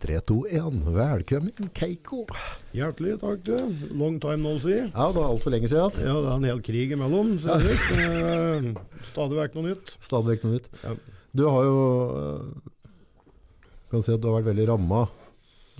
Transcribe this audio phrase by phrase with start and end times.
[0.00, 0.80] 3, 2, 1.
[0.96, 2.22] Velkommen, Keiko.
[2.72, 3.56] Hjertelig takk, du.
[4.00, 4.78] Long time no see.
[4.86, 5.92] Ja, det var altfor lenge siden.
[6.00, 7.34] Ja, det er en hel krig imellom.
[7.42, 7.66] ser.
[8.00, 8.70] Eh,
[9.10, 9.92] Stadig vekk noe nytt.
[10.00, 10.70] Stadig vekk noe nytt.
[10.86, 10.94] Ja.
[11.36, 11.82] Du har jo
[12.16, 12.70] øh,
[13.92, 15.06] kan si at du har vært veldig ramma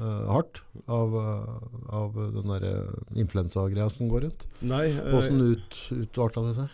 [0.00, 1.56] Uh, hardt av, uh,
[1.92, 2.62] av den der
[3.20, 4.46] influensagreia som går rundt.
[4.64, 6.70] Nei, eh, Hvordan ut, utarta det seg?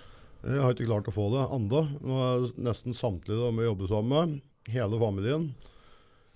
[0.47, 1.81] jeg har ikke klart å få det enda.
[2.07, 5.49] Nå er nesten samtlige de jeg jobber sammen med, hele familien.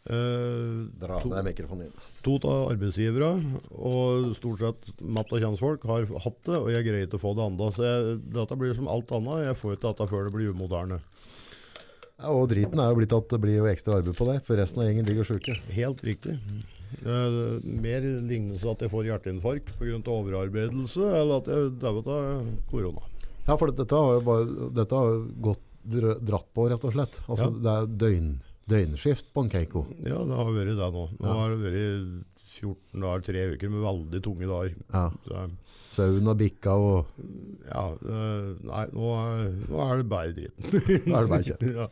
[0.08, 1.92] Eh, Dra to, ned mikrofonen inn.
[2.24, 3.28] to av arbeidsgivere
[3.76, 7.34] og stort sett matt av kjentfolk har hatt det, og jeg greier ikke å få
[7.36, 7.68] det andre.
[7.76, 9.44] Så jeg, dette blir som alt annet.
[9.50, 11.00] Jeg får ikke dette før det blir umoderne.
[12.20, 14.56] Ja, og driten er jo blitt at det blir jo ekstra arbeid på deg, for
[14.60, 15.54] resten av gjengen ligger sjuke.
[15.76, 16.34] Helt riktig.
[17.00, 20.00] Eh, mer lignelse at jeg får hjerteinfarkt pga.
[20.16, 23.04] overarbeidelse, eller at jeg dauer av korona.
[23.46, 27.20] Ja, for dette har jo bare, dette har gått dratt på, rett og slett.
[27.28, 27.60] Altså, Ja.
[27.64, 29.84] Det er døgn, døgnskift på en Keiko.
[30.06, 31.06] Ja, det har vært det nå.
[31.20, 34.74] Nå har det vært 14 dager, tre uker med veldig tunge dager.
[34.90, 35.44] Ja.
[35.90, 37.10] Sauen har bikka, og
[37.68, 37.84] ja,
[38.66, 40.68] nei, nå er, nå er det bare dritten.
[41.06, 41.66] nå er det bare kjent.
[41.78, 41.88] ja.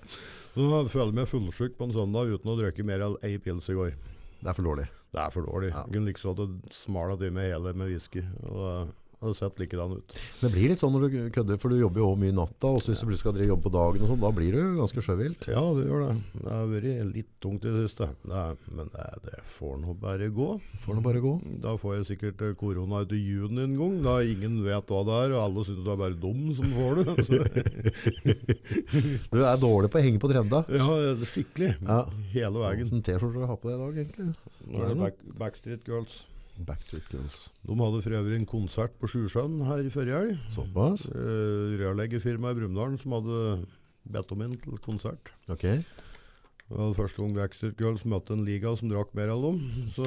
[0.59, 3.71] Nå føler jeg meg fullsjuk på en søndag uten å drikke mer enn ei pils
[3.71, 3.93] i går.
[4.39, 4.89] Det er for dårlig.
[5.15, 5.71] Det er for dårlig.
[5.73, 5.85] Ja.
[5.87, 8.25] Jeg kunne like så hatt smala til med hele med whisky.
[8.51, 10.17] Og det hadde sett likedan ut.
[10.41, 12.93] Det blir litt sånn når du kødder, for du jobber jo mye natta, og så
[12.93, 15.49] hvis du skal drive jobb på dagen, og sånn, da blir du ganske sjøvilt.
[15.51, 16.15] Ja, det gjør det.
[16.39, 18.09] Det har vært litt tungt i det siste.
[18.25, 20.49] Det er, men det, det får nå bare gå.
[20.85, 21.35] Får nå bare gå.
[21.65, 23.99] Da får jeg sikkert eh, korona ut i juni en gang.
[24.07, 27.03] Da ingen vet hva det er, og alle syns du er bare dum som får
[27.03, 27.17] det.
[29.33, 30.63] Du er dårlig på å henge på trenda.
[30.73, 30.89] ja,
[31.29, 31.75] skikkelig.
[31.83, 32.01] Ja.
[32.33, 32.83] Hele veien.
[32.85, 34.29] Hvilken T-skjorte har du på deg i dag, egentlig?
[34.69, 36.21] Nå er det back, Backstreet Girls.
[36.67, 37.45] Backstreet Girls.
[37.67, 40.43] De hadde for øvrig en konsert på Sjusjøen her i forrige helg.
[40.55, 41.07] Såpass?
[41.13, 43.41] Uh, Rørleggerfirmaet i Brumunddal som hadde
[44.09, 45.33] bedt om inn til konsert.
[45.53, 45.67] Ok.
[46.69, 49.61] Det var første gang Backstreet Girls møtte en liga som drakk mer enn dem.
[49.97, 50.05] Så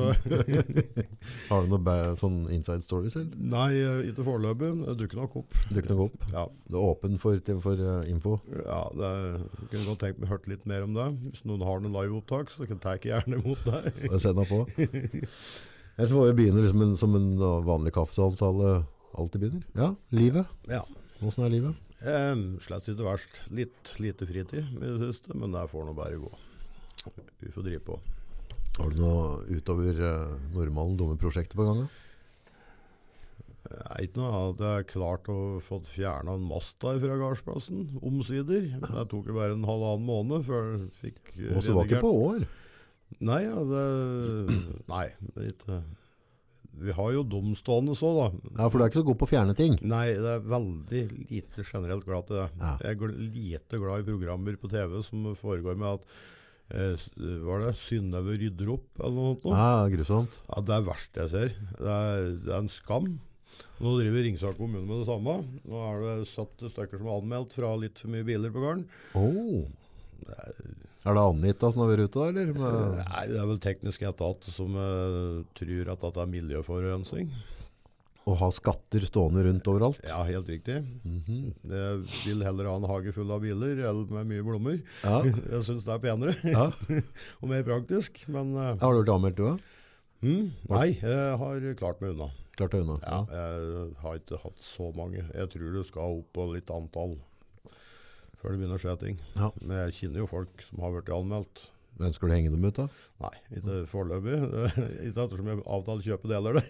[1.49, 3.31] Har du noen sånn inside stories, eller?
[3.49, 4.69] nei, eh, ikke foreløpig.
[4.85, 5.57] Det dukker nok opp.
[5.73, 6.27] Dukker nok opp?
[6.35, 8.35] Ja, Du er åpen for, for eh, info?
[8.61, 9.25] ja det er,
[9.57, 11.07] jeg kunne godt tenkt meg hørt litt mer om det.
[11.31, 13.81] Hvis noen har noen liveopptak, så tar jeg gjerne imot det.
[14.21, 14.61] Send deg på.
[16.01, 17.29] Ellers tror vi begynner liksom en, som en
[17.67, 18.71] vanlig kaffesamtale
[19.13, 19.65] alltid begynner.
[19.77, 20.49] Ja, livet.
[20.65, 20.81] Ja.
[21.19, 21.81] Hvordan er livet?
[22.01, 22.31] Eh,
[22.65, 23.37] slett ikke verst.
[23.53, 26.31] Litt lite fritid i det siste, men det får nå bare gå.
[27.43, 27.99] Vi får drive på.
[28.79, 31.83] Har du noe utover uh, normalen dumme prosjekter på gang?
[33.71, 37.85] Jeg er ikke noe jeg har klart å få fjerna en mast der fra gardsplassen,
[38.01, 38.65] omsider.
[38.81, 41.59] Det tok jo bare en halvannen måned før jeg fikk redigert.
[41.59, 42.49] Og så var ikke på år.
[43.19, 45.79] Nei, ja, det, nei det ikke
[46.81, 48.27] Vi har jo domstående så, da.
[48.55, 49.75] Ja, For du er ikke så god på å fjerne ting?
[49.85, 52.47] Nei, det er veldig lite generelt glad til det.
[52.61, 52.75] Ja.
[52.81, 56.07] Jeg er lite glad i programmer på TV som foregår med at
[56.71, 57.09] eh,
[57.47, 59.49] Var det Synnøve rydder opp, eller noe sånt?
[59.49, 59.57] nå?
[59.59, 60.39] Ja, grusomt.
[60.47, 61.59] Ja, Det er det jeg ser.
[61.81, 63.11] Det er, det er en skam.
[63.81, 65.35] Nå driver Ringsaker kommune med det samme.
[65.67, 68.85] Nå er det 70 stykker som er anmeldt fra litt for mye biler på gården.
[69.17, 69.65] Oh.
[70.21, 72.51] Det er, Er det Anita som har vært ute eller?
[72.53, 77.31] Med, nei, det er vel teknisk etat som uh, tror at det er miljøforurensning.
[78.29, 80.03] å ha skatter stående rundt overalt?
[80.05, 80.77] Ja, helt riktig.
[81.01, 81.39] Mhm.
[81.73, 84.83] Jeg vil heller ha en hage full av biler eller med mye blomster.
[85.01, 85.23] ja.
[85.55, 86.69] Jeg syns det er penere ja.
[87.41, 88.21] og mer praktisk.
[88.29, 89.65] Men uh, Har du blitt anmeldt, du òg?
[90.21, 92.27] Mm, nei, jeg har klart meg unna.
[92.53, 92.99] Klart deg unna.
[93.01, 95.23] Ja, jeg har ikke hatt så mange.
[95.33, 97.15] Jeg tror det skal opp på litt antall
[98.41, 99.21] før det begynner å skje ting.
[99.37, 99.51] Ja.
[99.61, 101.61] Men jeg kjenner jo folk som har blitt anmeldt.
[102.01, 102.85] Ønsker du å henge dem ut, da?
[103.21, 104.37] Nei, ikke foreløpig.
[105.09, 106.65] Ikke ettersom jeg avtaler kjøpe deler der.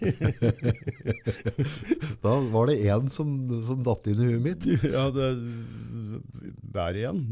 [2.24, 3.32] Da var det én som,
[3.64, 4.66] som datt inn i huet mitt.
[4.96, 7.24] ja, det er igjen.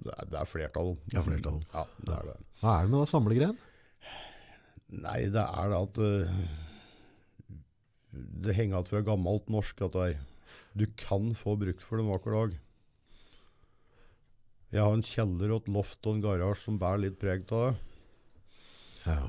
[0.00, 0.94] Det er, det er flertall.
[1.16, 1.58] Ja, flertall.
[1.74, 2.38] Ja, det er det.
[2.62, 3.58] Hva er det med da samlegreien?
[5.00, 6.30] Nei, det er det at uh,
[8.42, 9.98] Det henger igjen fra gammelt norsk at
[10.74, 12.58] Du kan få brukt for det en vakker dag.
[14.70, 17.64] Jeg har en kjeller og et loft og en garasje som bærer litt preg av
[17.70, 17.72] det.
[19.06, 19.24] Ja.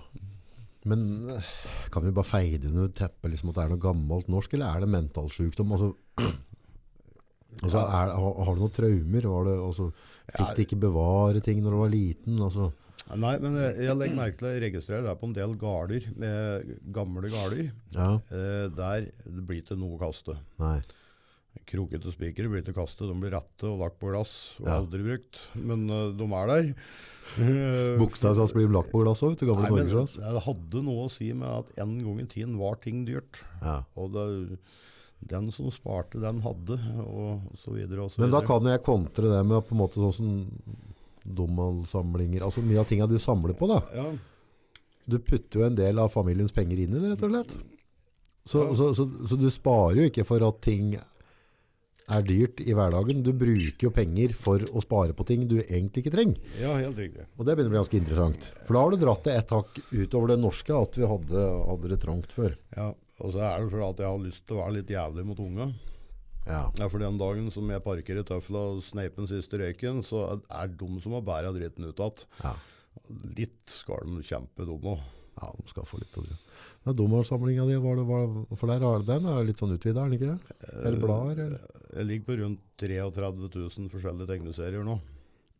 [0.90, 1.02] Men
[1.34, 1.50] eh,
[1.94, 4.84] kan vi bare feide under teppet liksom, at det er noe gammelt norsk, eller er
[4.86, 5.74] det mentalsykdom?
[5.78, 5.92] Altså,
[7.64, 9.28] altså er, har, har du noen traumer?
[9.48, 9.90] Det, altså,
[10.32, 12.40] fikk du ikke bevare ting når du var liten?
[12.48, 12.72] Altså,
[13.18, 16.70] Nei, men jeg, jeg legger merke til jeg registrerer det på en del garder, med
[16.96, 17.72] gamle garder.
[17.92, 20.38] ja, Eh, der det blir ikke noe å kaste.
[20.62, 20.78] nei.
[21.68, 24.78] Krokete spikere blir ikke kastet, de blir rette og lagt på glass og Ja.
[24.82, 25.40] aldri brukt.
[25.56, 26.70] Men uh, de er der.
[28.02, 30.18] Bokstavsats blir lagt på glass òg, du, gamle Norgesglass.
[30.20, 33.44] det hadde noe å si med at en gang i tiden var ting dyrt.
[33.62, 33.82] Ja.
[34.00, 34.26] Og det,
[35.32, 38.48] den som sparte, den hadde, og så videre og så Men da videre.
[38.52, 40.32] kan jeg kontre det med på en måte sånn som
[41.42, 43.82] Dommalsamlinger, altså mye av tingene du samler på da.
[43.96, 44.08] Ja,
[45.12, 47.56] du putter jo en del av familiens penger inn i det, rett og slett.
[48.50, 50.96] Så, så, så, så du sparer jo ikke for at ting
[52.16, 53.22] er dyrt i hverdagen.
[53.26, 56.50] Du bruker jo penger for å spare på ting du egentlig ikke trenger.
[56.62, 57.28] Ja, helt riktig.
[57.38, 58.50] Og det begynner å bli ganske interessant.
[58.66, 61.94] For da har du dratt det et hakk utover det norske at vi hadde, hadde
[61.94, 62.58] det trangt før.
[62.78, 62.90] Ja,
[63.22, 65.42] og så er det fordi at jeg har lyst til å være litt jævlig mot
[65.44, 65.72] unga.
[66.48, 66.66] Ja.
[66.80, 70.26] Ja, for den dagen som jeg parker i tøfla og sneiper den siste røyken, så
[70.42, 72.28] er det de som må bære dritten ut igjen.
[72.42, 72.56] Ja.
[73.38, 75.04] Litt skal de kjempe de òg.
[75.42, 76.38] Ja, de skal få litt å det.
[76.86, 80.12] Den Dommersamlinga di, var det, var, for der er den er litt sånn utvida, er
[80.12, 80.60] den ikke?
[80.82, 81.56] Eller blader?
[81.92, 85.00] Jeg ligger på rundt 33 000 forskjellige tegneserier nå.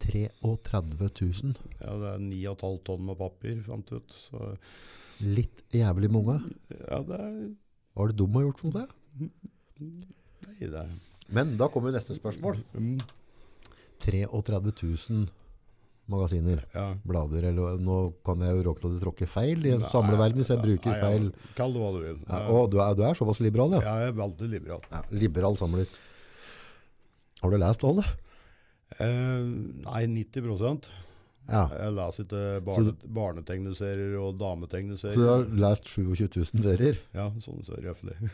[0.02, 1.54] 33 000.
[1.82, 4.16] Ja, det er 9,5 tonn med papir, fant jeg ut.
[4.28, 4.54] Så
[5.22, 6.40] Litt jævlig mange.
[6.74, 7.34] ja, det er
[7.94, 8.88] Hva har det dum har gjort for det?
[9.82, 10.90] Nei, det er
[11.30, 12.58] Men da kommer neste spørsmål.
[12.74, 13.04] mm,
[14.02, 14.74] 33
[15.12, 15.30] 000
[16.12, 16.86] magasiner, Ja.
[17.08, 17.98] blader, eller nå
[18.28, 20.92] kan jeg jo råke til å tråkke feil i en Nei, samleverden hvis jeg bruker
[20.92, 21.26] nei, feil.
[21.58, 22.18] Kall det hva du vil.
[22.28, 23.82] Ja, og du er, du er såpass liberal, ja.
[23.88, 24.82] Jeg er veldig liberal.
[24.92, 25.00] ja.
[25.12, 25.88] Liberal samler.
[27.42, 28.04] Har du lest alle?
[29.00, 29.42] Eh,
[29.88, 30.84] nei, 90%
[31.50, 31.64] Ja.
[31.74, 35.16] Jeg leser ikke barne, barnetegneserier og dametegneserier.
[35.16, 35.42] Så du har
[35.72, 36.96] lest 27 000 serier?
[37.18, 38.16] Ja, sånn så røftlig.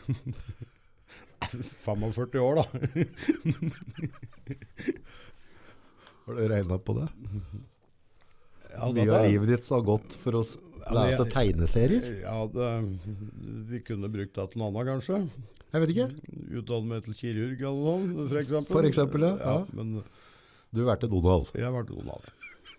[1.48, 2.64] 45 år, da.
[6.28, 7.06] Har du regnet på det?
[8.74, 12.04] Ja, Mye av livet ditt har gått for å Ja, lese tegneserier?
[12.22, 12.68] Ja, det,
[13.70, 15.18] vi kunne brukt det til noe annet, kanskje.
[15.72, 16.06] Jeg vet ikke.
[16.60, 18.72] Utdanne meg til kirurg eller noe, for eksempel.
[18.78, 19.34] For eksempel, ja.
[19.40, 19.56] ja.
[19.58, 19.76] Ja.
[19.76, 19.98] Men
[20.72, 21.50] Du har vært til Donald.
[21.56, 22.28] jeg har vært Donald.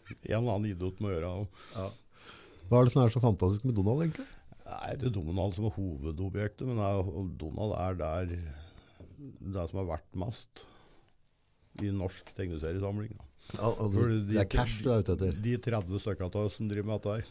[0.09, 1.85] En eller annen idiot må gjøre det.
[2.69, 4.25] Hva er det som er så fantastisk med Donald, egentlig?
[4.69, 6.81] Nei, det er Donald som er hovedobjektet, men
[7.41, 10.65] Donald er der det som har vært mest
[11.81, 13.13] i norsk tegneseriesamling.
[13.17, 13.28] da.
[13.49, 15.31] For de- Det er cash du er ute etter.
[15.41, 17.23] De 30 stykker av oss som driver med dette her.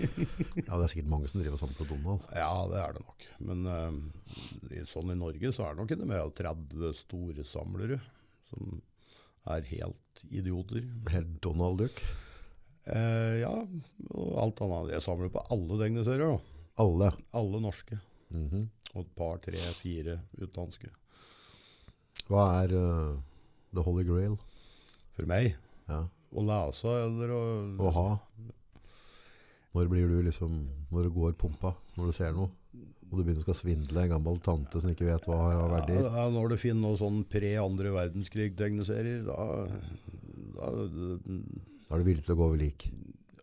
[0.66, 2.24] Ja, det er sikkert mange som driver sammen på Donald.
[2.34, 3.26] Ja, det er det nok.
[3.46, 8.00] Men uh, sånn i Norge så er det nok ikke mer enn 30 store samlere
[8.50, 8.80] som
[9.54, 10.82] er helt idioter.
[11.14, 12.02] Helt Donald Duck.
[12.88, 13.54] Uh, ja,
[14.10, 14.96] og alt annet.
[14.96, 16.40] Jeg samler på alle tegneserier.
[16.82, 17.12] Alle.
[17.38, 18.00] Alle norske.
[18.34, 18.66] Mhm.
[18.96, 20.90] Og et par, tre, fire utenlandske.
[22.28, 23.14] Hva er uh,
[23.72, 24.34] The Holy Grail?
[25.16, 25.54] For meg.
[25.90, 26.04] Ja.
[26.32, 27.42] Å lese eller å
[27.84, 28.08] Å ha.
[29.72, 30.54] Når blir du liksom
[30.92, 31.74] Når det går pumpa?
[31.98, 32.48] Når du ser noe?
[33.10, 36.06] Og du begynner å svindle en gammel tante som ikke vet hva har verdier?
[36.08, 39.66] ja, når du finner noe sånn pre-andre verdenskrig-tegneserier, da,
[40.56, 42.86] da Da er du villig til å gå over lik.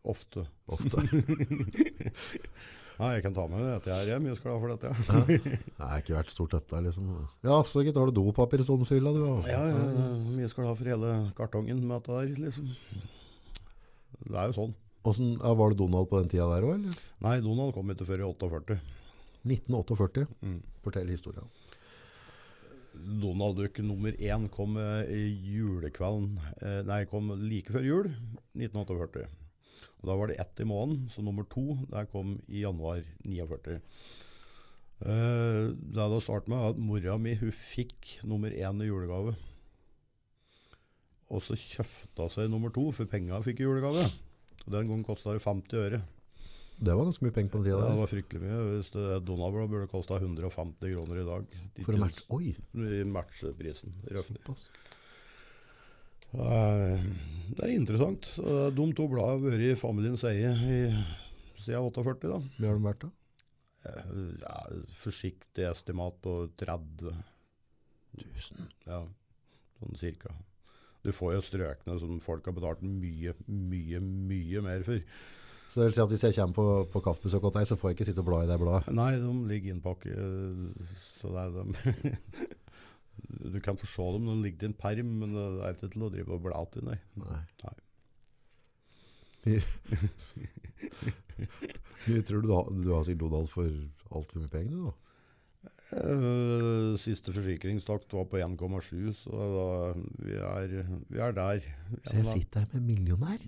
[0.09, 0.47] Ofte.
[0.73, 1.03] Ofte.
[2.99, 3.87] Nei, jeg kan ta med det.
[3.87, 4.89] Jeg er mye glad for dette.
[4.91, 5.19] Ja.
[5.29, 7.07] Det er ikke vært stort dette, liksom.
[7.47, 9.21] Ja, så gitt har du dopapir i hylla, du.
[9.47, 10.09] Ja, ja, ja.
[10.35, 12.67] Mye skal du ha for hele kartongen med dette der, liksom.
[14.27, 14.75] Det er jo sånn.
[15.07, 16.99] Hvordan, ja, var det Donald på den tida der òg, eller?
[17.23, 18.79] Nei, Donald kom ikke før i 48.
[19.47, 20.27] 1948.
[20.43, 20.59] Mm.
[20.83, 21.47] Fortell historien.
[22.99, 25.07] Donald Duck nummer én kom eh,
[25.47, 28.09] julekvelden eh, Nei, kom like før jul,
[28.59, 29.29] 1948.
[29.99, 33.79] Og Da var det ett i måneden, så nummer to der kom i januar 49.
[34.99, 39.35] Uh, det hadde startet med at mora mi hun fikk nummer én i julegave.
[41.29, 44.07] Og så kjøpte hun seg nummer to, for penga fikk i julegave.
[44.65, 46.01] Og Den gangen kosta det 50 øre.
[46.79, 48.59] Det var ganske mye penger på den Ja, det var fryktelig mye.
[48.69, 51.57] Hvis det Donald-blad burde kosta 150 kroner i dag.
[51.83, 52.23] For å matche.
[52.35, 52.53] Oi!
[52.79, 53.97] I matcheprisen.
[54.07, 54.39] Røftlig.
[54.45, 54.69] Såpass.
[56.33, 57.07] Eh,
[57.49, 58.27] Det er interessant.
[58.75, 60.51] De to bladene har vært i familiens eie
[61.63, 62.29] siden 48.
[62.29, 62.37] da.
[62.59, 63.09] Mye har de vært, da?
[63.89, 64.11] Eh,
[64.43, 64.59] Ja,
[64.93, 67.09] forsiktig estimat på 30
[68.19, 68.69] 000.
[68.85, 69.01] Ja,
[69.79, 70.29] sånn cirka.
[71.03, 74.99] Du får jo strøkene som folk har betalt mye, mye, mye mer for.
[75.69, 77.89] Så det vil si at hvis jeg kommer på, på kaffebesøk hos deg, så får
[77.91, 78.89] jeg ikke sitte og bla i det bladet?
[78.97, 81.75] Nei, de ligger innpakket, eh, så det er dem.
[83.29, 85.91] Du kan få se dem når de ligger i en perm, men det er ikke
[85.93, 86.97] til å drive og bla til, nei.
[87.21, 87.43] Nei.
[87.65, 87.77] Nei.
[92.09, 93.69] Mye tror du har, du har sikkert Donald for
[94.09, 94.95] altfor mye penger, du, da?
[95.89, 99.65] Uh, siste forsikringstakt var på 1,7, så da,
[100.21, 100.75] vi, er,
[101.09, 101.65] vi er der.
[102.05, 103.41] Så jeg sitter her med millionær?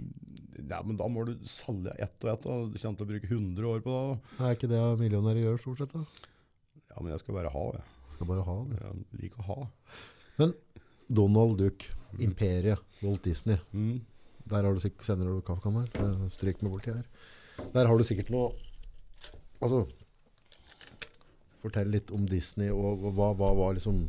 [0.61, 2.47] Nei, men da må du selge ett og ett.
[2.73, 4.17] Du kommer til å bruke 100 år på det.
[4.39, 5.95] Er ikke det millionærer gjør, stort sett?
[5.95, 6.29] da?
[6.91, 7.90] Ja, men jeg skal bare ha, jeg.
[8.22, 8.75] Skal bare ha det.
[8.78, 9.63] Jeg liker å ha.
[10.38, 10.51] Men
[11.10, 11.88] Donald Duck,
[12.22, 13.58] Imperiet, Walt Disney.
[13.74, 14.04] Mm.
[14.51, 16.28] Der har du sikkert, sender du kaffekann her.
[16.30, 17.08] Stryk med borti her.
[17.74, 18.51] Der har du sikkert noe
[19.62, 19.84] Altså
[21.62, 24.04] Fortell litt om Disney, og, og hva, hva var liksom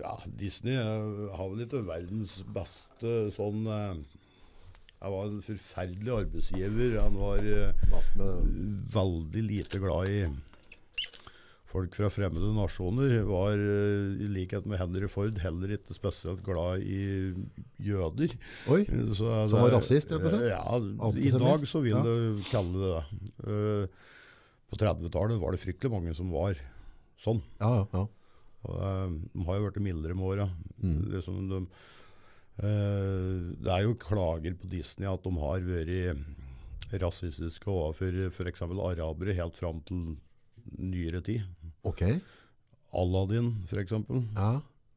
[0.00, 4.02] Ja, Disney har vel ikke verdens beste sånn eh,
[5.04, 6.98] Han var en forferdelig arbeidsgiver.
[7.04, 7.88] Han var eh,
[8.96, 10.20] veldig lite glad i
[11.76, 13.14] folk fra fremmede nasjoner.
[13.28, 17.34] Var eh, i likhet med Henry Ford heller ikke spesielt glad i
[17.84, 18.32] jøder.
[18.72, 20.48] Oi, Så Som var rasist, rett og slett?
[20.50, 20.78] Ja,
[21.20, 22.02] i dag så vil Ja.
[22.06, 23.04] du kalle det det.
[23.46, 24.04] Eh,
[24.66, 26.56] på 30-tallet var det fryktelig mange som var
[27.22, 27.42] sånn.
[27.60, 28.06] ja, ja.
[28.66, 30.48] Og, eh, de har jo blitt mildere med åra.
[30.82, 30.96] Mm.
[31.12, 31.60] Liksom de,
[32.56, 36.24] det er jo klager på Disney at de har vært
[37.02, 38.62] rasistiske overfor f.eks.
[38.62, 40.16] arabere helt fram til
[40.80, 41.44] nyere tid.
[41.86, 42.02] Ok,
[42.96, 43.96] Aladdin, f.eks.
[44.36, 44.52] ja.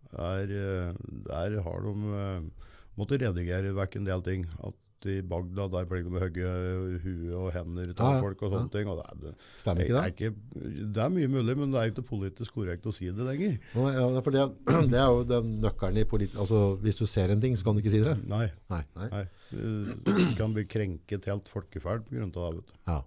[0.10, 0.93] Er, eh,
[1.29, 4.46] der har de eh, måttet redigere vekk en del ting.
[4.65, 4.74] At
[5.08, 8.65] i Bagdad der pleier de å høye huet og hender til Ja, folk og sånne
[8.65, 8.72] ja.
[8.74, 8.89] ting.
[8.91, 10.31] Og det, er, det, Stemmer er ikke det?
[10.34, 13.53] ikke, det er mye mulig, men det er ikke politisk korrekt å si det lenger.
[13.77, 14.48] Ja, for det,
[14.91, 16.36] det er jo den nøkkelen i politi...
[16.41, 18.17] Altså, hvis du ser en ting, så kan du ikke si det.
[18.27, 18.48] Nei.
[18.74, 19.08] Nei, nei.
[19.13, 19.24] nei.
[19.55, 22.25] Eh, Du kan bli krenket helt folkeferd pga.
[22.25, 22.43] det.
[22.58, 22.75] vet du.
[22.89, 23.00] Ja.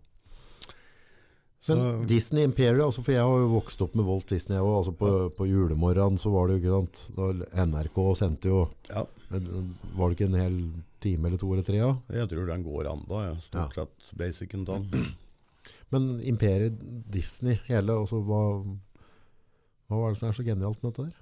[1.62, 4.80] Så, Men Disney Imperial, altså, for jeg har jo vokst opp med Walt Disney, og
[4.80, 7.28] altså på, på julemorgenen så var det jo sant, da
[7.68, 9.04] NRK sendte jo, ja,
[9.94, 10.56] var det ikke en hel
[11.02, 11.92] time eller to eller tre, ja?
[12.18, 13.36] jeg tror den går anda, ja.
[13.46, 13.84] stort Ja.
[13.84, 14.88] sett basicen den.
[15.94, 16.82] Men Imperiet
[17.14, 18.42] Disney, hele, altså, hva,
[19.86, 21.21] hva var det som er så genialt med dette der?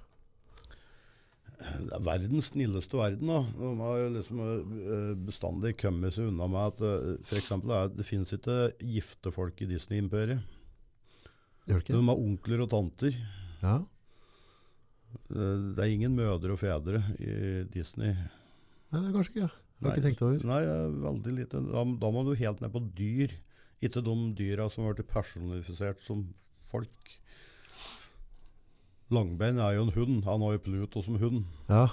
[1.61, 3.27] Det er verdens snilleste verden.
[3.29, 3.41] da.
[3.57, 7.97] De har jo liksom eh, bestandig kommet seg unna med at eh, for eksempel, det,
[7.99, 10.41] det finnes ikke gifte folk i Disney-imperiet.
[11.67, 13.17] De har onkler og tanter.
[13.61, 13.79] Ja,
[15.11, 18.13] Eh, Det er ingen mødre og fedre i Disney.
[18.15, 20.45] Nei, det er kanskje ikke, jeg har ikke tenkt over.
[20.47, 20.59] Nei,
[21.03, 21.61] veldig lite.
[21.67, 23.33] Da, da må du helt ned på dyr.
[23.83, 26.21] Ikke de dyra som blitt personifisert som
[26.71, 27.15] folk.
[29.11, 30.21] Langbein er jo en hund.
[30.25, 31.43] Han har jo Pluto som hund.
[31.69, 31.87] Ja,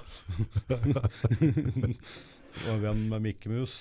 [2.59, 3.75] Og er venn med Mikke Mus.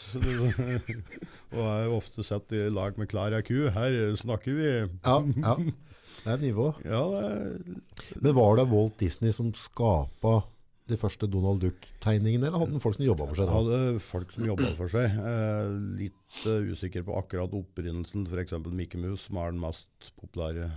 [1.56, 3.56] og er jo ofte sett i lag med Klara ku.
[3.74, 4.67] Her snakker vi.
[5.06, 5.56] ja, ja.
[6.17, 6.67] Det er nivå.
[6.86, 10.44] Ja, det er- Men var det Walt Disney som skapa
[10.88, 13.56] de første Donald Duck-tegningene, eller hadde han folk som jobba for seg da?
[13.58, 15.17] hadde folk som jobba for seg.
[15.20, 18.24] Eh, litt uh, usikker på akkurat opprinnelsen.
[18.29, 18.53] F.eks.
[18.72, 20.70] Mikke Mus, som er den mest populære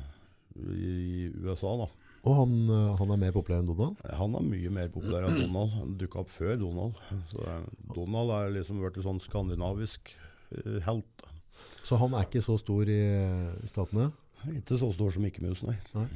[0.74, 1.76] i USA.
[1.84, 1.86] da.
[2.20, 4.00] Og han, eh, han er mer populær enn Donald?
[4.18, 5.76] Han er mye mer populær enn Donald.
[5.78, 6.98] Han dukka opp før Donald.
[7.30, 10.12] Så eh, Donald er liksom blitt sånn skandinavisk
[10.58, 11.28] eh, helt.
[11.86, 13.00] Så han er ikke så stor i,
[13.68, 14.10] statene?
[14.52, 15.76] Ikke så stor som Mikke Mus, nei.
[15.96, 16.08] Nei.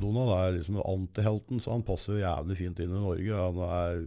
[0.00, 3.38] Donald er liksom antihelten, så han passer jo jævlig fint inn i Norge.
[3.38, 4.02] Han er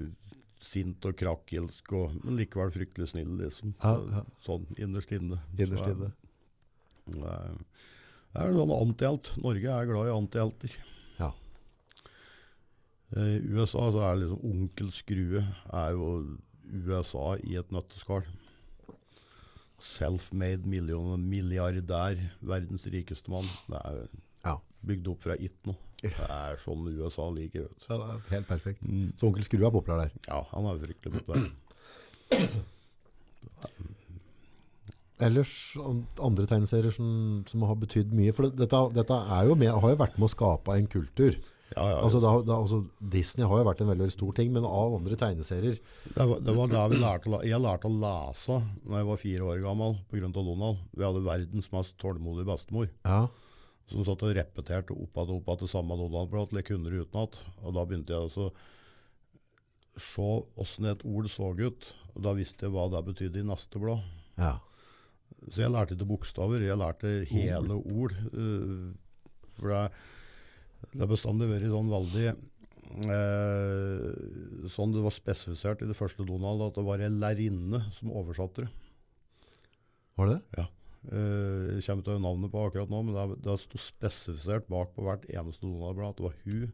[0.63, 3.73] sint og krakkilsk, og, men likevel fryktelig snill, liksom.
[3.79, 4.25] Ja, ja.
[4.43, 5.39] Sånn innerst inne.
[5.55, 6.11] Innerst inne.
[7.15, 7.55] Er,
[8.35, 9.31] det er sånn antihelt.
[9.41, 10.75] Norge er glad i antihelter.
[13.15, 15.41] Eh, I USA så er liksom Onkel Skrue
[15.73, 16.09] er jo
[16.85, 18.23] USA i et nøtteskall.
[19.79, 23.47] Self-made milliardær, verdens rikeste mann.
[23.71, 24.07] Det er
[24.45, 24.57] Ja.
[24.85, 25.75] bygd opp fra it nå.
[26.01, 27.61] Det er sånn USA liker.
[27.67, 27.85] Vet du.
[27.89, 28.81] Ja, det er helt perfekt.
[28.87, 29.11] Mm.
[29.17, 30.11] Så onkel Skrue er populær der.
[30.27, 31.51] Ja, han er fryktelig populær.
[35.19, 35.51] Ellers
[36.23, 38.31] andre tegneserier som, som har betydd mye.
[38.35, 41.35] For dette, dette er jo med, har jo vært med å skape en kultur.
[41.75, 42.79] Ja, ja, Altså, da, da, altså,
[43.13, 45.77] Disney har jo vært en veldig, stor ting, men av andre tegneserier
[46.15, 48.57] Det var, det var der vi lærte Jeg lærte å lese
[48.87, 50.31] da jeg var fire år gammel pga.
[50.33, 50.79] Donald.
[50.97, 53.27] Vi hadde verdens mest tålmodige bestemor Ja,
[53.89, 57.37] som satt og repeterte opp igjen og opp igjen til samme Donald-blad like jeg utenat.
[57.65, 58.49] Og da begynte jeg å
[59.99, 60.27] se
[60.61, 61.87] åssen et ord så ut.
[62.15, 64.03] Og da visste jeg hva det betydde i neste blad.
[64.37, 64.57] ja.
[65.49, 68.11] Så jeg lærte ikke bokstaver, jeg lærte hele ord.
[68.33, 68.89] eh,
[69.55, 69.91] for det,
[70.93, 74.05] det har bestandig vært sånn veldig eh,
[74.71, 78.65] Sånn det var spesifisert i det første Donald, at det var ei lærerinne som oversatte
[78.65, 78.71] det.
[80.19, 80.67] Var det det?
[81.09, 85.05] Eh, jeg kommer til navnet på akkurat nå, men det, det sto spesifisert bak på
[85.05, 86.71] hvert eneste Donald-blad at det var hun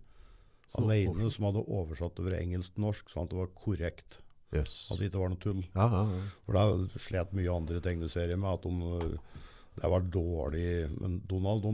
[0.66, 4.20] så alene som hadde oversatt det fra engelsk til norsk, sånn at det var korrekt.
[4.56, 4.86] Yes.
[4.90, 5.62] At det ikke var noe tull.
[5.76, 6.24] Ja, ja, ja.
[6.48, 9.44] For det slet mye andre tegneserier med at de, øh,
[9.76, 10.66] det var dårlig.
[10.98, 11.74] Men Donald de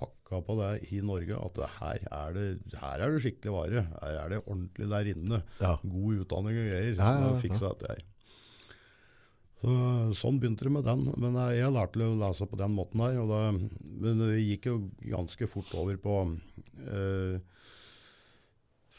[0.00, 2.46] pakka på det i Norge at her, er det,
[2.80, 3.86] her er det skikkelig vare.
[4.02, 5.40] Her er det ordentlig der inne.
[5.62, 5.72] ja.
[5.82, 6.92] God utdanning og greier.
[6.98, 8.04] Ja, ja, Fiksa dette her.
[9.56, 9.72] Så,
[10.18, 11.06] sånn begynte det med den.
[11.16, 13.16] Men jeg, jeg lærte å lese på den måten her.
[13.22, 13.70] Og det,
[14.02, 14.76] men det gikk jo
[15.08, 16.18] ganske fort over på
[16.92, 17.38] eh,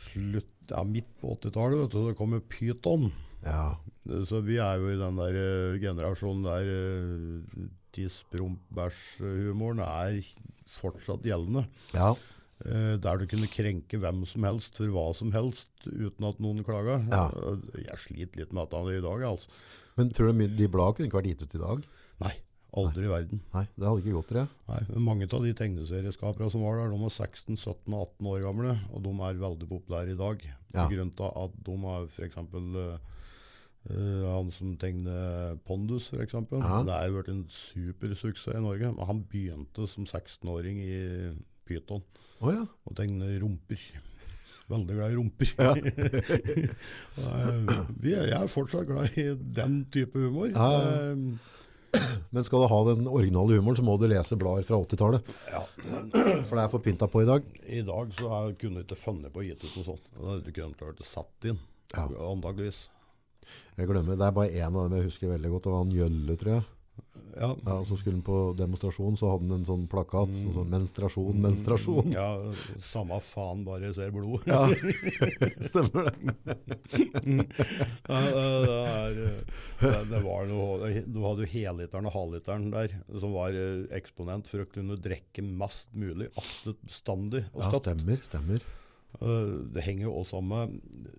[0.08, 1.84] slutt, ja, midt på 80-tallet.
[1.86, 3.12] vet du, Så kom jo Python.
[3.46, 3.76] ja.
[4.08, 10.22] Så vi er jo i den der eh, generasjonen der uh, tiss, promp, bæsj-humoren er
[10.72, 11.68] fortsatt gjeldende.
[11.94, 12.16] ja.
[12.66, 16.64] Eh, der du kunne krenke hvem som helst for hva som helst uten at noen
[16.66, 16.96] klaga.
[17.06, 17.28] Ja.
[17.30, 19.46] Eh, Jeg sliter litt med dette i dag, altså.
[19.96, 21.84] Men tror du de bladene kunne ikke vært gitt ut i dag?
[22.24, 22.32] Nei,
[22.82, 23.44] aldri i verden.
[23.54, 24.50] Nei, det hadde ikke gått, jeg.
[24.72, 28.32] Nei, men Mange av de tegneserieskaperne som var der, de er 16, 17 og 18
[28.34, 30.42] år gamle, og de er veldig populære i dag.
[30.74, 30.88] Ja.
[30.88, 32.42] På grunn av at de har f.eks.
[33.88, 36.34] Uh, han som tegner Pondus, f.eks.
[36.36, 36.82] Ja.
[36.84, 38.90] Det er jo vært en supersuksess i Norge.
[38.98, 40.98] Men han begynte som 16-åring i
[41.68, 42.04] Pyton
[42.44, 42.66] Å ja.
[42.88, 43.80] og tegne rumper.
[44.72, 45.54] Veldig glad i rumper.
[45.56, 45.72] Ja.
[47.18, 49.24] Eh, vi er, jeg er fortsatt glad i
[49.58, 50.52] den type humor.
[50.52, 50.68] Ja.
[51.08, 52.04] Eh,
[52.36, 55.32] Men skal du ha den originale humoren, så må du lese blader fra 80-tallet.
[55.50, 55.62] ja,
[56.46, 57.48] For det er for pynta på i dag.
[57.64, 60.12] I dag så har du kunne ikke funnet på å gi ut noe sånt.
[60.12, 61.58] Det hadde du ikke klart å satt inn.
[61.96, 62.04] Ja.
[62.28, 62.84] Antageligvis.
[63.78, 65.68] Jeg glemmer, Det er bare én av dem jeg husker veldig godt.
[65.68, 66.66] Det var han Gjølle, tror jeg.
[67.38, 67.52] Ja.
[67.66, 70.32] Ja, og så skulle han på demonstrasjon, så hadde han en sånn plakat.
[70.34, 72.10] Sånn, sånn, menstruasjon, menstruasjon.
[72.16, 72.30] Ja,
[72.90, 74.48] samme faen, bare jeg ser blod.
[74.50, 74.64] Ja,
[75.70, 76.16] stemmer det.
[78.08, 79.22] Ja, det, er,
[80.10, 84.66] det, var noe, du hadde jo heliteren og halvliteren der, som var eh, eksponent for
[84.66, 87.46] å kunne drikke mest mulig, absolutt bestandig.
[87.54, 88.66] og Ja, stemmer, stemmer.
[89.20, 90.76] Det henger jo også med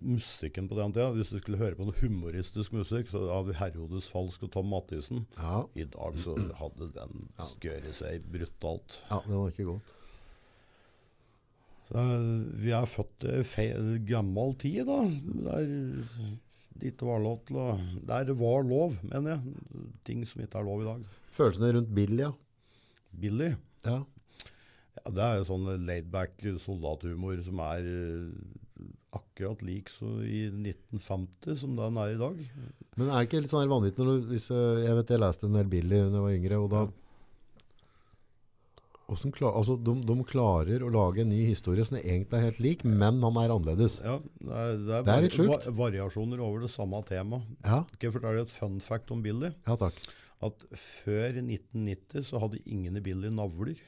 [0.07, 1.09] musikken på den tida.
[1.17, 5.25] Hvis du skulle høre på noe humoristisk musikk, så av Herodes Falsk og Tom Mathisen
[5.41, 7.25] Ja, I dag så hadde den
[7.55, 9.01] skøret seg brutalt.
[9.11, 9.95] ja det var ikke godt.
[11.89, 12.29] Eh,
[12.63, 13.25] Vi er født
[13.65, 15.01] i gammel tid, da.
[15.49, 15.73] Der
[16.79, 17.69] det ikke var lov til å
[18.07, 19.89] Der var lov, mener jeg.
[20.07, 21.01] Ting som ikke er lov i dag.
[21.35, 22.31] Følelsene rundt Billy, ja.
[23.19, 23.55] Billy.
[23.87, 24.03] ja.
[24.99, 28.87] Ja, det er jo sånn laidback soldathumor som er eh,
[29.19, 32.41] akkurat lik som i 1950 som den er i dag.
[32.99, 35.47] Men er det ikke litt sånn vanvittig når du, hvis, eh, Jeg vet jeg leste
[35.49, 36.83] en del Billy da jeg var yngre, og da
[39.09, 39.31] ja.
[39.33, 42.85] klar, altså, de, de klarer å lage en ny historie som egentlig er helt lik,
[42.85, 44.01] men han er annerledes.
[44.05, 45.53] Ja, det er, det er, Det er litt sjukt.
[45.71, 47.47] va- variasjoner over det samme temaet.
[47.65, 49.55] Ja, Skal jeg fortelle et fun fact om Billy?
[49.67, 49.97] ja takk.
[50.45, 53.81] At før 1990 så hadde ingen i Billy navler.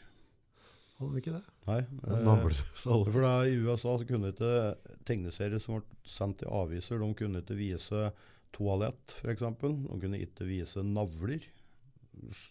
[1.00, 1.44] Hadde de ikke det?
[1.64, 1.78] Nei.
[1.80, 2.24] Eh,
[2.76, 4.50] For da, I USA så kunne ikke
[5.08, 8.10] tegneserier som ble sendt i aviser, de kunne ikke vise
[8.52, 9.46] toalett f.eks.
[9.62, 11.46] De kunne ikke vise navler.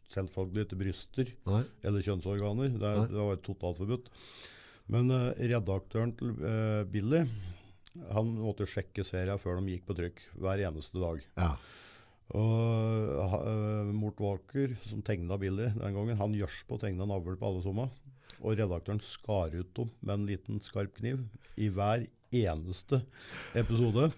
[0.10, 1.62] Selvfølgelig ikke bryster Nei.
[1.86, 2.74] eller kjønnsorganer.
[2.74, 3.08] Det, Nei.
[3.12, 4.10] det var totalt forbudt.
[4.90, 7.22] Men eh, redaktøren til eh, Billy
[8.14, 11.22] han måtte sjekke serien før de gikk på trykk hver eneste dag.
[11.38, 11.54] Ja.
[12.38, 17.38] Og uh, Mort Walker, som tegna Billy den gangen, han gjørs på å tegne navl
[17.40, 17.90] på alle sommer.
[18.40, 21.26] Og redaktøren skar ut dem med en liten skarp kniv
[21.60, 23.02] i hver eneste
[23.58, 24.10] episode.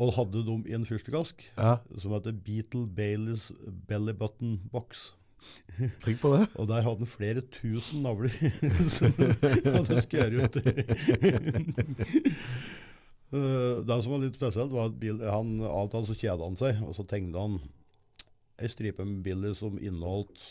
[0.00, 3.50] Og hadde dem i en fyrstekask ja, som heter Beatle Baileys
[3.88, 5.10] Belly Button Box.
[6.04, 6.46] tenk på det.
[6.54, 8.32] Og der hadde han flere tusen navler
[8.96, 9.12] som
[9.76, 10.56] hadde skåret ut.
[13.30, 16.56] Eh, det som var litt spesielt, var at han, av og til så kjeda han
[16.58, 17.60] seg, og så tegnet han
[18.60, 20.42] ei stripe med Billy som inneholdt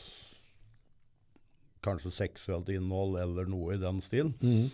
[1.86, 4.34] kanskje seksuelt innhold eller noe i den stilen.
[4.44, 4.70] Mm.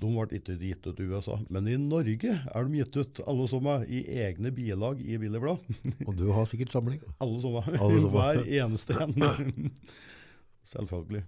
[0.00, 3.46] De ble ikke gitt ut i USA, men i Norge er de gitt ut, alle
[3.50, 5.64] sammen, i egne bilag i Willy Blad.
[6.06, 7.02] Og du har sikkert samling.
[7.22, 7.80] Alle sammen.
[7.84, 8.12] Alle.
[8.14, 9.72] Hver eneste en.
[10.72, 11.26] Selvfølgelig.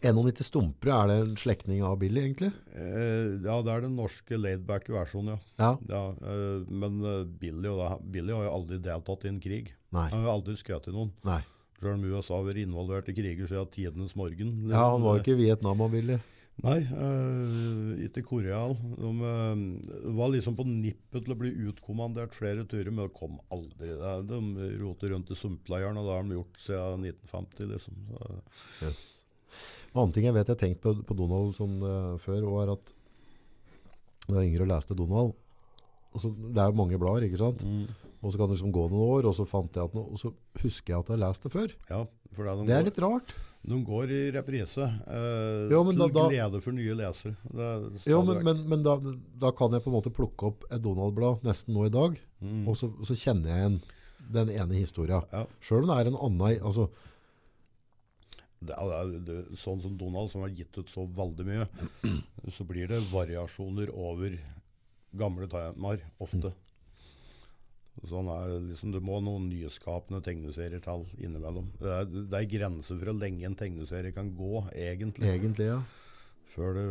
[0.00, 2.48] 91 Stumpere, er det en slektning av Billy, egentlig?
[2.72, 5.40] Eh, ja, det er den norske laidback-versjonen, ja.
[5.60, 5.72] Ja.
[5.90, 9.74] ja eh, men eh, Billy, og det, Billy har jo aldri deltatt i en krig.
[9.92, 10.06] Nei.
[10.08, 11.12] Han har jo aldri skutt i noen.
[11.28, 11.42] Nei.
[11.82, 14.52] Selv om USA har vært involvert i kriger siden tidenes morgen.
[14.70, 16.20] Ja, han var ikke i Vietnam han ville?
[16.62, 18.60] Nei, eh, ikke Korea.
[19.00, 23.40] De eh, var liksom på nippet til å bli utkommandert flere turer, men det kom
[23.50, 23.88] aldri.
[23.98, 27.72] Det, de roter rundt i sumpleiren, og det har de gjort siden 1950.
[27.72, 28.06] liksom.
[28.12, 28.38] Så,
[28.86, 29.02] Yes.
[29.92, 32.60] En annen ting jeg vet jeg har tenkt på, på Donald sånn, uh, før, og
[32.62, 32.92] er at
[34.22, 35.34] da jeg var yngre og leste Donald,
[36.14, 37.64] altså, det er jo mange blader, ikke sant?
[38.22, 40.18] Og så kan det liksom gå noen år, og så fant jeg at noe, og
[40.20, 40.30] så
[40.62, 41.72] husker jeg at jeg har lest det før.
[41.90, 43.32] ja, for det, de, Det er går, litt rart.
[43.66, 47.34] de går i reprise eh, ja, men til da- da- glede for nye lesere.
[47.52, 48.94] Er stadig men, men, men da,
[49.42, 52.66] da kan jeg på en måte plukke opp et Donald-blad nesten nå i dag, Mm.
[52.66, 53.82] og så, så kjenner jeg igjen
[54.34, 55.22] den ene historien.
[55.30, 55.44] Ja.
[55.62, 56.88] Selv om det er en annen, altså,
[58.62, 61.64] Det er, det er, sånn som Donald, som har gitt ut så veldig mye,
[62.54, 64.36] så blir det variasjoner over
[65.18, 66.52] gamle temaer, ofte.
[68.08, 71.68] Sånn er, liksom, det må noen nyskapende tegneserietall innimellom.
[71.78, 75.28] Det er, det er grenser for hvor lenge en tegneserie kan gå, egentlig.
[75.28, 75.82] egentlig, ja.
[76.48, 76.86] Før det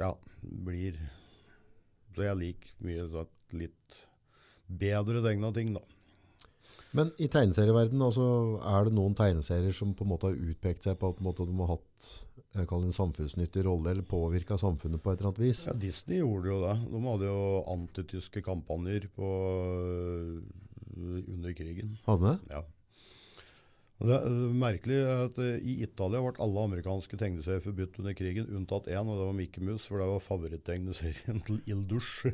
[0.00, 0.10] ja,
[0.42, 0.98] blir
[2.16, 4.00] Så jeg liker mye litt
[4.66, 5.84] bedre tegna ting, da.
[6.96, 8.26] Men i tegneserieverdenen, altså,
[8.64, 11.74] er det noen tegneserier som på en måte har utpekt seg på at de har
[11.74, 12.08] hatt
[12.56, 15.66] jeg kaller det en samfunnsnyttig rolle, eller påvirka samfunnet på et eller annet vis.
[15.68, 16.76] Ja, Disney gjorde jo det.
[16.92, 17.42] De hadde jo
[17.74, 19.28] antityske kampanjer på,
[19.82, 21.98] øh, under krigen.
[22.06, 22.38] Hadde det?
[22.54, 22.62] Ja.
[23.96, 28.50] Det er øh, merkelig at øh, i Italia ble alle amerikanske tegneserier forbudt under krigen,
[28.52, 32.28] unntatt én, og det var Mickey Mouse, for det var favoritttegneserien til Ildusj.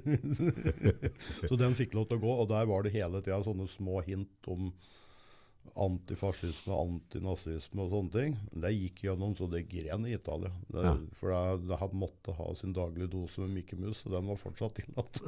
[1.48, 4.02] Så den fikk lov til å gå, og der var det hele tida sånne små
[4.06, 4.72] hint om
[5.72, 8.35] antifascisme, antinazisme og sånne ting.
[8.53, 10.51] Det gikk gjennom så det gren i Italia.
[10.68, 10.96] Det, Ja.
[11.16, 14.37] For det, det hadde måtte ha sin daglige dose med Mikke Mus, og den var
[14.37, 15.22] fortsatt tillatt.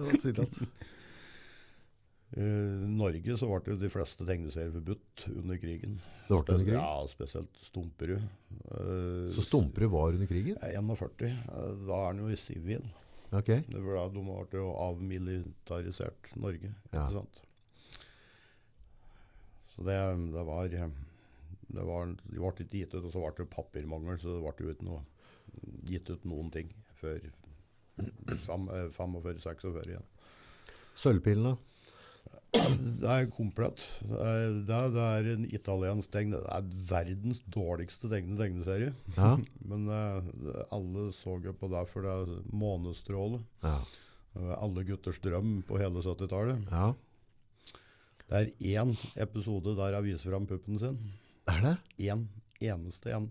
[2.35, 2.41] I
[2.99, 6.01] Norge så ble de fleste tegneserier forbudt under krigen.
[6.27, 6.81] Det ble under krigen?
[6.81, 8.25] Ja, spesielt Stumperud.
[8.75, 10.59] Eh, Så Stumperud var under krigen?
[10.61, 11.31] ja, 41.
[11.31, 12.83] eh, Da er han jo i sivil.
[13.35, 13.63] Okay.
[13.71, 16.75] Da De ble jo avmilitarisert Norge.
[16.93, 17.07] Ja.
[17.09, 17.41] ikke sant?
[19.75, 19.99] Så det,
[20.35, 20.69] det var
[21.75, 24.73] det var, De ble ikke gitt ut, og så ble det papirmangel, så det ble
[24.75, 25.03] ikke noe
[25.91, 27.19] gitt ut noen ting før
[28.47, 30.07] fem- eh, 45-46 igjen.
[30.99, 31.57] Sølvpilen, da?
[32.55, 33.83] Det er komplett.
[34.07, 36.39] Det er, det er, en italiensk tegne.
[36.39, 38.93] Det er verdens dårligste tegne tegneserie.
[39.17, 39.33] Ja.
[39.71, 43.43] Men eh, alle så jo på det, for det er månestråle.
[43.67, 43.75] Ja.
[44.39, 46.71] Er Alle gutters drøm på hele 70-tallet.
[46.71, 46.93] ja.
[48.31, 50.99] Det er én episode der jeg viser fram puppen sin.
[51.51, 51.75] Er det?
[52.09, 52.27] Én
[52.65, 53.29] eneste en.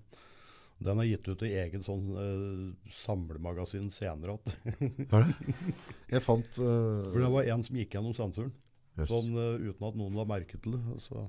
[0.84, 4.36] Den er gitt ut i egen sånn uh, samlemagasin senere.
[4.44, 5.08] igjen.
[5.16, 5.54] Er det?
[6.12, 8.52] Jeg fant uh, For det var en som gikk gjennom sensoren,
[8.94, 9.08] Yes.
[9.10, 10.82] sånn, uh, uten at noen la merke til det.
[11.02, 11.24] Så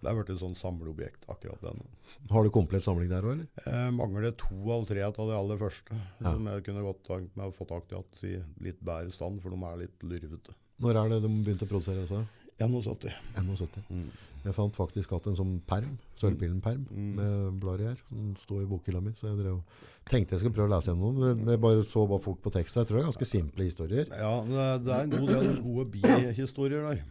[0.00, 1.82] det er blitt et sånn samleobjekt, akkurat den.
[2.30, 3.50] Har du komplett samling der òg, eller?
[3.66, 6.32] Jeg mangler to eller tre av de aller første, Ja.
[6.32, 8.32] som jeg kunne godt tenkt meg å få tak i at i
[8.64, 10.56] litt bedre stand, for de er litt lurvete.
[10.84, 12.22] Når er det de begynte å produsere disse?
[12.60, 13.12] 71.
[13.36, 13.82] 71.
[13.90, 14.06] Mm.
[14.44, 17.14] Jeg fant faktisk hatt en sånn perm, Sølvpillen-perm Mm.
[17.16, 19.12] med blader i her, som står i bokhylla mi.
[19.16, 19.62] Så jeg drev,
[20.10, 21.38] tenkte jeg skulle prøve å lese gjennom den.
[21.44, 22.82] men Jeg bare så bare fort på teksten.
[22.82, 24.06] Jeg tror det er ganske simple historier.
[24.12, 27.02] Ja, det er, en god del gode bihistorier der.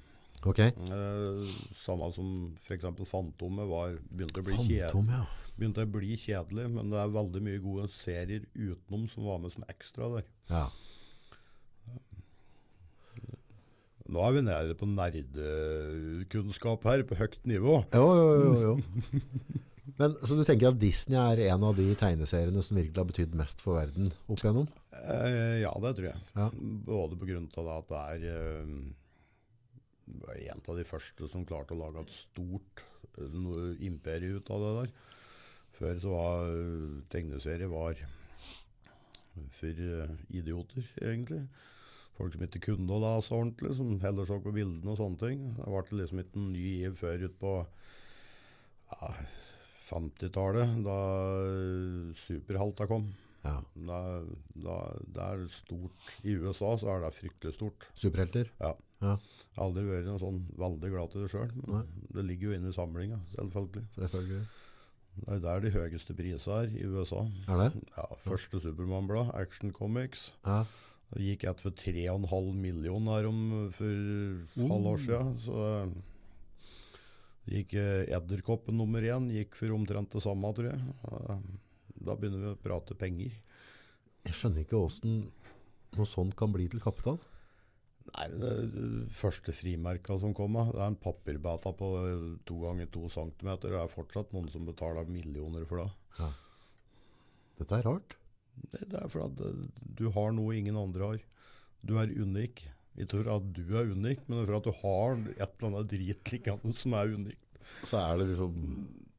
[0.45, 0.60] Ok.
[0.60, 2.86] Eh, samme som f.eks.
[3.10, 5.25] Fantomet var, begynte, å bli Fantom, ja.
[5.58, 9.51] begynte å bli kjedelig, men det er veldig mye gode serier utenom som var med
[9.53, 10.23] som ekstra der.
[10.49, 10.67] ja.
[14.13, 17.80] Nå er vi nede på nerdekunnskap her, på høyt nivå.
[17.95, 18.73] Jo, jo, jo, jo.
[19.99, 23.34] Men, så du tenker at Disney er en av de tegneseriene som virkelig har betydd
[23.38, 24.69] mest for verden opp igjennom?
[25.02, 26.21] Eh, ja, det tror jeg.
[26.38, 26.47] Ja.
[26.88, 28.65] Både på grunn av at det er eh,
[30.54, 32.86] en av de første som klarte å lage et stort
[33.17, 34.89] eh, imperie ut av det der.
[35.73, 36.54] Før så var
[37.10, 37.97] tegneserier var
[39.54, 41.43] for eh, idioter, egentlig.
[42.17, 45.47] Folk som ikke kunne å lese ordentlig, som heller så på bildene og sånne ting.
[45.58, 47.54] Det ble liksom ikke en ny giv før ut på
[48.93, 49.12] ja,
[49.88, 50.97] 50-tallet, da
[52.21, 53.10] superhalta kom.
[53.43, 53.58] Ja.
[53.76, 53.99] Da,
[54.56, 54.76] da,
[55.15, 56.12] det er stort.
[56.23, 57.89] I USA så er det fryktelig stort.
[57.99, 58.52] Superhelter?
[58.62, 58.71] Ja.
[59.04, 59.17] Ja.
[59.19, 62.60] Jeg har aldri vært noe sånn veldig glad til det sjøl, men det ligger jo
[62.60, 63.84] inne i samlinga, selvfølgelig.
[63.97, 64.45] Selvfølgelig.
[65.13, 67.26] Det er der de høyeste prisene er i USA.
[67.52, 67.84] Er det?
[67.97, 70.63] Ja, Første Supermann-blad, Action Comics, Ja.
[71.13, 73.41] Det gikk et for 3,5 millioner her om
[73.75, 73.93] for
[74.57, 74.69] Oh.
[74.71, 75.35] halv år siden.
[75.43, 75.89] Så eh,
[77.53, 80.81] gikk eh, Edderkoppen nummer én gikk for omtrent det samme, tror jeg.
[81.11, 81.37] Eh,
[82.03, 83.31] Da begynner vi å prate penger.
[84.25, 85.13] Jeg skjønner ikke hvordan
[85.95, 87.19] noe sånt kan bli til kapital.
[88.09, 91.91] Nei, det det første frimerka som kom, det er en papirbata på
[92.45, 93.69] to ganger to centimeter.
[93.71, 96.27] Det er fortsatt noen som betaler millioner for det.
[97.61, 98.17] Dette er rart.
[98.55, 101.25] Det, det er fordi at eh, du har noe ingen andre har.
[101.83, 102.65] Du er unik.
[102.93, 106.33] Ikke for at du er unik, men for at du har et eller annet drit
[106.33, 107.61] liggende som er unikt.
[107.87, 108.57] Så er det liksom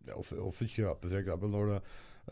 [0.05, 1.47] Ja, Hvorfor kjøpe f.eks.
[1.49, 1.79] når det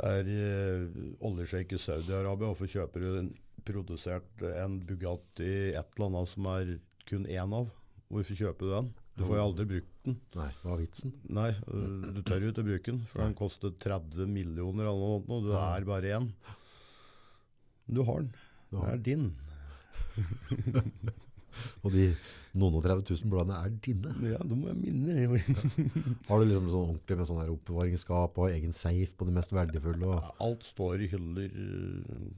[0.04, 3.30] er eh, oljesjeik i Saudi-Arabia, hvorfor kjøper du en
[3.64, 6.74] produsert en Bugatti et eller annet som er
[7.08, 7.70] kun én av?
[8.12, 8.90] Hvorfor kjøper du den?
[9.16, 10.16] Du får jo aldri brukt den.
[10.36, 11.12] Nei, hva er vitsen?
[11.36, 15.24] Nei, øh, du tør jo ikke bruke den, for den koster 30 millioner eller noe,
[15.28, 16.30] og du er bare én.
[17.92, 18.32] Du har den.
[18.70, 19.26] Du Den har- er din.
[21.84, 22.06] Og de
[22.56, 24.12] noen og 30 000 bladene er dine.
[24.30, 25.40] Ja, det må jeg minne.
[26.28, 29.52] Har du liksom sånn ordentlig med sånn her oppbevaringsskap og egen safe på de mest
[29.52, 30.08] verdifulle?
[30.08, 32.32] Og, Alt står i hyller, øh,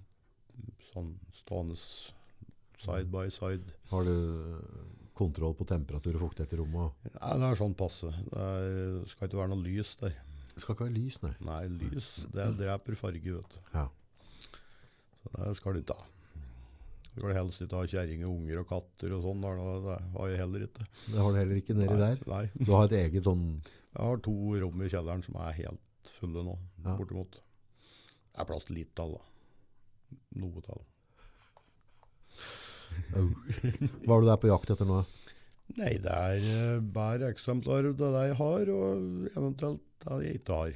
[0.91, 3.75] sånn stående side by side.
[3.93, 7.07] har du eh, kontroll på temperatur og fuktighet i rommet?
[7.15, 8.11] Nei, det er sånn passe.
[8.33, 10.15] Det er, skal ikke være noe lys der.
[10.55, 11.35] det skal ikke være lys, nei.
[11.47, 13.61] Nei, lys, det dreper farge, vet du.
[13.79, 13.87] Ja.
[15.25, 16.07] Så det skal du ikke ha.
[17.15, 19.45] Du skal helst ikke ha kjerringer, unger og katter og sånn.
[19.45, 20.87] Det har jeg heller ikke.
[21.07, 22.23] Det har du heller ikke nedi der.
[22.27, 22.45] Nei.
[22.59, 23.45] Du har et eget sånn
[23.95, 26.97] Jeg har to rom i kjelleren som er helt fulle nå, Ja.
[26.99, 27.39] bortimot.
[27.39, 30.19] Det er plass til litt tall, da.
[30.43, 30.83] Noe tall.
[33.15, 35.05] Hva er du der på jakt etter nå?
[35.79, 40.59] Nei, det er eh, bare eksemplarer av det jeg har, og eventuelt det jeg ikke
[40.59, 40.75] har.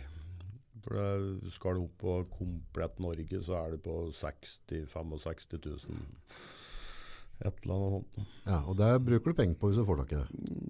[1.53, 5.99] Skal du opp på komplett Norge, så er det på 60 65 000.
[7.39, 8.29] Et eller annet sånt.
[8.49, 10.29] Ja, og det bruker du penger på hvis du får tak i det.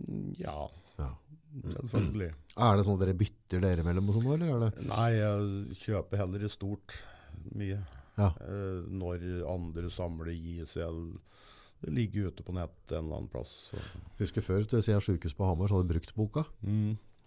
[0.09, 0.59] Mm, Ja,
[0.99, 1.13] Ja.
[1.65, 2.33] selvfølgelig.
[2.59, 4.83] Er det sånn at dere bytter dere mellom og sånn, eller er det?
[4.89, 6.99] Nei, jeg kjøper heller i stort
[7.55, 7.79] mye.
[8.19, 8.33] Ja.
[8.43, 10.97] Eh, når andre samler ISL
[11.81, 13.71] Det ligger ute på nett en eller annen plass.
[13.71, 13.79] Så.
[14.19, 16.43] Husker før til siden sykehus på Hamar, så hadde du brukt boka.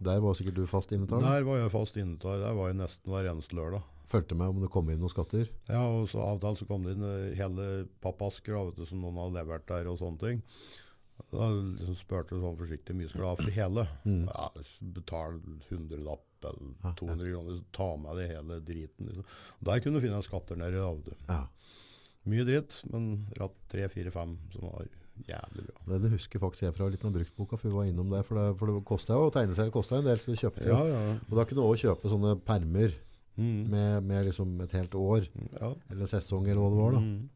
[0.02, 1.22] Der var sikkert du fast innetar?
[1.22, 2.40] Der var jeg fast innetar.
[2.42, 3.84] Der var jeg nesten hver eneste lørdag.
[4.12, 5.48] Fulgte med om det kom inn noen skatter.
[5.70, 7.68] Ja, og så Av og til så kom det inn eh, hele
[8.04, 9.88] pappasker du, som noen hadde levert der.
[9.92, 10.42] og sånne ting.
[11.32, 13.86] Da liksom spurte jeg sånn forsiktig mye skal du ha for det hele.
[14.08, 14.24] Mm.
[14.26, 14.50] Ja,
[14.98, 15.38] Betal
[15.70, 16.94] 100-lapp eller Ja, ja.
[16.98, 19.12] 200 kroner, så ta med det hele driten.
[19.12, 19.28] Liksom.
[19.70, 21.14] Der kunne du finne skatter nede vet.
[21.30, 21.44] Ja.
[22.32, 24.90] Mye dritt, men ratt 3, 4, 5 som var
[25.28, 25.84] jævlig bra.
[25.92, 28.24] Den husker faktisk jeg fra litt av bruktboka, for vi var innom der.
[28.28, 30.76] For det, for det kostet jo, tegneserier kosta en del, så vi kjøpte jo.
[30.76, 31.16] Ja, ja.
[31.30, 32.98] Og da kunne du òg kjøpe sånne permer
[33.40, 33.70] Mm.
[33.72, 35.24] med, med liksom et helt år,
[35.56, 35.70] ja.
[35.90, 37.00] eller sesong, eller hva det var da.
[37.00, 37.30] Mm.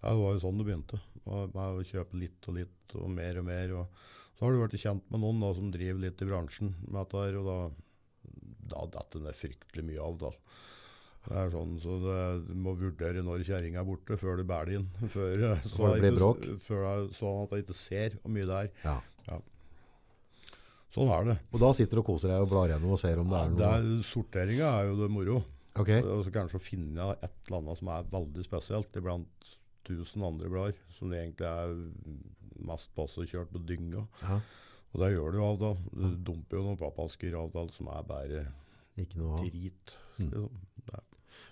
[0.00, 1.00] Ja, det var jo sånn det begynte.
[1.26, 3.74] Med med å kjøpe litt og litt, og mer og mer.
[3.80, 7.00] Og så har du vært kjent med noen da, som driver litt i bransjen med
[7.02, 7.58] dette og da,
[8.72, 10.16] da detter det fryktelig mye av.
[10.22, 10.30] da.
[11.28, 14.70] Det er sånn, så det, Du må vurdere når kjerringa er borte, før du bærer
[14.70, 14.86] det inn.
[15.14, 16.46] Før, så Før det blir bråk.
[16.64, 18.70] Sånn at jeg ikke ser hvor mye det er.
[18.86, 18.98] Ja.
[20.90, 21.36] Sånn er det.
[21.54, 23.44] Og da sitter du og koser deg og blar gjennom og ser om det Ja,
[23.46, 23.98] er det noe.
[24.00, 25.36] er, sorteringa er jo det moro.
[25.78, 29.52] Ok, Og så kanskje å finne et eller annet som er veldig spesielt iblant
[29.86, 31.76] tusen andre blader, som egentlig er
[32.66, 34.02] mest passe kjørt på dynga.
[34.24, 34.40] ja,
[34.90, 35.70] Og det gjør du av da.
[35.94, 38.42] Du dumper jo noen pappasker av til som er bare
[38.98, 39.94] ikke noe drit.
[40.18, 40.26] Mm.
[40.26, 40.50] Liksom.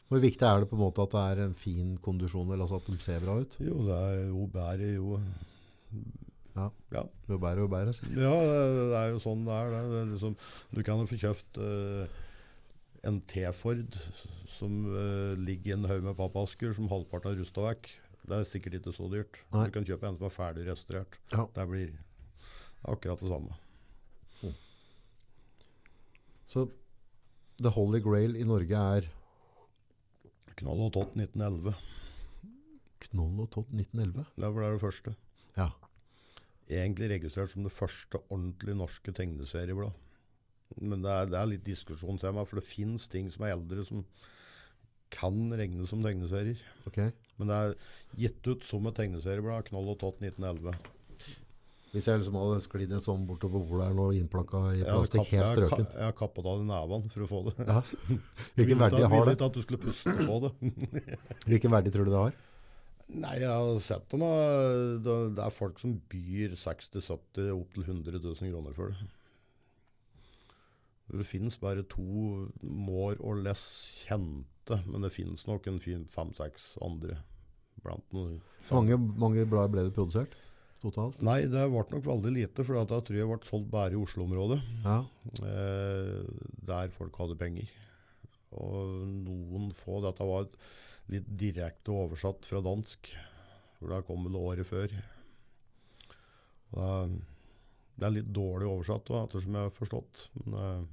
[0.08, 2.78] Hvor viktig er det på en måte at det er en fin kondisjon, eller altså
[2.80, 3.56] at de ser bra ut?
[3.60, 5.18] jo, det er jo bedre jo
[6.58, 6.70] Ja.
[6.90, 7.92] Ja, Jo bedre jo bedre.
[8.16, 9.68] ja det, er jo sånn det er.
[9.70, 10.00] Det.
[10.00, 10.34] Er liksom,
[10.74, 12.08] du kan jo få kjøpt uh,
[13.06, 13.94] en T-Ford
[14.56, 17.92] som uh, ligger i en haug med pappasker som halvparten har rusta vekk.
[18.28, 19.38] Det er sikkert ikke så dyrt.
[19.54, 19.68] Nei.
[19.68, 21.20] Du kan kjøpe en som er ferdig restaurert.
[21.32, 21.46] Ja.
[21.54, 21.94] Det blir
[22.88, 23.54] akkurat det samme.
[26.48, 26.64] Så
[27.60, 29.08] The Holy Grail i Norge er
[30.58, 31.74] Knoll og Tott 1911.
[33.08, 34.26] Knoll og Tott 1911.
[34.34, 35.14] Det var det første.
[35.56, 35.68] Ja.
[36.68, 39.94] Egentlig registrert som det første ordentlig norske tegneserieblad.
[40.82, 44.04] Men det er, det er litt diskusjonstema, for det fins ting som er eldre som
[45.14, 46.60] kan regnes som tegneserier.
[46.88, 47.00] Ok.
[47.38, 47.74] Men det er
[48.24, 49.70] gitt ut som et tegneserieblad.
[49.70, 50.74] Knoll og Tott 1911.
[51.98, 55.32] Hvis jeg liksom hadde sklidd en sånn bortover bordet her nå, innplakka i plastikk, kapp-
[55.34, 55.86] helt strøken.
[55.96, 57.54] Jeg har kappet av i nevene for å få det.
[57.66, 57.80] Ja.
[58.58, 59.34] Hvilken verdi har ville det?
[59.40, 60.52] ikke at du skulle puste på det.
[61.50, 62.38] Hvilken verdi tror du det har?
[63.08, 64.22] Nei, jeg har sett dem.
[65.02, 69.08] Det det er folk som byr 60-70 opp til 100 000 kroner for det.
[71.08, 72.04] Det finnes bare to
[72.62, 73.62] more or less
[74.04, 77.16] kjente, men det finnes nok en fem-seks andre
[77.80, 78.42] blant noen.
[78.68, 80.36] Mange, mange blader ble det produsert
[80.82, 81.20] totalt?
[81.26, 84.58] Nei, det ble nok veldig lite, for da tror jeg ble solgt bare i Oslo-området.
[84.84, 84.98] Ja.
[85.46, 86.20] Eh,
[86.68, 87.70] der folk hadde penger.
[88.58, 90.46] Og noen få Dette var
[91.12, 93.12] litt direkte oversatt fra dansk.
[93.78, 94.94] For det kom vel året før.
[96.74, 97.26] Og det,
[97.98, 100.24] det er litt dårlig oversatt, da, ettersom jeg har forstått.
[100.44, 100.86] Men eh,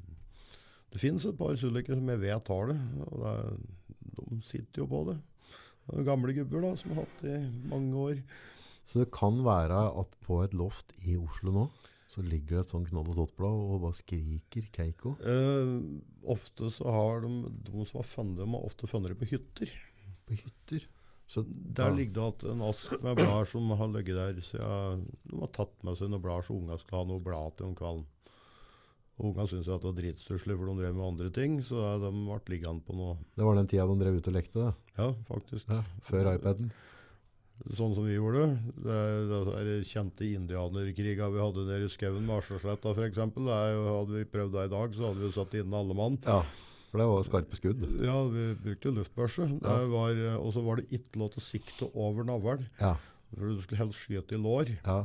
[0.95, 2.77] det finnes et par sulliker som jeg vet har det.
[3.05, 3.37] Og det,
[4.15, 5.17] de sitter jo på det.
[5.85, 8.21] Det gamle gubber da, som har hatt det i mange år.
[8.85, 11.65] Så det kan være at på et loft i Oslo nå,
[12.11, 15.15] så ligger det et sånn knoll og tott-blad og bare skriker Keiko.
[15.25, 15.71] Eh,
[16.31, 17.31] ofte så har de,
[17.65, 19.71] de som har funnet dem, har ofte funnet det på hytter.
[20.29, 20.85] På hytter.
[21.25, 21.95] Så Der ja.
[21.97, 25.73] ligger det at en ask med blader som har ligget der siden de har tatt
[25.83, 28.05] med seg noen blader så ungene skal ha noe blad til om kvelden.
[29.15, 32.39] Og Unga syntes det var dritstusslig, for de drev med andre ting, så de ble
[32.51, 33.13] liggende på noe.
[33.33, 34.73] Det var den tida de drev ut og lekte, da.
[34.99, 35.71] Ja, faktisk.
[35.71, 36.73] Ja, før iPaden.
[37.75, 38.43] Sånn som vi gjorde.
[38.83, 38.97] Det,
[39.31, 43.17] det er kjente indianerkriga vi hadde nede i skauen med Arsasletta f.eks.
[43.17, 46.19] Hadde vi prøvd det i dag, så hadde vi jo satt inne alle mann.
[46.27, 46.41] Ja,
[46.91, 47.81] for det var skarpe skudd.
[48.03, 49.47] Ja, vi brukte jo luftbørse.
[49.63, 50.35] Ja.
[50.37, 52.93] og så var det ikke lov til å sikte over navl, Ja,
[53.31, 54.75] for du skulle helst skyte i lår.
[54.83, 55.01] ja.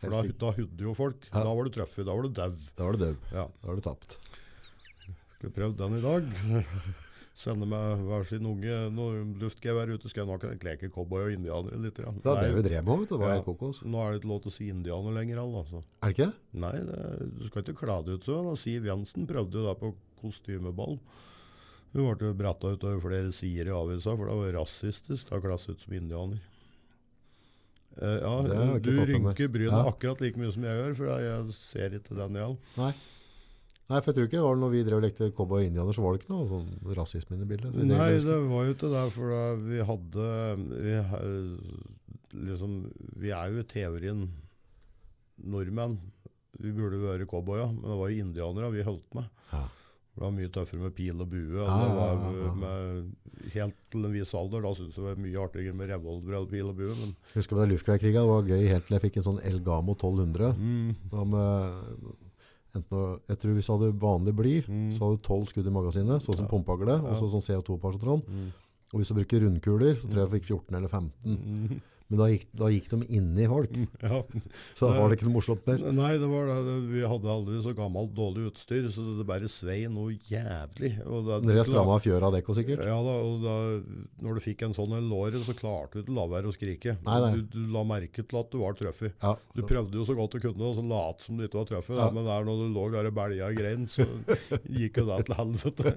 [0.00, 1.26] For da, da hudde jo folk.
[1.28, 1.42] Ja.
[1.44, 2.06] Da var du truffet.
[2.08, 2.54] Da var du dau.
[2.76, 3.16] Da var du dau.
[3.36, 3.42] Ja.
[3.60, 4.14] Da var du tapt.
[5.36, 6.30] Skulle prøvd den i dag.
[7.40, 10.28] Sende med hver sin unge noe luftgevær ut i skauen.
[10.28, 11.96] nok kan jeg leke cowboy og indianere litt.
[12.02, 12.10] Ja.
[12.12, 13.06] Det er det vi drev med.
[13.08, 13.42] Det var Ja.
[13.46, 13.80] kokos.
[13.82, 15.40] Nå er det ikke lov til å si indianer lenger.
[15.40, 15.80] Altså.
[16.02, 16.32] Er det ikke?
[16.52, 17.00] Nei, det,
[17.38, 18.50] du skal ikke kle deg ut sånn.
[18.60, 20.98] Siv Jensen prøvde jo det på kostymeball.
[21.94, 25.30] Hun ble bretta ut over flere sider i avisa, for det var rasistisk.
[25.32, 26.38] Da klasse ut som indianer.
[28.00, 28.34] Uh, ja,
[28.76, 29.08] jeg du meg.
[29.08, 29.88] rynker brynene Ja.
[29.90, 32.58] akkurat like mye som jeg gjør, for jeg ser ikke den igjen.
[33.90, 33.98] Nei.
[34.00, 36.04] For jeg tror ikke det var når vi drev og lekte cowboy og indianer, så
[36.04, 37.74] var det ikke noe sånn rasisme inne i bildet.
[37.74, 40.28] Det Nei, det var jo ikke det, for da vi hadde
[40.70, 40.94] vi,
[42.46, 42.78] liksom,
[43.20, 44.22] vi er jo i teorien
[45.50, 45.98] nordmenn.
[46.60, 49.28] Vi burde være cowboyer, men det var jo indianere vi holdt med.
[49.52, 49.66] Ja.
[50.10, 51.54] Det var mye tøffere med pil og bue.
[51.54, 52.54] Og Ja, det var ja, ja.
[52.60, 53.12] med,
[53.54, 54.64] helt til en viss alder.
[54.66, 56.96] Da syntes jeg det var mye artigere med revolver og pil og bue.
[56.98, 60.50] Men husker du luftkrigen, det var gøy helt til jeg fikk en sånn Elgamo 1200.
[60.58, 62.10] mm, Da med,
[62.74, 64.90] enten, jeg tror hvis du hadde vanlig bly, Mm.
[64.92, 66.50] så hadde du 12 skudd i magasinet, sånn som Ja.
[66.50, 68.22] pumpehagle, og så sånn CO2-parsotron.
[68.26, 68.52] mm,
[68.92, 71.12] Og hvis du bruker rundkuler, så tror jeg jeg fikk 14 eller 15.
[71.24, 74.20] mm, Men da gikk, da gikk de inni folk, ja.
[74.74, 75.82] så da var det ikke noe morsomt mer.
[75.94, 76.74] Nei, det var det.
[76.90, 80.90] Vi hadde aldri så gammelt, dårlig utstyr, så det bare svei noe jævlig.
[81.06, 82.82] Og da, Dere stramma fjøra av dekk sikkert.
[82.90, 83.54] Ja da, og da,
[84.26, 86.56] når du fikk en sånn en låret, så klarte du ikke å la være å
[86.56, 86.96] skrike.
[87.06, 87.30] Nei, nei.
[87.38, 89.14] Du, du la merke til at du var truffet.
[89.22, 89.36] Ja.
[89.54, 91.94] Du prøvde jo så godt du kunne, og så late som du ikke var truffet.
[92.00, 92.10] Ja.
[92.16, 94.08] Men der når du lå der i belja grein, så
[94.80, 95.94] gikk jo det til helvete.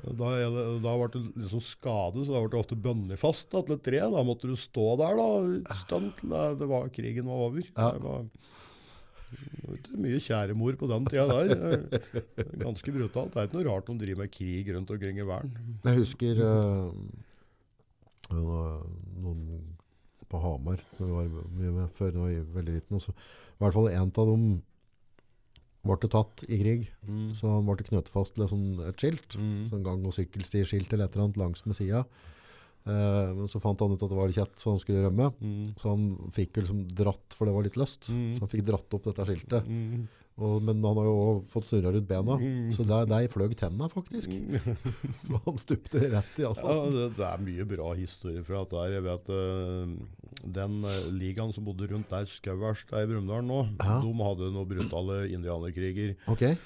[0.00, 3.60] Da, det- da ble du liksom skadet, så da ble du ofte bundet fast da,
[3.66, 4.00] til et tre.
[4.14, 5.28] Da måtte du stå der da,
[5.84, 7.62] stund til det, det var, krigen var over.
[7.76, 7.90] Ja.
[7.96, 8.24] Det var,
[9.76, 11.52] ikke mye kjæremor på den tida der.
[11.54, 13.30] Er Ganske brutalt.
[13.34, 15.76] Det er ikke noe rart de driver med krig rundt omkring i verden.
[15.86, 16.90] Jeg husker uh,
[19.20, 19.44] noen
[20.30, 23.10] på Hamar, som vi var mye med før da jeg var veldig liten, Også.
[23.14, 24.44] i hvert fall en av dem
[25.82, 27.30] ble tatt i krig, Mm.
[27.32, 29.64] så han ble knyttet fast til et, sånn, et skilt, Mm.
[29.70, 32.04] sånn gang- og sykkelstiskilt eller et eller annet langs med sida.
[32.86, 35.32] Eh, men så fant han ut at det var litt kjett, så han skulle rømme.
[35.40, 35.74] Mm.
[35.76, 38.32] Så han fikk jo liksom dratt, for det var litt løst, Mm.
[38.34, 40.08] så han fikk dratt opp dette skiltet.
[40.40, 40.46] Mm.
[40.48, 42.70] Og, men han har jo også fått snurra rundt bena, Mm.
[42.72, 44.32] så der, der fløg tenna faktisk.
[45.44, 46.52] han stupte rett i Ja,
[46.94, 48.80] det, det er mye bra historier fra dette.
[48.80, 48.96] her.
[48.96, 53.60] Jeg vet uh, Den uh, ligaen som bodde rundt der, Skauers, der i Brumunddal nå,
[53.84, 54.00] Ja.
[54.00, 56.16] de hadde noen brutale indianerkriger.
[56.32, 56.56] Okay.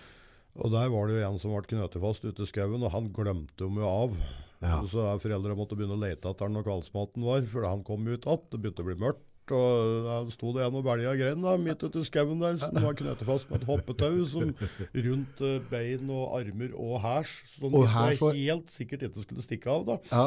[0.54, 3.08] Og der var det jo en som ble knøtet fast ute i skauen, og han
[3.10, 4.14] glemte dem jo av.
[4.62, 4.78] Ja.
[4.88, 8.22] Så foreldra måtte begynne å lete etter han når kveldsmaten var, for han kom ut
[8.22, 8.44] igjen.
[8.52, 9.26] Det begynte å bli mørkt.
[9.52, 12.72] Og der sto det en og belja grein da, midt ute i skauen der, som
[12.80, 14.54] var knyttet fast med et hoppetau som
[14.94, 19.42] rundt eh, bein og armer og hæsj, som Og her, var- helt sikkert ikke skulle
[19.44, 19.84] stikke av.
[19.86, 19.98] da.
[20.10, 20.24] Ja,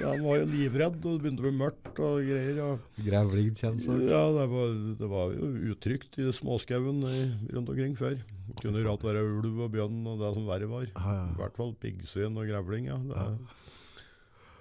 [0.00, 2.58] Ja, han var jo livredd, og det begynte å bli mørkt og greier.
[2.66, 4.02] Og, grevligd kjensel.
[4.08, 7.04] ja, det var, det var jo utrygt i småskauen
[7.52, 8.16] rundt omkring før.
[8.46, 10.86] Det kunne rart være ulv og bjørn og det som verre var.
[10.94, 11.24] Ja, ja.
[11.32, 12.98] I hvert fall piggsvin og grevling, ja.
[12.98, 13.26] Det,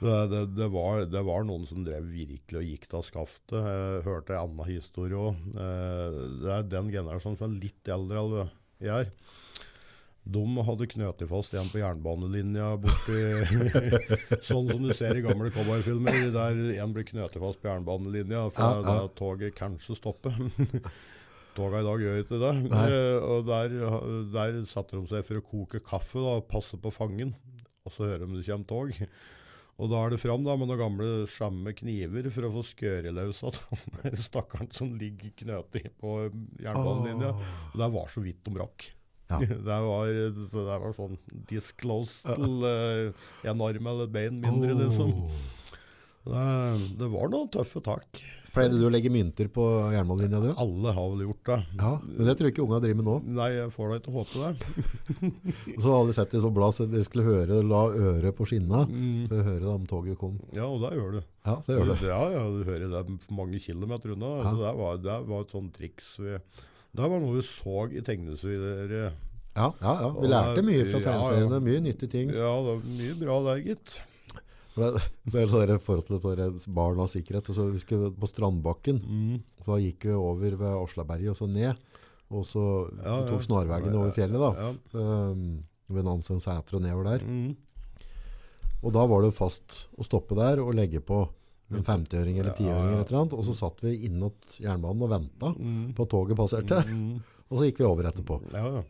[0.02, 3.58] det, det, det, var, det var noen som drev virkelig og gikk av skaftet.
[3.58, 5.42] Jeg hørte en annen historie òg.
[5.56, 9.12] Det er den generasjonen som er litt eldre enn jeg er.
[10.26, 13.18] De hadde knøtet fast en på jernbanelinja borti
[14.48, 18.88] Sånn som du ser i gamle cowboyfilmer, der en blir knøtet fast på jernbanelinja for
[18.90, 20.34] Ja, toget kanskje stopper.
[21.56, 22.54] Toga i dag gjør ikke det.
[22.82, 23.76] Eh, og der,
[24.34, 27.32] der satte de seg for å koke kaffe da, og passe på fangen.
[27.86, 29.06] Og så hører de det kommer tog.
[29.76, 33.12] Og da er det fram da, med noen gamle skjemme kniver for å få skåret
[33.16, 36.14] løs at han der stakkaren som ligger knøtet på
[36.64, 37.34] jernbanelinja.
[37.74, 38.88] Og det var så vidt de rakk.
[39.26, 39.40] Ja.
[39.42, 41.16] Det, var, det var sånn
[41.50, 45.16] disclosed til eh, en arm eller et bein mindre, liksom.
[46.26, 46.44] Det,
[47.02, 48.22] det var noen tøffe tak.
[48.56, 49.64] Pleide du å legge mynter på
[49.94, 50.48] jernbanelinja du?
[50.64, 51.58] Alle har vel gjort det.
[51.82, 53.16] Ja, men det tror jeg ikke unga driver med nå.
[53.36, 54.70] Nei, jeg får da ikke håpe det.
[55.84, 58.48] Så hadde du sett det i sånn blad, så dere skulle høre, la øret på
[58.50, 59.28] skinna, Mm.
[59.28, 60.40] for å høre da om toget kom.
[60.56, 61.22] Ja, og det gjør du.
[61.46, 62.08] Ja, det gjør du.
[62.08, 64.32] Ja, ja, du hører det mange kilometer unna.
[64.42, 64.56] Ja.
[64.64, 66.14] Det, var, det var et sånt triks.
[66.24, 66.40] Vi,
[66.96, 69.14] det var noe vi så i tegneserier.
[69.56, 70.10] Ja, ja, ja.
[70.20, 72.32] Vi lærte mye fra tegneseriene, mye nyttige ting.
[72.36, 73.94] Ja, det var mye bra der, gitt.
[74.76, 77.48] Det det er sånn forhold til det barn og sikkerhet.
[77.50, 79.42] Og så vi skulle på Strandbakken, Mm.
[79.66, 81.76] så gikk vi over ved Oslaberget og så ned.
[82.32, 82.66] Og så
[83.04, 83.46] Ja, tok ja.
[83.48, 84.52] snarveien over fjellet da.
[84.60, 85.00] Ja.
[85.32, 87.20] Um, ved Nansen Sæter og nedover der.
[87.26, 87.56] Mm.
[88.84, 91.28] Og da var det fast å stoppe der og legge på
[91.72, 92.92] en 50-øring eller Ja, 10-øring ja.
[92.92, 93.34] eller et eller annet.
[93.34, 95.94] Og så satt vi innåt jernbanen og ventet Mm.
[95.96, 96.84] på at toget passerte.
[96.90, 97.22] Mm.
[97.52, 98.42] Og så gikk vi over etterpå.
[98.52, 98.84] Ja, ja.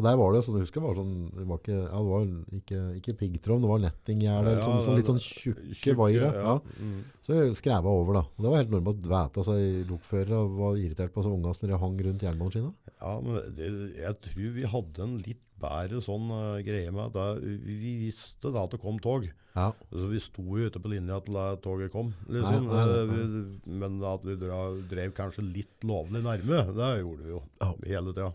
[0.00, 2.10] Og der var det, sånn, jeg husker, det var sånn, det var ikke, ja, det
[2.14, 2.28] var
[2.58, 6.30] ikke, ikke piggtråd, det var nettinggjerde, Ja, sånn, sånn, litt sånn tjukke vaiere.
[6.40, 6.54] ja.
[6.80, 6.94] Mm.
[7.26, 7.58] Så jeg
[8.00, 8.22] over da.
[8.24, 11.52] Og det var helt normalt å vite seg lokførere og var irritert på så unga
[11.54, 12.72] som de hang rundt jernbaneskinna.
[12.96, 13.68] Ja, men det,
[14.00, 18.62] jeg tror vi hadde en litt bedre sånn uh, greie med at vi visste da
[18.64, 19.26] at det kom tog.
[19.52, 19.66] Ja.
[19.90, 22.14] Så vi sto jo ute på linja til da toget kom.
[22.30, 22.70] Liksom.
[22.70, 26.90] Nei, nei, nei, Eh, Vi, men at vi dra, drev kanskje litt lovlig nærme, det
[27.02, 27.74] gjorde vi jo Ja.
[27.84, 28.32] hele tida.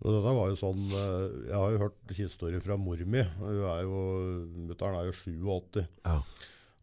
[0.00, 3.20] Og dette var jo sånn, eh, Jeg har jo hørt historier fra mor mi.
[3.20, 5.86] Er Mutter'n er jo 87.
[6.06, 6.22] Ja.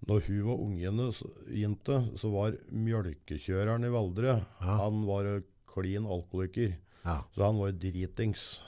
[0.07, 1.07] Når hun var ungene
[1.49, 4.78] jente, så var mjølkekjøreren i Valdre Ja.
[4.84, 6.76] Han var klin alkoholiker.
[7.03, 7.24] Ja.
[7.34, 8.59] Så han var dritings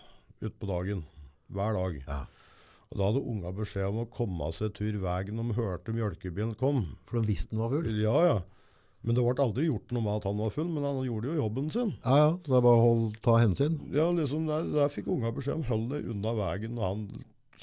[0.41, 1.05] utpå dagen.
[1.51, 2.03] Hver dag.
[2.07, 2.25] Ja.
[2.89, 6.55] Og Da hadde unga beskjed om å komme seg tur veien om de hørte mjølkebilen
[6.57, 6.97] kom.
[7.05, 7.85] For de visste den var full.
[8.01, 8.39] Ja, ja.
[9.01, 11.37] Men det ble aldri gjort noe med at han var full, men han gjorde jo
[11.39, 11.93] jobben sin.
[12.03, 12.31] Ja, ja.
[12.43, 13.77] Så det er bare å ta hensyn.
[13.95, 17.05] Ja, liksom Der, der fikk unga beskjed om hold deg unna veien når han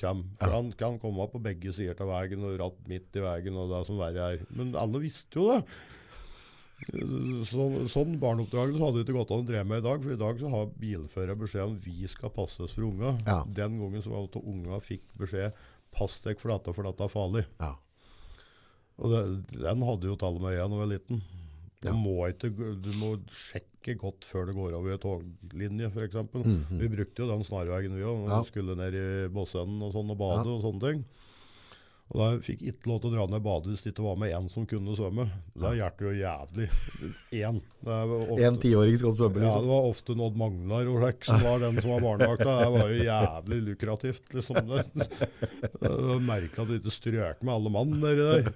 [0.01, 0.25] kommer.
[0.41, 3.71] For Han kan komme på begge sider av veien og ratt midt i veien og
[3.73, 4.43] det som verre er.
[4.57, 5.61] Men alle visste jo det.
[7.49, 10.21] Så, sånn barneoppdragelse hadde det ikke gått an å dreve med i dag, for i
[10.21, 13.15] dag så har bilførere beskjed om vi skal passes for unga.
[13.25, 13.39] Ja.
[13.49, 15.57] Den gangen så var det at unga fikk beskjed
[15.97, 17.47] pass deg for dette, for dette er farlig.
[17.63, 17.73] Ja.
[18.99, 19.23] Og det,
[19.61, 21.23] den hadde jo tallet med igjen da jeg var liten.
[21.83, 21.93] Du, Ja.
[21.93, 22.49] må ikke,
[22.83, 26.07] du må sjekke godt før det går over i toglinje, f.eks.
[26.09, 26.43] eksempel.
[26.43, 26.79] -hmm.
[26.81, 28.41] Vi brukte jo den snarveien vi òg, når Ja.
[28.41, 30.55] vi skulle ned i Båsenden og sånn og bade Ja.
[30.57, 31.05] og sånne ting.
[32.09, 34.31] Og da fikk ikke lov til å dra ned badet hvis det ikke var med
[34.33, 35.29] én som kunne svømme.
[35.59, 36.69] Det hjalp jo jævlig.
[37.35, 37.61] Én.
[38.47, 39.55] En tiåring skal svømme, Liksom.
[39.55, 42.59] ja, det var ofte Odd Magnar og slik som var den som var barnevakta.
[42.63, 44.57] Det var jo jævlig lukrativt, liksom.
[45.81, 48.53] Var merkelig at du ikke strøk med alle mann nedi der.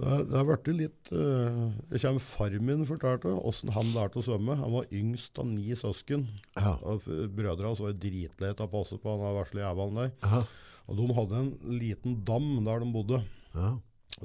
[0.00, 4.24] Det, har- det blitt litt uh, Jeg kommer far min fortalte åssen han lærte å
[4.24, 4.54] svømme.
[4.60, 6.26] Han var yngst av ni søsken.
[6.56, 6.76] Ja.
[6.80, 10.12] Brødrene Brødre hans var dritlei av å passe på han vesle jævelen der.
[10.24, 10.42] Ja.
[10.90, 11.50] Og de hadde en
[11.80, 13.20] liten dam der de bodde,
[13.54, 13.74] Ja.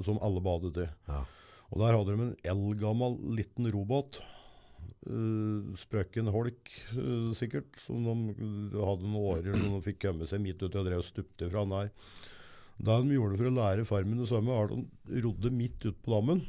[0.02, 0.88] som alle badet i.
[1.10, 1.20] Ja.
[1.74, 4.20] Og der hadde de en eldgammel liten robåt.
[5.06, 7.74] Uh, Sprøkken holk, uh, sikkert.
[7.82, 11.06] Som de hadde noen årer som de fikk komme seg midt uti og drev og
[11.10, 11.92] stupte fra den der.
[12.76, 15.96] Det de gjorde for å lære farmen å svømme, var at de rodde midt ut
[16.04, 16.44] på dammen.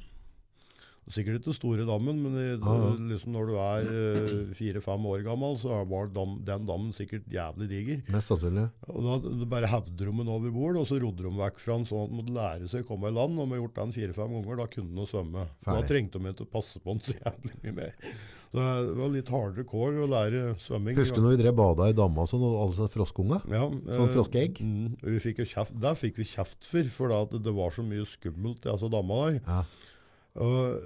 [1.07, 2.89] Sikkert ikke store dammen, men i, ah.
[2.99, 7.69] liksom når du er eh, fire-fem år gammel, så var dam, den dammen sikkert jævlig
[7.71, 8.01] diger.
[8.11, 8.65] Mest sannsynlig.
[8.91, 11.77] Og da da bare hevde de den over bord, og så rodde de vekk fra
[11.77, 13.39] den sånn at de måtte lære seg å komme i land.
[13.39, 15.47] Og med gjort den fire-fem ganger, da kunne de svømme.
[15.63, 17.95] Da trengte de ikke å passe på den så jævlig mye mer.
[18.47, 20.95] Så det var litt hardere kår å lære svømming.
[20.97, 23.41] Husker du når vi drev bada i damma og sånn, og alle sa froskunga?
[23.51, 24.61] Ja, Sånn eh, froskeegg?
[24.63, 27.83] Mm, vi fikk kjeft, der fikk vi kjeft for, for da at det var så
[27.85, 29.41] mye skummelt i altså damma der.
[29.43, 29.59] Ja.
[30.47, 30.79] Og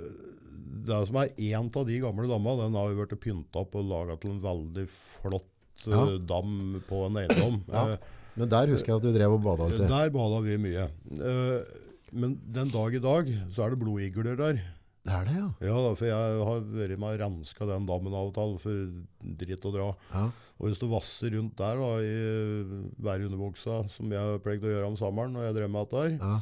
[0.88, 3.86] det som er en av de gamle damma, den har jo vært pynta opp og
[3.91, 5.47] laga til en veldig flott
[5.86, 6.03] eh, Ja.
[6.34, 7.62] dam på en eiendom.
[7.72, 7.86] Ja.
[7.93, 9.70] Eh, Men der husker jeg at du drev og bada.
[9.76, 10.86] Der bada vi mye.
[11.20, 11.80] Eh,
[12.12, 14.62] men den dag i dag så er det blodigler der.
[15.02, 15.47] Det er det, ja.
[15.66, 19.36] Ja, da, for jeg har vært med og renska den dammen av og til for
[19.41, 19.91] dritt å dra.
[20.14, 20.30] ja.
[20.62, 22.18] Og hvis du vasser rundt der da, i
[23.02, 26.12] værunderbuksa, som jeg har pleid å gjøre om sommeren når jeg drev med dette her,
[26.22, 26.36] ja.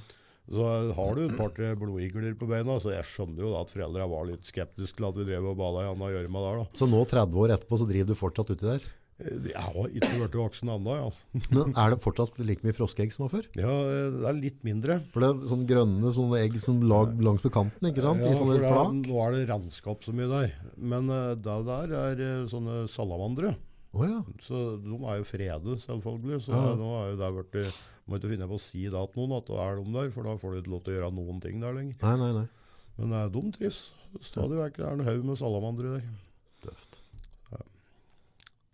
[0.52, 0.66] så
[0.98, 2.76] har du et par-tre blodigler på beina.
[2.84, 5.56] Så jeg skjønner jo da at foreldra var litt skeptiske til at vi drev og
[5.62, 6.80] bada i Anna Gjørma der, da.
[6.82, 8.90] Så nå, 30 år etterpå, så driver du fortsatt uti der?
[9.20, 11.10] Eh, Jeg har ikke blitt voksen ennå, ja.
[11.52, 13.46] Men er det fortsatt like mye froskeegg som før?
[13.60, 13.68] ja.
[13.70, 15.00] eh, Det er litt mindre.
[15.14, 18.24] For det er sånne grønne sånne egg som lag langs med kanten, ikke sant?
[18.24, 20.54] Ja, for er- nå er det renskap så mye der.
[20.78, 23.56] Men uh, det der er eh, sånne salamandere.
[23.94, 24.20] Åja.
[24.46, 26.44] Så de er jo fredet, selvfølgelig.
[26.46, 26.76] Så Ja.
[26.78, 27.74] nå er jo det vært
[28.10, 30.24] Må ikke finne på å si det til noen at det er de der, for
[30.26, 31.96] da får du ikke lov til å gjøre noen ting der lenger.
[32.02, 32.48] Nei, nei, nei.
[32.98, 33.92] Men uh, de trives.
[34.26, 36.08] Stadig vekk det er en haug med salamandere der.
[36.66, 36.99] Tøft.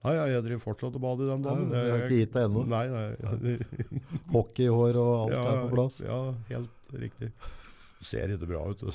[0.06, 1.72] Nei, ja, jeg driver fortsatt og bader i den dammen.
[1.74, 2.64] Ja, jeg har ikke gitt deg ennå.
[2.70, 3.56] Nei, nei.
[4.36, 5.98] Hockeyhår og alt er på plass.
[6.06, 6.20] Ja,
[6.52, 7.32] helt riktig.
[8.06, 8.86] Ser ikke bra ut.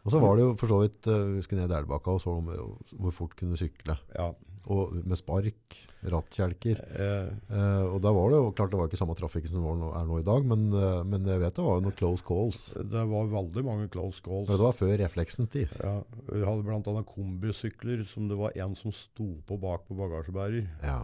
[0.00, 2.32] Og så var det jo for så vidt, eh, vi skulle ned Elbakka og så
[2.40, 3.98] hvor fort kunne du sykle.
[4.16, 4.30] ja.
[4.70, 5.76] Og med spark,
[6.12, 6.78] rattkjelker.
[6.94, 9.78] Uh, uh, og da var det jo klart det var ikke samme trafikken som var
[9.80, 12.24] nå, er nå i dag, men, uh, men jeg vet det var jo noen close
[12.26, 12.60] calls.
[12.78, 14.46] det var veldig mange close calls.
[14.48, 15.72] Det var før refleksens tid.
[15.82, 15.96] Ja,
[16.30, 20.68] vi hadde annet kombisykler som det var en som sto på bak på bagasjebærer.
[20.86, 21.00] Ja.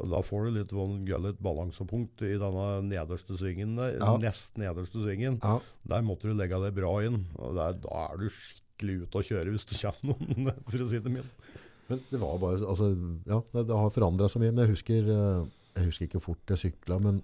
[0.00, 4.16] Da får du litt, von- Gullet balansepunkt i denne nederste svingen, der, Ja.
[4.18, 5.38] nest nederste svingen.
[5.42, 5.60] ja.
[5.86, 7.26] Der måtte du legge deg bra inn.
[7.36, 10.88] Og der, da er du skikkelig ute å kjøre hvis du kommer noen, for å
[10.88, 11.53] si det mildt.
[11.90, 12.90] Men det var bare, altså,
[13.28, 16.54] ja, det, det har forandret seg mye, men jeg husker, eh, jeg husker ikke fort
[16.54, 17.20] jeg sykla, men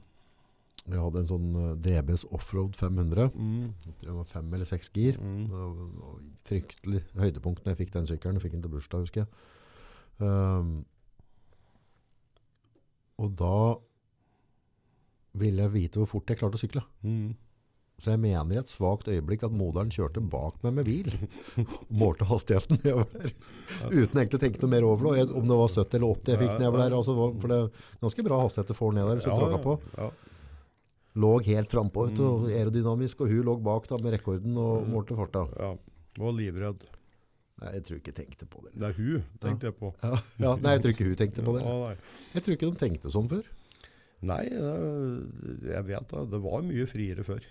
[0.89, 3.31] jeg hadde en sånn eh, DBS Offroad 500.
[3.35, 3.73] Mm.
[4.01, 5.19] Det var fem eller seks gir.
[5.21, 5.43] Mm.
[5.49, 8.39] Det var var fryktelig høydepunkt når jeg fikk den sykkelen.
[8.39, 9.31] Jeg fikk den til bursdag, husker jeg.
[10.21, 10.73] Um,
[13.21, 13.61] og da
[15.41, 16.83] ville jeg vite hvor fort jeg klarte å sykle.
[17.07, 17.33] Mm.
[18.01, 21.11] Så jeg mener i et svagt øyeblikk at moderen kjørte bak meg med bil.
[22.01, 23.35] Målte hastigheten nedover der.
[23.93, 25.27] Uten egentlig å tenke noe mer over det.
[25.37, 26.97] Om det var 70 eller 80 jeg fikk nedover der.
[26.97, 29.77] Altså, for det er ganske bra hastighet du får ned der hvis du traga på.
[29.99, 30.09] Ja.
[31.21, 33.21] Lå helt frampå, og aerodynamisk.
[33.27, 35.45] Og hun lå bak da med rekorden og målte farta.
[35.61, 35.75] ja.
[36.19, 36.81] Var livredd.
[37.61, 38.71] Nei, jeg tror ikke jeg tenkte på det.
[38.81, 39.91] Det er hun, tenkte jeg på.
[40.03, 41.63] Ja, ja, nei, jeg tror ikke hun tenkte på det.
[42.35, 43.45] Jeg tror ikke de tenkte sånn før.
[44.27, 46.25] Nei, jeg vet det.
[46.33, 47.45] Det var mye friere før.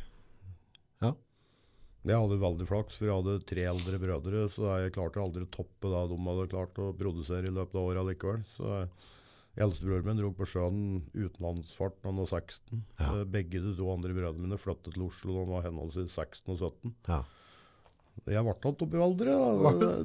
[2.08, 5.52] Jeg hadde veldig flaks, for jeg hadde tre eldre brødre, så jeg klarte aldri å
[5.52, 8.44] toppe det de hadde klart å produsere i løpet av året likevel.
[8.56, 8.84] Så
[9.60, 10.78] Eldstebroren min dro på sjøen
[11.12, 12.84] utenlandsfart da han var 16.
[13.02, 13.10] Ja.
[13.28, 16.62] Begge de to andre brødrene mine flyttet til Oslo da han var henholdsvis 16 og
[16.62, 16.94] 17.
[17.10, 17.20] Ja.
[18.30, 19.36] Jeg ble tatt opp i aldre,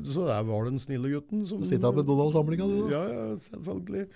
[0.07, 1.45] så jeg var den snille gutten.
[1.51, 2.91] Som, Sitte med Donald-samlinga, du.
[2.93, 4.09] Ja, ja, selvfølgelig.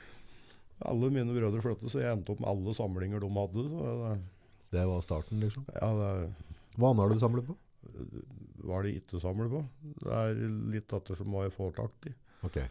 [0.89, 3.65] Alle mine brødre flyttet, så jeg endte opp med alle samlinger de hadde.
[3.71, 4.13] Så det,
[4.75, 5.67] Det var starten, liksom.
[5.75, 6.13] ja, det
[6.79, 7.59] Hva annet har du samlet på?
[8.69, 9.61] Var det ikke å samle på.
[10.03, 10.43] Det er
[10.75, 12.13] litt ettersom hva jeg får tak i.
[12.47, 12.59] Ok.
[12.59, 12.71] Eh,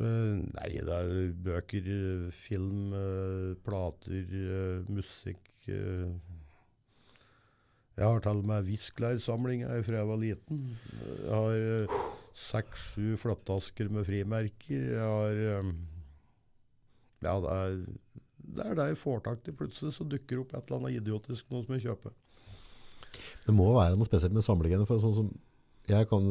[0.00, 1.88] Nei, det er bøker,
[2.34, 6.10] film, eh, plater, eh, musikk eh.
[7.98, 10.62] Jeg har til og med visklærsamling fra jeg var liten.
[11.20, 11.58] Jeg har
[12.32, 14.82] seks-sju flattasker med frimerker.
[14.94, 15.34] Jeg har
[17.20, 17.84] Ja, det er
[18.40, 19.52] det er det jeg får tak i.
[19.52, 22.14] Plutselig så dukker det opp et eller annet idiotisk noe som jeg kjøper.
[23.46, 24.86] Det må være noe spesielt med samlegene.
[24.88, 25.30] For sånn som
[25.90, 26.26] jeg kan,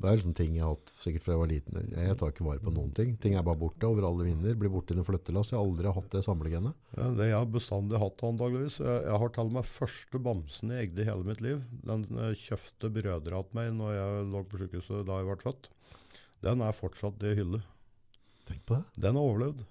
[0.00, 1.90] det er liksom ting jeg har hatt sikkert fra jeg var liten.
[1.92, 3.12] Jeg tar ikke vare på noen ting.
[3.20, 4.56] Ting er bare borte over alle vinder.
[4.58, 5.52] Blir borte i en flyttelass.
[5.52, 6.78] Jeg har aldri hatt det samlegenet.
[6.96, 8.78] Ja, det jeg har bestandig hatt antageligvis.
[8.80, 11.60] Jeg, jeg har til og med første bamsen jeg eide i hele mitt liv.
[11.84, 15.70] Den eh, kjøpte brødre til meg når jeg lå på sykehuset da jeg ble født.
[16.44, 17.60] Den er fortsatt i hylle.
[18.48, 18.84] Tenk på det.
[19.04, 19.64] Den har overlevd.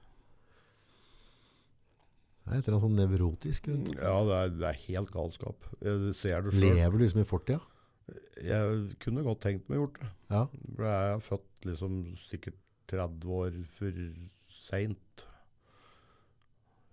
[2.44, 3.94] Det er et eller annet sånn nevrotisk rundt.
[3.96, 5.68] Ja, det er, det er helt galskap.
[5.80, 6.52] Ser det selv.
[6.60, 7.62] Lever du liksom i fortida?
[8.44, 10.10] Jeg kunne godt tenkt meg gjort det.
[10.34, 10.41] Ja.
[10.76, 12.60] For jeg er født liksom sikkert
[12.91, 14.02] 30 år for
[14.52, 15.26] seint.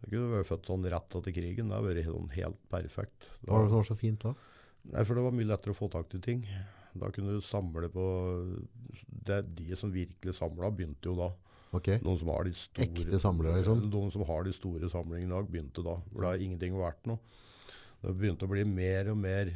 [0.00, 1.72] Jeg kunne vært født sånn rett etter krigen.
[1.72, 3.26] Det hadde vært sånn helt perfekt.
[3.42, 4.36] Hva var det som var så fint da?
[4.90, 6.46] Nei, for det var mye lettere å få tak i ting.
[6.98, 8.04] Da kunne du samle på
[9.26, 11.30] det, De som virkelig samla, begynte jo da.
[11.76, 12.00] Okay.
[12.02, 13.84] Noen som har de store, Ekte samlere, liksom?
[13.92, 15.96] Noen som har de store samlingene i dag, begynte da.
[16.10, 17.20] For det har ingenting vært noe.
[18.00, 19.52] Det begynte å bli mer og mer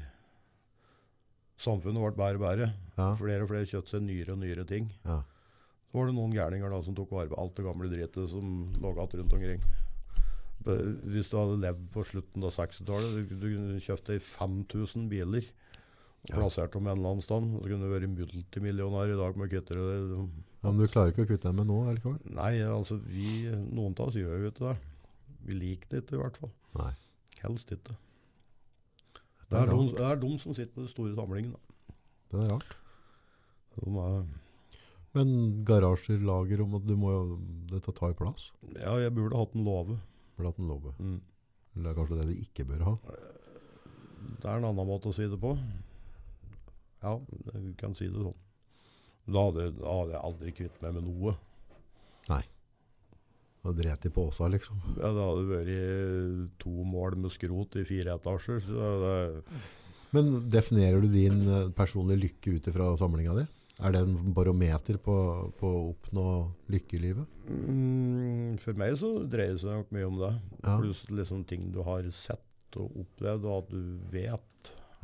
[1.65, 2.67] Samfunnet ble bedre og bedre.
[2.99, 3.13] Ja.
[3.15, 4.89] Flere og flere kjøpte seg nyere og nyere ting.
[5.07, 5.21] Ja.
[5.87, 8.49] Så var det noen gærninger da som tok vare på alt det gamle dritet som
[8.83, 9.63] lå igjen rundt omkring.
[10.65, 15.47] Hvis du hadde levd på slutten av 60-tallet, du, du kunne kjøpt deg 5000 biler
[16.31, 16.39] Ja.
[16.39, 17.51] plassert om en eller annen stand.
[17.53, 19.97] Så kunne du vært multimillionær i dag med å kutte det.
[20.65, 22.15] Ja, men du klarer ikke å kutte deg med nå, Eller?
[22.33, 24.77] Nei, altså vi, noen av oss gjør jo ikke det.
[25.45, 26.55] Vi liker det ikke i hvert fall.
[26.81, 26.93] Nei.
[27.43, 27.99] Helst ikke.
[29.51, 31.61] Det er de, det er de som sitter med de store samlingene.
[32.33, 32.73] Det er rart.
[33.77, 34.25] De er,
[35.15, 35.31] Men
[35.69, 37.39] garasjer, lager om at du må jo
[37.71, 38.49] Dette tar plass.
[38.79, 39.99] ja, jeg burde hatt en låve.
[40.39, 40.95] Burde hatt en låve.
[40.99, 41.21] Mm.
[41.75, 42.95] Eller det er kanskje det du ikke bør ha.
[44.41, 45.53] Det er en annen måte å si det på.
[47.05, 47.15] Ja,
[47.53, 48.41] du kan si det sånn.
[49.25, 51.35] Da hadde, da hadde jeg aldri kvitt meg med noe.
[52.29, 52.43] Nei.
[53.65, 54.81] Da dret de på Åsa, liksom.
[54.99, 58.61] Ja, det hadde vært to mål med skrot i fire etasjer.
[58.61, 59.15] Så det,
[60.13, 63.47] Men definerer du din eh, personlige lykke ut ifra samlinga di?
[63.83, 65.15] Er det en barometer på,
[65.59, 66.27] på å oppnå
[66.71, 67.41] lykke i livet?
[67.49, 70.33] mm, for meg så dreier det seg nok mye om det.
[70.61, 70.77] Ja.
[70.79, 73.81] Pluss liksom ting du har sett og opplevd, og at du
[74.13, 74.51] vet.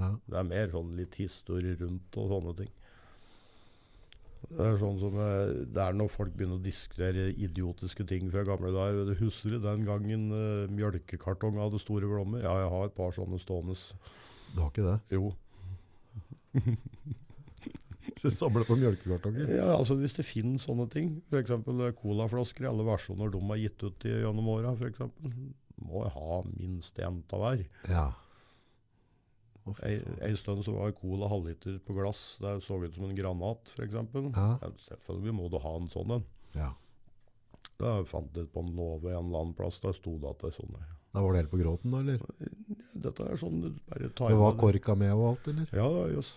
[0.01, 0.11] Ja.
[0.27, 2.71] Det er mer sånn litt historie rundt og sånne ting.
[4.51, 8.43] Det er sånn som eh, det er når folk begynner å diskutere idiotiske ting fra
[8.49, 9.11] gamle dager.
[9.11, 12.43] Du husker du den gangen uh, mjølkekartong hadde store blommer?
[12.47, 13.77] Ja, jeg har et par sånne stående.
[14.55, 14.99] Du har ikke det?
[15.19, 15.35] Jo.
[18.21, 19.53] Du samler på mjølkekartonger?
[19.55, 21.53] Ja, altså Hvis det finnes sånne ting, f.eks.
[22.01, 25.05] colaflasker i alle versjoner de har gitt ut i, gjennom åra, f.eks.,
[25.81, 27.63] må jeg ha minst én av hver.
[27.89, 28.07] Ja.
[29.79, 30.19] Faen.
[30.23, 32.39] ei stund så var cola halvliter på glass.
[32.41, 33.93] Det så ut som en granat, f.eks.
[33.95, 34.59] Ja.
[34.63, 36.25] Ja, selvfølgelig må du ha en sånn en.
[36.55, 36.73] ja.
[37.81, 39.79] Da fant jeg på en låve en eller annen plass.
[39.81, 40.75] Der sto det at det er sånn.
[41.15, 42.21] Da var det helt på gråten, da, eller?
[42.93, 45.71] Dette er sånn du bare tar Det var med korka med og alt, eller?
[45.73, 46.35] Ja, ja, jøss.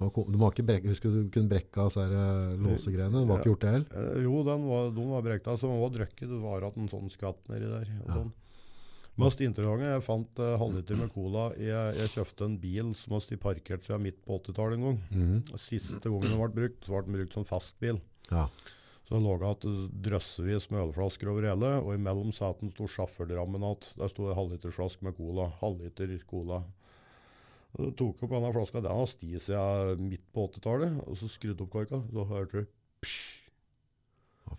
[0.00, 3.22] Du må ikke brekke, husker du kunne brekke av disse eh, låsegreiene?
[3.22, 3.94] Du har ikke gjort det heller?
[3.94, 6.26] Eh, jo, den var, de var brekt av, så den var drukket.
[6.34, 7.92] Det var hatt en sånn skatt nedi der.
[8.02, 8.16] Og Ja.
[8.18, 8.32] sånn.
[9.20, 11.48] Mest interessante, jeg fant uh, halvliter med cola.
[11.60, 14.96] Jeg, jeg kjøpte en bil som har parkert siden midt på 80-tallet en gang.
[15.14, 15.58] Mm.
[15.60, 18.00] Siste gangen den ble brukt, så ble den brukt som fastbil.
[18.32, 18.48] Ja.
[19.04, 23.92] Så det lå igjen drøssevis med ølflasker over hele, og imellom setene sto sjåførdrammen igjen.
[24.00, 25.50] Der sto en halvlitersflaske med cola.
[25.60, 26.64] Halvliter cola.
[27.74, 31.66] Så tok opp denne flaska, den har sti siden midt på 80-tallet, og så skrudde
[31.66, 32.00] opp korka.
[32.10, 33.22] Så hørte du psj,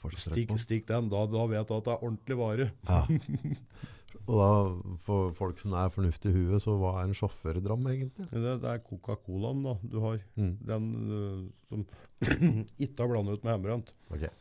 [0.06, 1.12] Det stikk, stikk den.
[1.12, 2.72] Da, da vet du at det er ordentlig vare.
[2.88, 3.04] Ja.
[4.26, 4.48] Og da,
[5.06, 8.26] for folk som er fornuftige i huet, så hva er en sjåførdram egentlig?
[8.32, 10.18] Det, det er Coca-Colaen da du har.
[10.40, 10.54] Mm.
[10.72, 10.88] Den
[11.20, 11.86] øh, som
[12.84, 13.92] ikke har blandet ut med hjemmebrent.
[14.10, 14.32] Okay.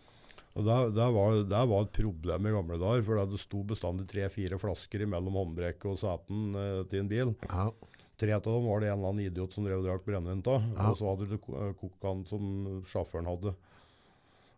[0.54, 4.06] Og det, det, var, det var et problem i gamle dager, for det sto bestandig
[4.10, 7.34] tre-fire flasker mellom håndbrekket og seten øh, til en bil.
[7.50, 7.68] Ja.
[8.14, 10.68] Tre av dem var det en eller annen idiot som drev og drakk brennevin av,
[10.76, 10.90] Ja.
[10.92, 13.56] og så hadde du kokaen øh, som sjåføren hadde.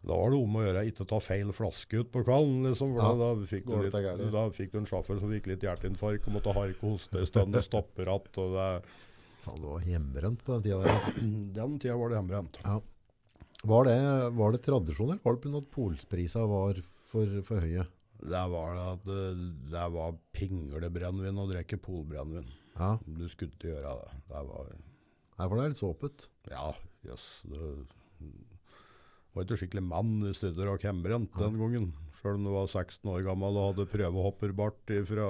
[0.07, 3.02] Da var det om å gjøre ikke ta feil flaske ut på kvelden, liksom, for
[3.02, 3.14] Ja.
[3.18, 6.28] da, da, fikk du litt, dette da fikk du en sjåfør som fikk litt hjerteinfarkt
[6.28, 8.30] og måtte harke hoste en stund og stoppe ratt.
[8.38, 8.68] Og det,
[9.42, 11.18] Faen, det var hjemmebrent på den tida der.
[11.59, 12.61] den tida var det hjemmebrent.
[12.62, 12.78] Ja.
[13.66, 13.98] Var det,
[14.38, 17.86] var det tradisjon, eller var det at polsprisene var for, for høye?
[18.16, 19.09] Det var det at
[19.74, 22.46] det, var pinglebrennevin å drikke polbrennevin.
[22.76, 24.20] Ja, Du skulle ikke gjøre det.
[24.30, 24.70] Det var
[25.36, 26.28] Nei, for det er litt såpet.
[26.48, 26.70] Ja,
[27.04, 27.26] jøss.
[27.50, 27.59] det
[29.37, 31.89] var ikke skikkelig mann i du og hjemmebrent den gangen.
[32.16, 35.26] Sjøl om du var 16 år gammel og hadde prøvehopperbart fra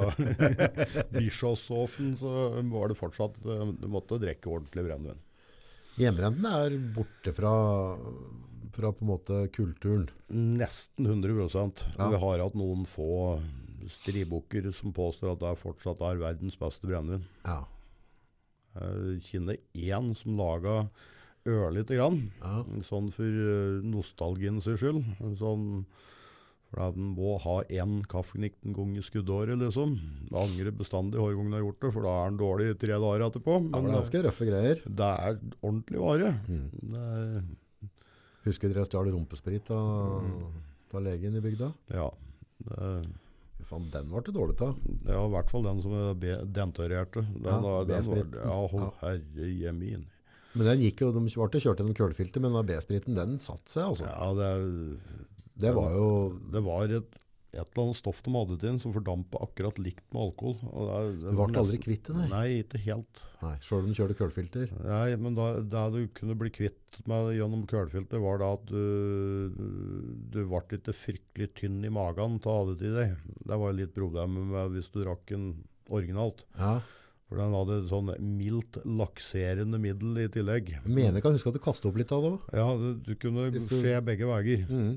[1.16, 2.32] Bischofshofen, så
[2.70, 5.22] var det fortsatt eh, Du måtte drikke ordentlig brennevin.
[5.96, 7.52] Hjemmebrenten er borte fra,
[8.76, 10.06] fra på en måte kulturen.
[10.30, 11.34] Nesten 100
[11.96, 12.10] Ja.
[12.12, 13.40] Vi har hatt noen få
[13.90, 17.26] stribukker som påstår at det er fortsatt er verdens beste brennevin.
[17.42, 17.64] Ja.
[18.76, 20.84] Jeg kjenner én som laga
[21.46, 22.62] ørlite grann, Ja.
[22.82, 25.04] sånn for nostalgien nostalgiens skyld.
[25.38, 25.84] Sånn,
[26.70, 29.94] for at en må ha én kaffenikk en gang i skuddåret, liksom.
[30.28, 32.96] Det angrer bestandig hver gang du har gjort det, for da er den dårlig tre
[32.98, 33.58] dager etterpå.
[33.70, 34.80] Ja, det er ganske røffe greier.
[34.84, 36.32] det er ordentlig vare.
[36.48, 36.70] Mm.
[36.92, 37.42] Det er,
[38.46, 40.26] Husker dere jeg stjal rumpesprit av,
[40.94, 41.72] av legen i bygda?
[41.94, 42.10] ja.
[42.66, 43.06] Det
[43.66, 44.76] Faen, den ble det dårlig av.
[45.08, 47.24] ja, i hvert fall den som er dentorerte.
[47.34, 48.92] Den, Ja, den, den var, Ja.
[49.00, 50.04] herre jemin.
[50.56, 54.08] Men den gikk jo, de ble kjørt gjennom kølefilter, men B-spriten, den satte seg, altså.
[54.08, 56.08] Ja, det, Det var jo
[56.52, 57.14] det var et,
[57.56, 60.56] et eller annet stoff de hadde til den som fordampa akkurat likt med alkohol.
[60.72, 62.26] Og det, det Du ble ble aldri kvitt det, nei.
[62.32, 63.22] Nei, ikke helt.
[63.44, 64.74] Nei, Sjøl om du kjørte kølefilter?
[64.84, 65.46] Nei, men da,
[65.76, 68.82] det du kunne bli kvitt med gjennom kølefilter var da at du,
[70.32, 73.16] du ble ikke fryktelig tynn i magen ha det til deg.
[73.44, 75.50] Det var litt problemet med hvis du drakk den
[75.92, 76.44] originalt.
[76.58, 76.78] Ja.
[77.26, 78.06] For den hadde et sånn
[78.38, 80.68] mildt lakserende middel i tillegg.
[80.76, 82.40] Jeg mener jeg kan huske at du kastet opp litt av det òg.
[82.54, 84.62] Ja, du, du kunne du- se begge veier.
[84.70, 84.92] Mm.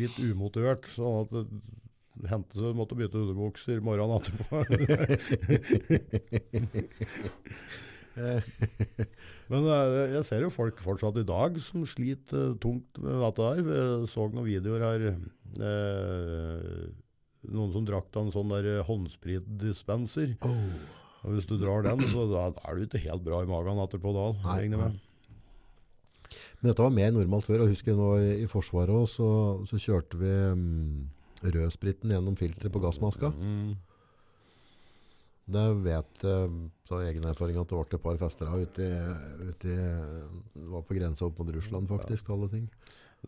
[0.00, 1.30] Litt umotivert, sånn at
[2.18, 4.58] det hendte seg måtte bytte underbukser morgenen etterpå.
[9.48, 13.42] Men eh, jeg ser jo folk fortsatt i dag som sliter eh, tungt med dette
[13.52, 13.60] her.
[13.78, 15.00] Jeg så noen videoer her.
[15.62, 16.88] eh,
[17.48, 20.28] noen som drakk av en sånn der håndspritdispenser.
[20.44, 20.56] Oh.
[21.26, 24.14] Og hvis du drar den, så da, er du ikke helt bra i magen etterpå
[24.14, 24.26] da.
[24.54, 24.98] Regner med.
[26.60, 27.64] Men dette var mer normalt før.
[27.64, 29.26] og husker nå i, i Forsvaret også,
[29.66, 33.30] så, så kjørte vi mm, rødspritten gjennom filteret på gassmaska.
[33.34, 33.76] Mm.
[35.48, 36.48] Det vet jeg
[36.92, 38.84] av egen erfaring at det ble et par fester av ute
[39.48, 42.28] ute Det var på grensa opp mot Russland, faktisk.
[42.34, 42.66] alle ting.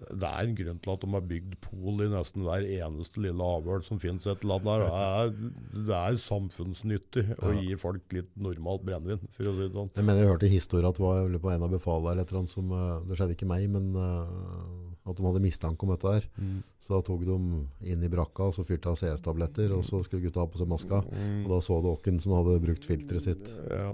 [0.01, 3.43] Det er en grunn til at de har bygd pol i nesten hver eneste lille
[3.45, 4.85] avhøl som finnes et eller annet der.
[4.87, 7.61] Det er, det er samfunnsnyttig å Ja.
[7.61, 9.91] gi folk litt normalt brennevin, for å si det sånn.
[9.97, 12.49] Jeg mener jeg hørte i historien at det var på en av befalene eller et
[12.51, 16.29] som eh, Det skjedde ikke meg, men eh, at de hadde mistanke om dette her.
[16.81, 17.37] Så da tok de
[17.91, 20.69] inn i brakka og så fyrte av CS-tabletter, og så skulle gutta ha på seg
[20.71, 21.03] maska.
[21.45, 23.53] Og da så du åkken som hadde brukt filteret sitt.
[23.69, 23.93] Ja.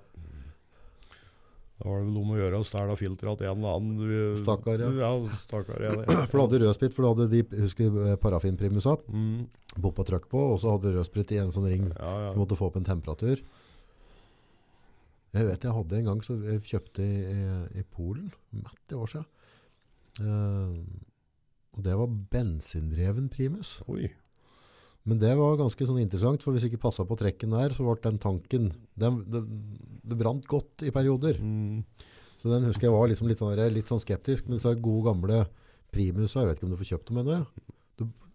[1.76, 3.96] Da var det vel om å gjøre å stjele filteret til en eller annen.
[4.00, 4.88] Du- Stakkar, ja.
[4.96, 5.10] ja.
[5.44, 5.92] Stakkar, ja.
[6.30, 8.94] For du hadde rødsprit, for du hadde de husker eh, parafinprimusa.
[9.12, 9.42] Mm.
[9.76, 11.84] Bompa trøkk på, og så hadde du rødsprit i en sånn ring.
[11.92, 12.30] Ja, ja.
[12.32, 13.42] Du måtte få opp en temperatur.
[15.36, 18.96] Jeg vet jeg hadde en gang så jeg kjøpte i, i, i Polen, mett i
[18.96, 19.26] år siden.
[20.16, 20.80] Uh,
[21.76, 23.74] og det var bensindreven primus.
[23.92, 24.08] Oi.
[25.06, 27.94] Men det var ganske sånn interessant, for hvis ikke passa på trekken der, så ble
[28.02, 29.42] den tanken den, det,
[30.02, 31.38] det brant godt i perioder.
[31.38, 31.84] Mm.
[32.36, 34.50] Så den husker jeg var liksom litt, sånn, litt sånn skeptisk.
[34.50, 35.44] Men så er gode gamle
[35.94, 37.38] primusa, jeg vet ikke om du får kjøpt dem ennå?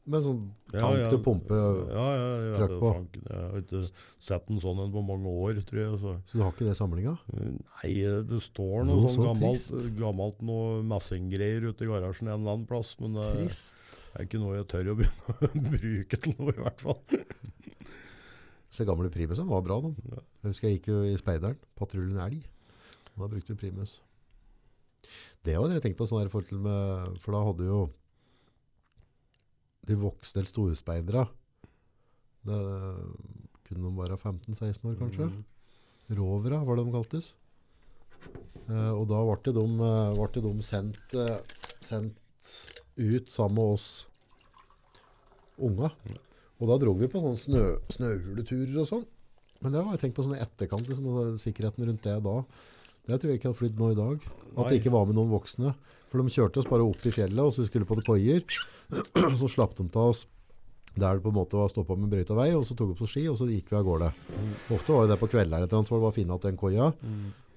[0.09, 0.39] Med sånn
[0.71, 1.57] tank til pumpe,
[1.93, 2.89] Ja, ja, ja, trøkk på.
[3.21, 3.81] Jeg har ikke
[4.25, 5.99] sett en sånn en på mange år, tror jeg.
[6.01, 6.13] Så.
[6.31, 7.13] så du har ikke det i samlinga?
[7.37, 7.91] Nei,
[8.31, 9.91] det står noe, Noe sånn så gammelt, trist.
[9.99, 13.77] gammelt noe messinggreier ute i garasjen en eller annen plass, men det Trist.
[14.17, 17.01] er ikke noe jeg tør å begynne å bruke til noe, i hvert fall.
[18.73, 19.93] Så gamle Primusen var bra, de.
[20.15, 22.41] Jeg husker jeg gikk jo i speideren, patruljen elg.
[23.11, 23.99] Da brukte vi primus.
[25.43, 27.81] Det var det jeg tenkte på sånn her for da hadde jo
[29.91, 31.27] de voksne eller storspeidere,
[32.47, 32.59] det
[33.67, 35.29] kunne de være 15-16 år kanskje.
[35.29, 35.43] Mm.
[36.17, 37.31] Rovere var det de kaltes.
[38.69, 41.39] Eh, og da ble de, eh, ble de sendt, eh,
[41.79, 42.17] sendt
[42.97, 43.87] ut sammen med oss
[45.57, 45.91] unga.
[46.59, 49.07] Og da dro vi på sånne snø, snøhuleturer og sånn.
[49.61, 52.35] Men det har jeg tenkt på sånn i etterkant, liksom, sikkerheten rundt det da.
[53.07, 54.27] Det tror jeg ikke hadde flydd nå i dag.
[54.55, 55.73] At det ikke var med noen voksne.
[56.11, 58.45] For de kjørte oss bare opp i fjellet, og så skulle vi på det koier.
[59.39, 60.25] Så slapp de til oss
[60.91, 63.07] der det på en måte var stoppa med brøyta vei, og så tok vi på
[63.07, 64.09] ski, og så gikk vi av gårde.
[64.75, 66.89] Ofte var det på kvelder, eller så var det bare å finne igjen den koia.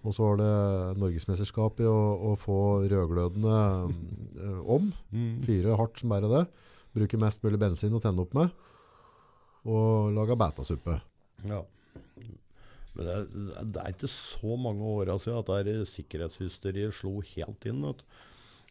[0.05, 1.99] Og så var det norgesmesterskap i å,
[2.31, 2.59] å få
[2.93, 3.57] rødglødende
[4.39, 4.91] eh, om.
[5.47, 6.45] Fyre hardt som bare det.
[6.95, 8.53] Bruke mest mulig bensin å tenne opp med.
[9.65, 10.99] Og lage bætasuppe.
[11.49, 11.63] Ja.
[12.95, 17.67] Men det, er- det er ikke så mange åra siden at det sikkerhetshysteriet slo helt
[17.67, 17.83] inn.
[17.83, 18.05] Vet.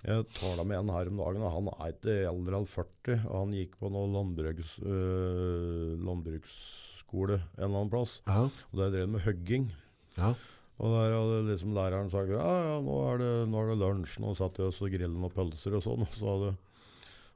[0.03, 3.19] Jeg tala med en her om dagen, og han er ikke eldre enn 40.
[3.29, 8.17] og Han gikk på noe landbruks, øh, landbruksskole en eller annen plass.
[8.27, 9.71] Ja, Og der drev med hugging.
[10.17, 10.33] ja.
[10.81, 14.15] Og der hadde liksom læreren sagt ja, ja, nå er det, nå er det lunsj,
[14.19, 16.01] nå satt vi oss og grillet noen pølser og sånn.
[16.01, 16.49] Og så hadde,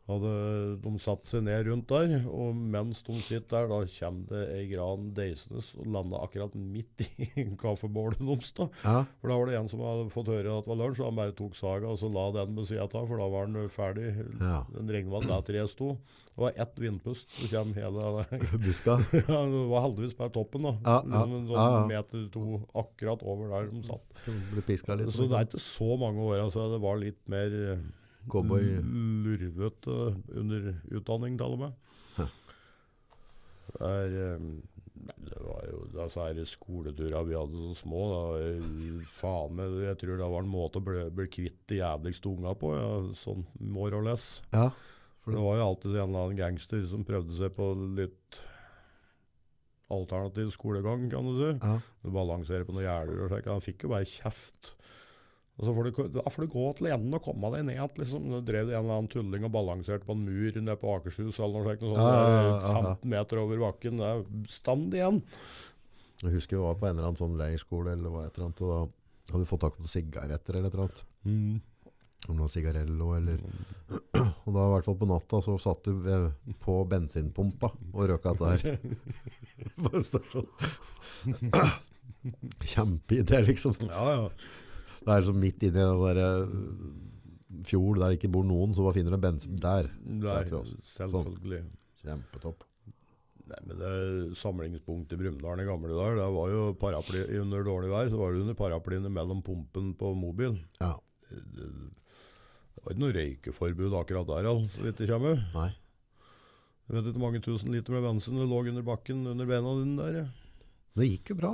[0.07, 0.33] hadde
[0.83, 4.67] de satt seg ned rundt der, og mens de sitter der, da kommer det ei
[4.71, 8.53] gran deisende og lander akkurat midt i kaffebålet deres.
[8.55, 8.69] da.
[8.85, 9.01] ja.
[9.19, 11.19] For da var det en som hadde fått høre at det var lunsj, og han
[11.19, 14.13] bare tok saga og så la den ved sida av, for da var den ferdig.
[14.39, 14.61] Ja.
[14.71, 15.91] Den regnet med at der treet sto.
[16.37, 18.25] Det var ett vindpust, så kommer hele
[18.63, 18.99] Buska.
[19.27, 20.75] ja, det var heldigvis bare toppen, da.
[20.85, 24.19] Ja, liksom en sånn ja, meter to akkurat over der de satt.
[24.53, 25.11] Ble piska litt.
[25.15, 27.87] Så det er ikke så mange år altså det var litt mer eh,
[28.31, 28.65] Cowboy.
[29.25, 29.97] lurvete
[30.35, 31.77] under utdanning, til og med.
[32.17, 32.27] Hæ.
[33.67, 34.49] Det er eh,
[35.27, 38.03] Det var jo disse her skoleturene vi hadde så små.
[38.11, 38.51] Da,
[39.07, 42.55] faen meg, jeg tror det var en måte å bli, bli kvitt de jævligste unga
[42.59, 42.73] på.
[42.75, 44.41] Ja, sånn more or less.
[44.51, 44.71] Ja.
[45.23, 48.41] For det var jo alltid en eller annen gangster som prøvde seg på litt
[49.91, 51.51] alternativ skolegang, kan du si.
[51.61, 51.77] Ja.
[52.03, 53.49] Du balanserer på noen gjerder og slikt.
[53.51, 54.73] Han fikk jo bare kjeft.
[55.57, 57.89] Og så får du, da får du gå til enden og komme deg ned igjen.
[57.97, 58.21] Liksom.
[58.29, 61.39] Nå drev det en eller annen tulling og balanserte på en mur nede på Akershus
[61.41, 61.81] eller noe sånt.
[61.87, 62.67] Noe Ja, ja, ja, ja.
[62.91, 63.97] 15 meter over bakken.
[63.97, 64.19] Det er
[64.53, 65.17] stand igjen.
[66.21, 68.61] Jeg husker vi var på en eller annen sånn leirskole, eller hva et eller annet,
[68.61, 68.77] og da
[69.31, 71.01] hadde vi fått tak på sigaretter eller et eller annet.
[72.27, 73.37] Om det var sigarello eller
[74.47, 75.93] Og da i hvert fall på natta så satt du
[76.63, 78.57] på bensinpumpa og røka der.
[82.61, 83.73] Kjempeidé, liksom.
[83.89, 84.29] Ja, ja.
[85.07, 88.73] Det er liksom midt inne i den der eh, fjord der det ikke bor noen,
[88.75, 89.87] så bare finner du en bensin der.
[90.03, 90.79] Det selvfølgelig.
[90.83, 91.13] Sånn.
[91.13, 91.61] selvfølgelig.
[92.01, 92.65] Kjempetopp.
[93.47, 93.91] Nei, men det
[94.35, 98.33] Samlingspunktet i Brumunddal i gamle dager, det var jo paraply under dårlig vær, så var
[98.35, 100.57] det under paraplyene mellom pumpen på mobil.
[100.81, 100.97] Ja.
[101.31, 101.69] Det
[102.83, 105.39] var ikke noe røykeforbud akkurat der, altså, så vidt det kommer.
[105.55, 105.69] Nei.
[106.87, 109.77] Jeg vet ikke hvor mange tusen liter med bensin det lå under bakken under bena
[109.79, 110.29] dine der.
[110.99, 111.53] Det gikk jo bra.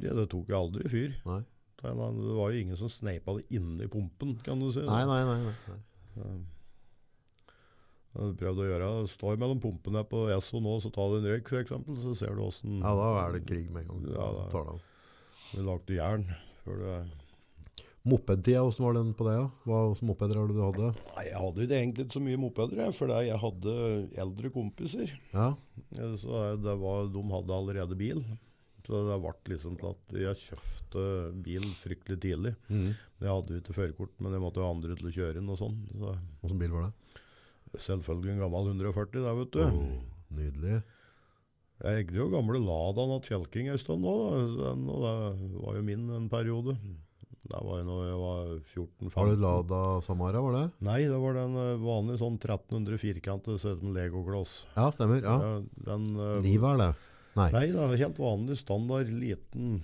[0.00, 1.14] Ja, det tok jo aldri fyr.
[1.28, 1.42] Nei.
[1.82, 4.80] Det var jo ingen som sneipa det inni pumpen, kan du si.
[4.86, 5.54] Nei, nei, nei.
[6.16, 6.36] nei.
[8.16, 8.86] Jeg prøvde å gjøre.
[9.12, 11.74] Står mellom pumpene på Esso nå, så tar du en røyk f.eks.,
[12.06, 14.06] så ser du åssen Ja, da er det krig med en gang.
[14.16, 14.80] Ja, da- Tar det
[15.52, 16.24] du lagde jern.
[16.64, 16.88] Før du
[18.06, 19.36] Mopedtida, hvordan var den på deg?
[19.36, 19.46] Ja?
[19.66, 20.88] Hva slags mopeder det du hadde?
[21.16, 23.72] Nei, jeg hadde ikke egentlig ikke så mye mopeder, for jeg hadde
[24.24, 25.10] eldre kompiser.
[25.34, 25.48] Ja,
[26.22, 28.22] Så det var, de hadde allerede bil.
[28.86, 31.04] Så det ble liksom til at jeg kjøpte
[31.42, 32.52] bil fryktelig tidlig.
[32.70, 32.92] Mm.
[32.94, 35.58] Jeg hadde jo ikke førerkort, men jeg måtte ha andre til å kjøre den og
[35.58, 35.80] sånn.
[35.96, 36.12] Så
[36.46, 37.22] Åssen bil var det?
[37.82, 39.64] selvfølgelig en gammel 140 der, vet du.
[39.64, 39.96] Oh,
[40.36, 40.76] nydelig.
[41.76, 46.06] Jeg eide jo gamle Ladaen til Fjelking en stund òg, og det var jo min
[46.16, 46.76] en periode.
[47.46, 49.10] Det var jo når jeg var 14-15.
[49.16, 50.64] Var det Lada Samara, var det?
[50.88, 54.56] Nei, det var den eh, vanlige sånn 1300 firkantet, ser het legokloss.
[54.74, 55.20] Ja, stemmer.
[55.22, 55.36] Ja.
[55.86, 56.88] Den, eh, Niva er det.
[57.36, 57.50] Nei.
[57.52, 59.80] Nei, da, helt vanlig, standard, liten.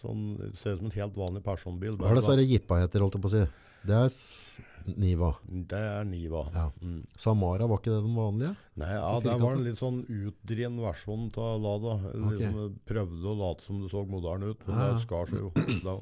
[0.00, 0.22] Sånn,
[0.58, 1.96] ser ut som en helt vanlig personbil.
[1.98, 3.44] Hva er det disse jippa heter, holdt jeg på å si?
[3.86, 5.30] Det er Niva.
[5.48, 6.42] Det er Niva.
[6.52, 6.66] Ja.
[6.82, 7.00] Mm.
[7.16, 8.52] Samara, var ikke det den vanlige?
[8.80, 11.96] Nei, ja, det var en litt sånn utdrien versjon av Lada.
[12.12, 14.88] Liksom, det prøvde å late som det så moderne ut, men Ja.
[14.92, 15.52] det skar seg jo.
[15.86, 15.96] Da.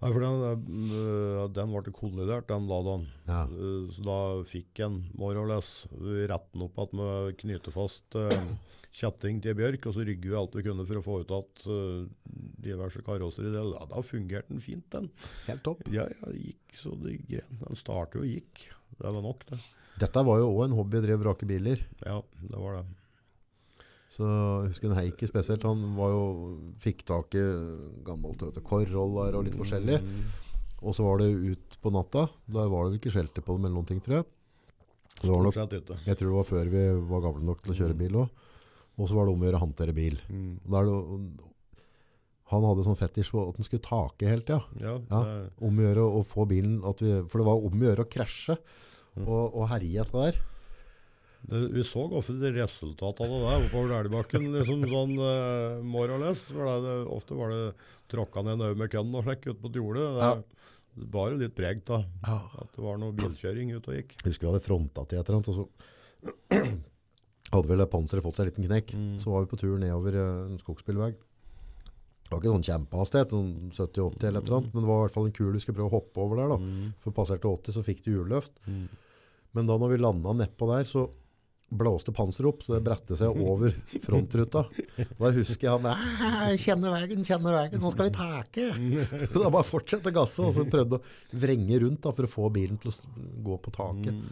[0.00, 3.06] Nei, for den, øh, den ble kollidert, den Ladaen.
[3.28, 3.44] Ja.
[3.92, 8.32] Så da fikk en more or less rette den opp at med knytefast uh,
[8.90, 11.66] kjetting til bjørk, og så rygger vi alt vi kunne for å få ut at
[11.70, 12.06] uh,
[12.64, 13.62] diverse karosser i det.
[13.62, 15.10] Ja, da fungerte den fint, den.
[15.46, 15.84] Helt topp.
[15.94, 17.60] Ja, ja, det gikk så det gren.
[17.62, 18.66] Den startet og gikk.
[18.96, 19.60] Det var nok, det.
[20.00, 21.84] Dette var jo òg en hobby å drive vrake biler.
[22.02, 22.84] Ja, det var det.
[24.10, 26.22] Så jeg husker en Heikki spesielt, han var jo,
[26.82, 27.44] fikk tak i
[28.06, 30.00] gammelt Toyota Corollaer og litt forskjellig.
[30.02, 30.22] Mm.
[30.80, 32.26] Og så var det ut på natta.
[32.50, 34.30] Da var det vel ikke skjelter på dem eller noen ting, tror jeg.
[35.20, 38.46] Nok, jeg tror det var før vi var gamle nok til å kjøre bil òg.
[39.00, 40.18] Og så var det om å gjøre å håndtere bil.
[40.28, 40.58] Mm.
[40.76, 41.48] Er det,
[42.50, 44.60] han hadde sånn fetisj på at han skulle take hele tida.
[44.82, 45.20] Ja, Ja.
[45.62, 48.58] Om å gjøre å få bilen vi, For det var om å gjøre å krasje
[49.18, 49.24] Mm.
[49.26, 50.36] og, og herje etter der.
[51.50, 56.20] Det, vi så ofte resultatet av det der oppover Dæhlie-bakken, liksom sånn uh, more or
[56.22, 56.44] less.
[56.46, 57.72] For det, ofte var det
[58.12, 60.06] tråkka ned en haug med kønn og slik ute på jordet.
[60.14, 60.34] Det, Ja.
[61.00, 62.04] det var jo litt preg av
[62.62, 64.14] at det var noe bilkjøring ute og gikk.
[64.22, 66.70] Jeg husker vi hadde fronta til et eller annet, og så
[67.50, 68.94] hadde vel panseret fått seg en liten knekk.
[69.22, 71.10] Så var vi på tur nedover eh, en skogsbilvei.
[72.30, 75.04] Det var ikke sånn kjempehastighet, sånn 70-80 eller et eller annet, men det var i
[75.08, 76.58] hvert fall en kul du skulle prøve å hoppe over der da.
[77.02, 78.60] For passerte 80 så fikk du hjulløft.
[79.58, 81.08] Men da når vi landa nedpå der, så
[81.70, 83.74] blåste panseret opp, så det brettet seg over
[84.04, 84.62] frontruta.
[85.18, 88.68] Da husker jeg han bare, 'Kjenner veien, kjenner veien, nå skal vi take.
[89.34, 92.50] Da bare fortsette å gasse, og så prøvde å vrenge rundt da, for å få
[92.54, 92.96] bilen til å
[93.50, 94.22] gå på taket.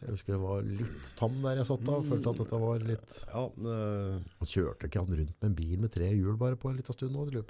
[0.00, 3.16] Jeg husker jeg var litt tam der jeg satt da, følte at dette var litt...
[3.28, 6.70] Ja, eh, Han kjørte ikke han rundt med en bil med tre hjul bare på
[6.70, 7.26] en liten stund nå.
[7.28, 7.42] Det.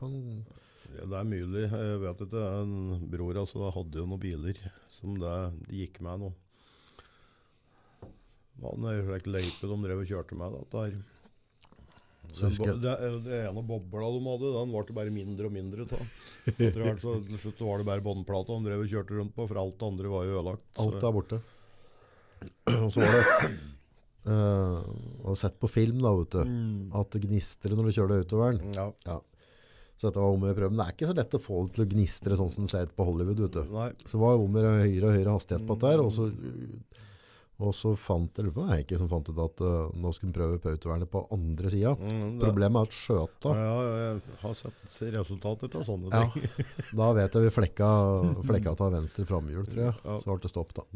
[0.98, 1.64] Ja, Det er mulig.
[1.70, 2.42] Jeg vet ikke.
[2.64, 2.74] En
[3.12, 4.58] bror altså, hadde jo noen biler
[4.98, 5.36] som det,
[5.68, 6.32] de gikk med nå.
[8.60, 10.58] Han var en slik løype de drev og kjørte med.
[10.58, 10.66] Da.
[10.74, 10.98] Der.
[12.36, 15.86] Så Den, det, det ene bobla de hadde, den ble det bare mindre og mindre
[15.86, 16.04] av.
[17.00, 19.78] Så Til slutt var det bare båndplata de drev og kjørte rundt på, for alt
[19.80, 20.66] det andre var jo ødelagt.
[20.76, 21.40] Så- Alt er borte.
[22.80, 23.50] Og så var det...
[24.20, 24.84] Uh,
[25.24, 26.40] og sett på film da, vet du.
[27.00, 28.74] At det gnistrer når du kjører deg utover den.
[28.76, 28.90] Ja.
[29.08, 29.16] Ja.
[29.96, 30.72] Så dette var om å prøve.
[30.72, 32.72] Men det er ikke så lett å få det til å gnistre sånn som det
[32.72, 33.62] ser på Hollywood, vet du.
[33.74, 33.90] Nei.
[34.08, 36.28] Så var Omer om å høyere og høyere hastighet på dette her, og så,
[37.60, 40.60] og så fant jeg, på, ikke som fant ut at uh, nå skulle de prøve
[40.62, 41.92] på autovernet på andre sida.
[42.00, 46.22] Mm, Problemet er at skjøta, ja, jeg har sett resultater av sånne Ja.
[46.32, 46.48] ting.
[47.02, 47.90] da vet jeg vi flekka,
[48.48, 50.00] flekka av venstre framhjul, tror jeg.
[50.04, 50.16] Ja.
[50.24, 50.88] Så ble det stopp da.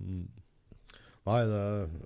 [1.24, 1.60] Nei, det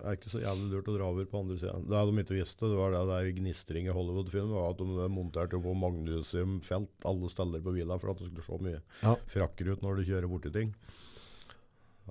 [0.07, 1.89] er ikke så jævlig lurt å dra over på andre siden.
[1.91, 5.59] Det de ikke visste, det var det der gnistring i Hollywood-film, var at de monterte
[5.65, 9.17] på magnesiumfelt alle steder på bilen for at det skulle se mye Ja.
[9.35, 10.71] frakker ut når du kjører borti ting.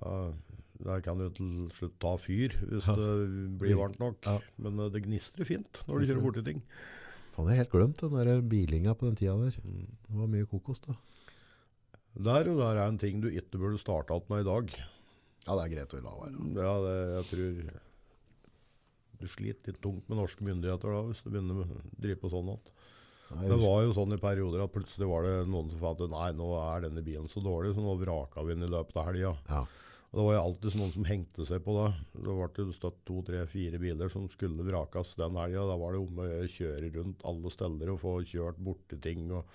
[0.04, 0.36] Uh,
[0.84, 3.08] der kan du til slutt ta fyr hvis det
[3.62, 4.20] blir varmt nok.
[4.28, 4.38] Ja.
[4.62, 6.60] Men eh, det gnistrer fint når du kjører borti ting.
[7.34, 9.58] Faen, jeg helt glemt den der bilinga på den tida der.
[9.64, 9.88] Mm.
[10.10, 10.98] Det var mye kokos da.
[12.28, 14.76] Der og der er en ting du ikke burde starte opp med i dag.
[15.48, 16.48] Ja, det er greit å la være.
[16.60, 17.86] Ja, det, jeg tror
[19.18, 22.52] du sliter litt tungt med norske myndigheter da, hvis du begynner å drive på sånn.
[22.54, 22.72] At.
[23.48, 26.30] Det var jo sånn i perioder at plutselig var det noen som fant ut nei,
[26.38, 29.34] nå er denne bilen så dårlig, så nå vraka vi den i løpet av helga.
[29.50, 29.64] Ja.
[30.08, 31.88] Og det var jo alltid noen som hengte seg på det.
[32.16, 35.66] Det ble støtt to, tre, fire biler som skulle vrakes den helga.
[35.68, 39.00] Da var det om å gjøre å kjøre rundt alle steder og få kjørt borti
[39.04, 39.28] ting.
[39.36, 39.50] og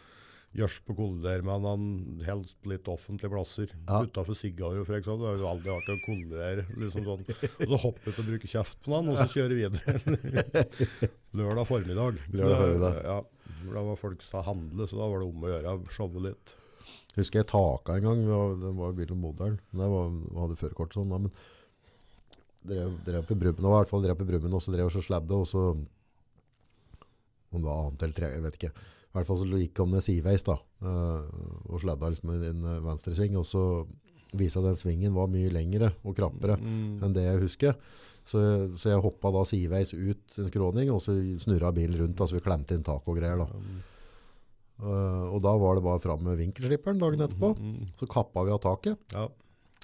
[0.53, 1.85] Gjørs på kollidere med han,
[2.27, 3.71] helst litt offentlige plasser.
[3.89, 4.03] Ja.
[4.05, 5.07] Utafor Sigarer f.eks.
[5.09, 6.65] Det er jo aldri vært å kollidere.
[6.77, 7.23] Liksom sånn.
[7.31, 9.97] Og så hoppe ut og bruke kjeft på han, og så kjøre videre.
[11.41, 12.21] Lørdag formiddag.
[12.37, 12.99] Lørdag formiddag.
[13.09, 13.17] Ja,
[13.73, 16.55] Da var folk som handle, så da var det om å gjøre å showe litt.
[17.13, 19.57] Jeg Husker jeg taka en gang, Den var- den var bilen modern.
[19.73, 21.33] Det var, hadde førerkort sånn da, men
[22.65, 24.93] drev, drev på brummen, og i hvert fall drev på brummen, og så drev og
[24.93, 25.65] så sladde, og så,
[27.53, 28.73] om det var annet eller tre, jeg vet ikke.
[29.13, 31.27] I hvert fall så gikk han med siveis da, eh,
[31.69, 33.37] og sladda liksom en venstresving.
[33.37, 33.87] og så
[34.33, 37.75] viste at den svingen var mye lengre og krappere enn det jeg husker.
[38.25, 38.41] Så,
[38.81, 42.45] så jeg hoppa da siveis ut en skråning, og så snurra bilen rundt, altså vi
[42.47, 43.49] klemte inn tak og greier da.
[44.83, 47.53] Eh, og da var det bare fram med vinkelslipperen dagen etterpå.
[48.01, 49.29] Så kappa vi av taket, Ja,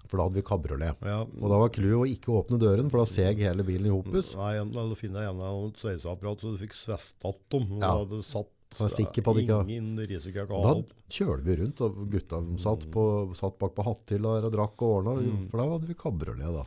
[0.09, 0.97] for da hadde vi kabriolet.
[1.05, 1.21] ja.
[1.27, 4.35] Og da var clouet å ikke åpne døren, for da seg hele bilen i hopus.
[4.39, 7.69] Nei, da eller finne en eller annen sveiseapparat så du fikk svestet dem.
[7.77, 7.91] Og Ja.
[7.93, 10.75] da hadde satt Så jeg er sikker på at ikke- ingen risiko da
[11.09, 13.05] kjølte vi rundt, og gutta satt, på,
[13.35, 15.49] satt bak på hatthylla der og drakk og ordna, Mm.
[15.51, 16.65] for da hadde vi kabriolet da.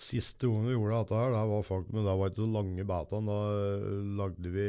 [0.00, 2.84] Siste gangen vi gjorde dette her, det var faktisk, men det var ikke så lange
[2.88, 3.26] betaen.
[3.28, 4.68] Da eh, lagde vi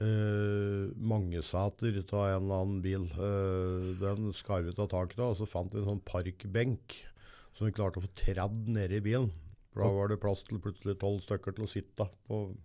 [0.00, 3.04] eh, mangeseter av en eller annen bil.
[3.04, 7.02] Eh, den skar vi av taket av, og så fant vi en sånn parkbenk
[7.56, 9.30] som vi klarte å få tredd nede i bilen.
[9.72, 12.56] For da var det plass til plutselig tolv stykker til å sitte på.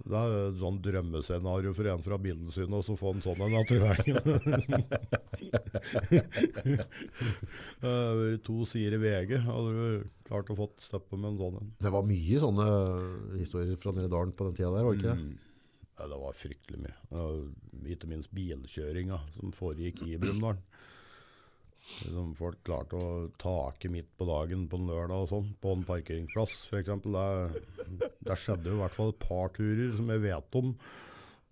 [0.00, 3.66] Det er et sånn drømmescenario for en fra bildesynet og så få en sånn en
[3.68, 3.98] tror jeg.
[7.80, 11.70] Eh, to sider i VG hadde du klart å få steppe med en sånn en.
[11.80, 12.66] Det var mye sånne
[13.38, 15.22] historier fra nede i dalen på den tida der, var det ikke det?
[15.22, 15.38] Mm.
[15.96, 16.96] Ja, det var fryktelig mye.
[17.94, 20.60] Ikke minst bilkjøringa som foregikk i Brumunddal.
[22.00, 25.84] Liksom folk klarte å take midt på dagen på en lørdag og sånn, på en
[25.88, 26.90] parkeringsplass f.eks.
[27.04, 30.74] Det, det skjedde jo i hvert fall et par turer som jeg vet om.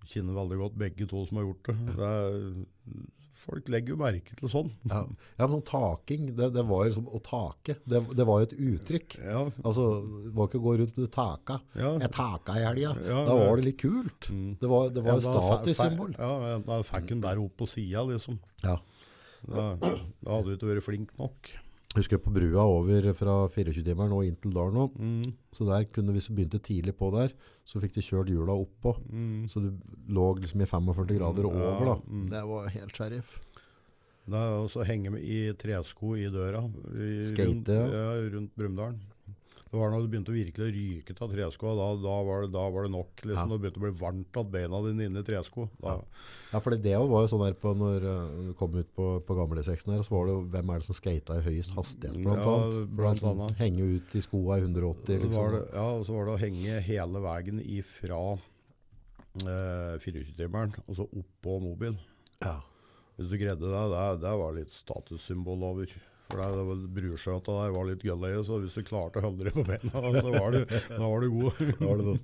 [0.09, 1.79] Kjenner veldig godt begge to som har gjort det.
[1.99, 2.37] det er,
[3.39, 4.71] folk legger jo merke til sånn.
[4.91, 5.03] Ja,
[5.39, 7.79] ja men sånn taking, det, det var jo som å take.
[7.85, 9.19] Det, det var jo et uttrykk.
[9.23, 9.87] Ja, Altså,
[10.27, 11.61] det var ikke å gå rundt med taka.
[11.79, 11.95] ja.
[12.03, 12.95] Jeg taka i helga.
[13.07, 14.31] Ja, da var det litt kult.
[14.33, 14.53] Mm.
[14.61, 16.15] Det var, det var et statussymbol.
[16.19, 18.41] Ja, da fikk hun der opp på sida, liksom.
[18.65, 18.79] Ja.
[19.47, 19.95] Da, da
[20.35, 21.51] hadde du ikke vært flink nok.
[21.97, 24.89] Husker jeg på brua over fra 24-timeren og inn til Darno.
[25.01, 25.23] Mm.
[25.55, 27.33] Så der kunne, hvis du begynte tidlig på der,
[27.67, 28.93] så fikk du kjørt hjula oppå.
[29.09, 29.47] Mm.
[29.51, 29.71] Så du
[30.13, 31.97] lå liksom i 45 grader og Ja, over da.
[32.05, 32.27] mm.
[32.35, 33.39] Det var helt sheriff.
[34.29, 36.61] Det er også å henge med i tresko i døra.
[36.93, 37.87] I, Skate, rundt, ja.
[37.89, 38.29] ja.
[38.35, 38.99] Rundt Brumunddal.
[39.69, 41.73] Det var når det begynte å virkelig ryke av treskoa.
[41.77, 43.11] Da, da, var det, da var det nok.
[43.21, 43.45] Liksom, Ja.
[43.53, 45.67] Da begynte å bli varmt at beina dine inne i tresko.
[45.83, 45.99] Da,
[46.53, 49.37] Ja, for det var jo sånn her på når uh, du kom ut på, på
[49.37, 52.17] gamle seksen her, så var det jo hvem er det som skata i høyest hastighet,
[52.25, 52.95] blant Ja, annet.
[52.97, 53.59] Blant annet.
[53.61, 55.53] Henge ut i skoa i 180, liksom.
[55.59, 58.23] det, ja, og så var det å henge hele veien ifra
[59.45, 61.99] eh, 24-timeren og så opp på mobil.
[62.41, 62.57] Ja.
[63.19, 65.93] Hvis du greide det, det, det var litt statussymbol over.
[66.29, 69.57] For det, det Bruskjøta der var litt gønleie, så hvis du klarte å holde deg
[69.57, 71.63] på beina, så var du, da var du god.
[71.81, 72.17] Var det.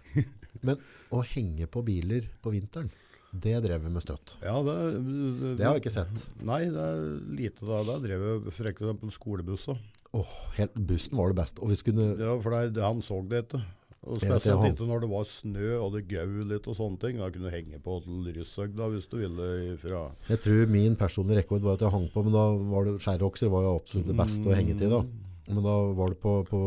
[0.66, 0.80] Men
[1.14, 2.90] å henge på biler på vinteren,
[3.36, 4.34] det drev vi med støtt.
[4.40, 6.24] Ja, det, det, Det har vi ikke sett.
[6.46, 7.02] Nei, det er
[7.36, 7.82] lite da.
[7.90, 9.76] Der drev vi for eksempel skolebussa.
[10.16, 10.36] Åh,
[10.74, 11.60] bussen var det beste.
[11.60, 13.60] Og vi skulle, Ja, for det, det, han så det ikke.
[14.06, 17.18] Og spesielt ikke når det var snø og det gau litt og sånne ting.
[17.18, 20.06] Da kunne du henge på til Ryssøgda hvis du ville ifra.
[20.30, 23.50] jeg tror min personlige rekord var at jeg hang på, men da var det, skjærokser
[23.52, 25.02] var jo absolutt det beste å henge til da.
[25.50, 26.62] Men da var det på, på,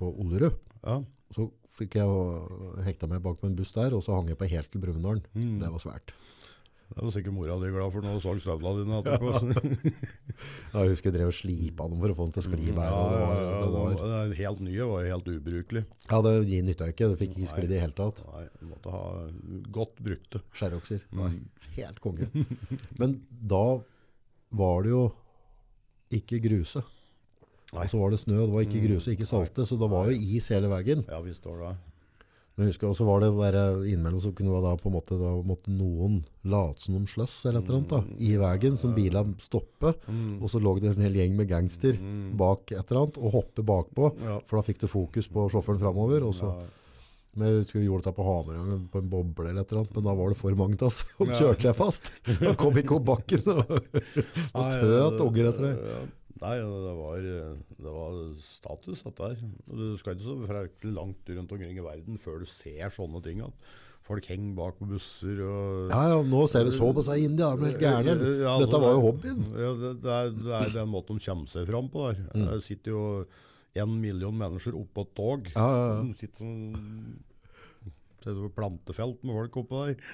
[0.00, 0.56] på Olerud.
[0.84, 1.00] Ja.
[1.32, 4.48] Så fikk jeg hekta meg bak på en buss der, og så hang jeg på
[4.50, 5.22] helt til Brumunddal.
[5.36, 5.56] Mm.
[5.60, 6.12] Det var svært.
[6.90, 9.30] Det var sikkert mora di glad for når du så støvlene dine etterpå.
[10.74, 12.72] Ja, Jeg husker jeg drev og slipa dem for å få den til å skli
[12.74, 12.88] bedre.
[12.90, 15.82] Ja, det var, det var, det er helt nye var jo helt ubrukelig.
[16.10, 16.32] ja, det
[16.66, 17.08] nytta ikke.
[17.12, 18.22] Det fikk ikke sklidd i det hele tatt.
[18.32, 19.02] Nei, du måtte ha
[19.78, 20.42] godt brukte.
[20.58, 21.04] Skjærokser.
[21.14, 21.40] Var Mm.
[21.76, 22.26] helt konge.
[23.00, 23.62] Men da
[24.50, 25.04] var det jo
[26.10, 26.82] ikke gruse.
[27.70, 27.84] Nei.
[27.84, 28.88] Og så var det snø, det var ikke Mm.
[28.88, 31.04] gruse, ikke salte, så det var jo is hele veien.
[31.06, 31.76] Ja, visst var det.
[32.56, 35.16] Men jeg husker også var det der innimellom så kunne det da på en måte
[35.16, 38.92] da måtte noen late som de sløss eller et eller annet da, i veien som
[38.96, 40.42] bilene stoppe, Mm.
[40.42, 42.36] og så lå det en hel gjeng med gangster Mm.
[42.36, 44.40] bak et eller annet og hoppe bakpå, Ja.
[44.46, 46.22] for da fikk du fokus på sjåføren framover.
[46.26, 46.52] Og så,
[47.36, 49.94] men jeg husker vi gjorde dette på Hamar på en boble eller et eller annet,
[49.94, 52.12] men da var det for mange til oss som kjørte seg fast.
[52.40, 53.70] Da kom ikke opp bakken og,
[54.58, 56.10] og tøt unger etter deg.
[56.40, 59.44] Nei, det var, det var status, dette her.
[59.68, 63.42] Du skal ikke så fryktelig langt rundt omkring i verden før du ser sånne ting.
[63.44, 63.76] At
[64.06, 67.36] folk henger bak på busser og Ja, ja, nå ser vi så på seg inn,
[67.36, 68.16] de er helt gærne.
[68.40, 69.44] Ja, Dette var jo hobbyen.
[69.52, 72.24] Ja, det, det, er, det er den måten de kommer seg fram på der.
[72.32, 72.46] Mm.
[72.48, 73.04] Det sitter jo
[73.84, 75.52] en million mennesker oppå et tog.
[75.52, 76.00] Ja, ja, ja.
[76.08, 77.20] De sitter sånn
[78.20, 80.10] du på plantefelt med folk oppå der?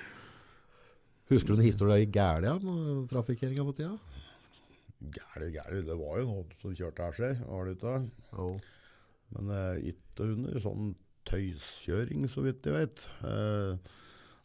[1.31, 3.97] Husker du en historie i Gælia med trafikkeringa på tida?
[5.01, 5.83] Gæli, gæli.
[5.85, 7.97] Det var jo noen som kjørte her seg, var det ikke?
[8.39, 8.49] Jo.
[9.37, 10.95] Men eh, ikke under sånn
[11.27, 13.07] tøyskjøring, så vidt jeg vet.
[13.27, 13.95] Eh,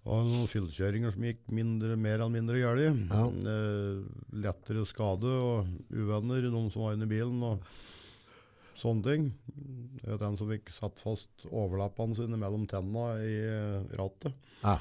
[0.02, 3.02] og noen fyllekjøringer som gikk mindre, mer eller mindre galt.
[3.14, 3.26] Ja.
[3.54, 4.04] Eh,
[4.44, 7.62] lettere skade og uvenner, noen som var inne i bilen og
[8.82, 9.28] sånne ting.
[10.02, 14.34] Jeg vet en som fikk satt fast overlappene sine mellom tenna i eh, rattet.
[14.64, 14.80] Ja.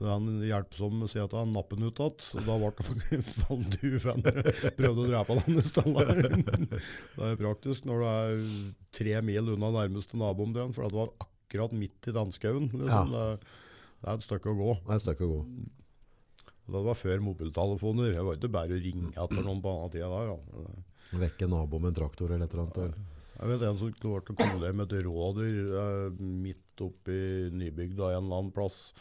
[0.00, 4.38] Han hjelpsomme sier at han napper den ut igjen, da ble veldig uvenner.
[4.78, 6.06] Prøvde å drepe han i stedet.
[7.18, 8.46] Det er praktisk når du er
[8.96, 12.70] tre mil unna nærmeste nabo for det var akkurat midt i danskauen.
[12.72, 13.12] Liksom.
[13.12, 13.36] Ja.
[13.36, 14.72] Det, er et stykke å gå.
[14.80, 15.40] Det er et stykke å gå.
[16.72, 18.14] Det var før mobiltelefoner.
[18.16, 20.32] Det var ikke bare å ringe etter noen på annen tida der.
[20.32, 21.16] Da.
[21.26, 22.78] Vekke nabo med en traktor eller et eller annet.
[22.86, 23.10] eller-
[23.42, 28.12] Jeg vet en som klarte å komme med et rådyr eh, midt oppe i nybygda
[28.16, 28.92] en eller annen plass.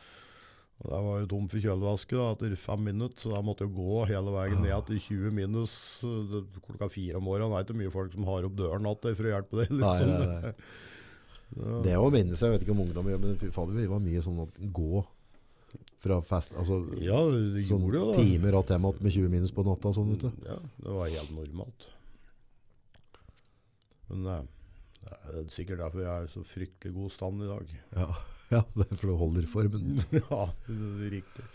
[0.81, 3.75] Og Det var jo tom for kjølevæske da, etter fem minutter, så da måtte jeg
[3.75, 5.73] gå hele veien ned til 20 minus
[6.03, 7.51] eh, det- klokka fire om morgenen.
[7.53, 9.69] Det er ikke mye folk som har opp døren natt for å hjelpe deg.
[9.77, 10.09] Nei, Liksom.
[10.09, 10.53] nei, nei.
[11.83, 13.85] Det er jo å minne seg, jeg vet ikke om ungdom gjør, men fader, vi
[13.91, 15.05] var mye sånn at gå
[16.01, 18.23] fra fest, altså Ja, det sånn jo det.
[18.23, 20.31] timer att hjem med 20 minus på natta sånn, vet du.
[20.47, 21.85] Ja, det var helt normalt.
[24.09, 24.41] Men eh,
[25.03, 27.75] det er sikkert derfor jeg er så fryktelig god stand i dag.
[27.95, 28.07] Ja,
[28.51, 30.01] ja det for du holder formen.
[30.13, 31.45] ja, det er riktig.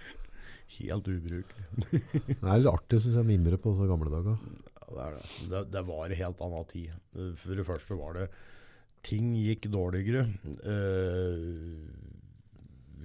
[0.76, 1.64] Helt ubrukelig.
[2.26, 4.40] Det er litt artig, synes jeg, mimre på så gamle dager.
[4.74, 5.28] Ja, det, er det.
[5.52, 6.90] Det, det var en helt annen tid.
[7.38, 8.26] For det første var det
[9.06, 10.24] Ting gikk dårligere.
[10.66, 11.44] Eh,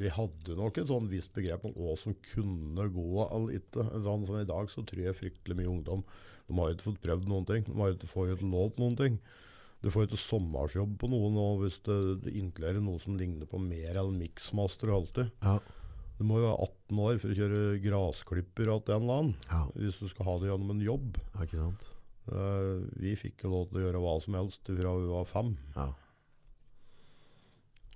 [0.02, 3.86] vi hadde nok et sånn visst begrep om hva som kunne gå eller ikke.
[4.02, 6.02] Sånn som I dag så tror jeg fryktelig mye ungdom
[6.48, 7.68] De har ikke fått prøvd noen ting.
[7.68, 9.20] De har ikke fått lov til noen ting.
[9.82, 13.58] Du får ikke sommersjobb på noe nå hvis du, du inkluderer noe som ligner på
[13.62, 15.32] mer eller mixmaster og alltid.
[15.42, 15.56] Ja,
[16.20, 19.34] Du må jo være 18 år for å kjøre grasklipper til en eller annen.
[19.50, 21.18] ja, Hvis du skal ha det gjennom en jobb.
[21.34, 21.88] ja ikke sant?
[22.32, 25.56] Uh, vi fikk jo lov til å gjøre hva som helst fra vi var fem.
[25.76, 25.88] Ja.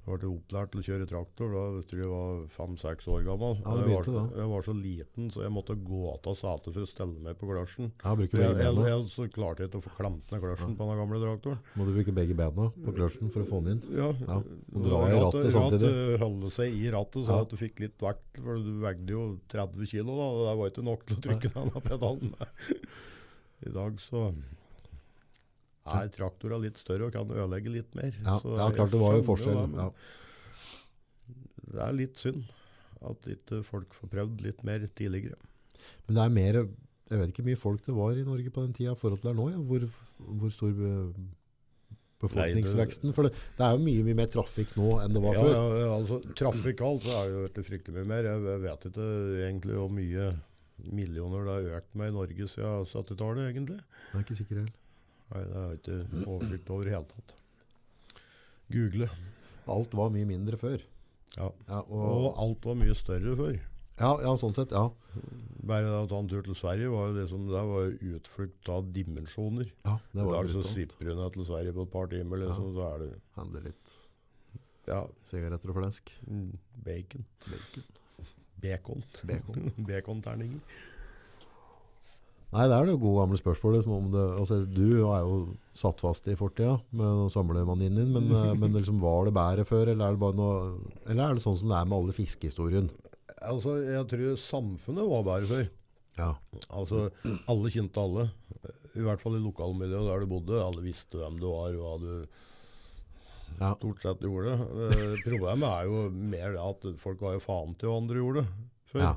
[0.05, 3.55] Jeg ble opplært til å kjøre traktor da jeg tror jeg var fem-seks år gammel.
[3.63, 6.89] Ja, jeg, var, jeg var så liten, så jeg måtte gå av setet for å
[6.91, 7.87] stelle meg på kløtsjen.
[8.05, 11.63] Ja, så klarte jeg ikke å få klemt ned kløsjen på den gamle traktoren.
[11.73, 13.97] Må du bruke begge bena på kløtsjen for å få den inn?
[13.97, 15.89] Ja, Ja, og dra i rattet samtidig.
[15.95, 17.41] Ja, holde seg i rattet så Ja.
[17.41, 20.69] at du fikk litt vekt, for du vegde jo 30 kilo da, og det var
[20.69, 22.85] ikke nok til å trykke denne pedalen med.
[23.65, 24.27] I dag så
[25.85, 28.15] er traktorer litt større og kan ødelegge litt mer.
[28.23, 29.59] Ja, ja klart det var jo forskjell.
[29.77, 29.89] Ja.
[31.75, 32.45] Det er litt synd
[33.05, 35.37] at ikke folk får prøvd litt mer tidligere.
[36.07, 36.65] Men det er mer
[37.05, 39.19] Jeg vet ikke hvor mye folk det var i Norge på den tida i forhold
[39.21, 39.49] til det er nå.
[39.51, 39.59] Ja.
[39.69, 39.83] Hvor,
[40.39, 40.71] hvor stor
[42.23, 45.43] befolkningsveksten For det, det er jo mye, mye mer trafikk nå enn det var Ja,
[45.43, 45.53] før.
[45.53, 48.29] ja, altså Trafikalt så er det jo vært fryktelig mye mer.
[48.31, 49.09] Jeg jeg vet ikke
[49.45, 50.31] egentlig hvor mye
[50.95, 53.77] millioner det har økt med i Norge siden 70-tallet, egentlig.
[53.85, 54.73] Det er ikke sikker heller.
[55.33, 57.33] Nei, det har jeg ikke oversikt over i hele tatt.
[58.73, 59.07] Google.
[59.69, 60.83] Alt var mye mindre før.
[61.35, 61.49] Ja.
[61.67, 63.57] Ja, Og og, alt var mye større før.
[63.99, 64.71] ja, ja sånn sett.
[64.75, 64.89] Ja.
[65.65, 68.89] Bare å ta en tur til Sverige var jo det som der var utflukt av
[68.93, 69.69] dimensjoner.
[69.85, 72.37] ja det I var dag så sipper du ned til Sverige på et par timer,
[72.43, 73.95] liksom, så er det Hender litt
[74.85, 76.11] ja, sigaretter og flesk.
[76.85, 77.25] Bacon.
[77.49, 77.85] bacon.
[78.61, 79.03] Bacon.
[79.25, 79.71] Bacon.
[79.89, 80.61] Baconterninger.
[82.55, 83.83] Nei, det er det gode gamle spørsmålet.
[83.83, 85.39] Som om det, altså, du er jo
[85.75, 89.91] satt fast i fortida med samlemanien din, men, eh, men liksom, var det bedre før,
[89.91, 90.61] eller er det, bare noe,
[91.09, 92.87] eller er det sånn som det er med alle fiskehistorien?
[93.45, 95.67] Altså, jeg tror samfunnet var bedre før.
[96.15, 96.29] Ja.
[96.71, 97.09] Altså,
[97.51, 98.29] alle kjente alle.
[98.95, 100.61] I hvert fall i lokalmiljøet der du bodde.
[100.63, 102.11] Alle visste hvem du var, hva du
[103.59, 103.73] Ja.
[103.75, 104.55] stort sett gjorde.
[104.55, 108.45] Eh, problemet er jo mer at folk var jo faen til hva andre gjorde
[108.87, 109.01] før.
[109.03, 109.13] Ja.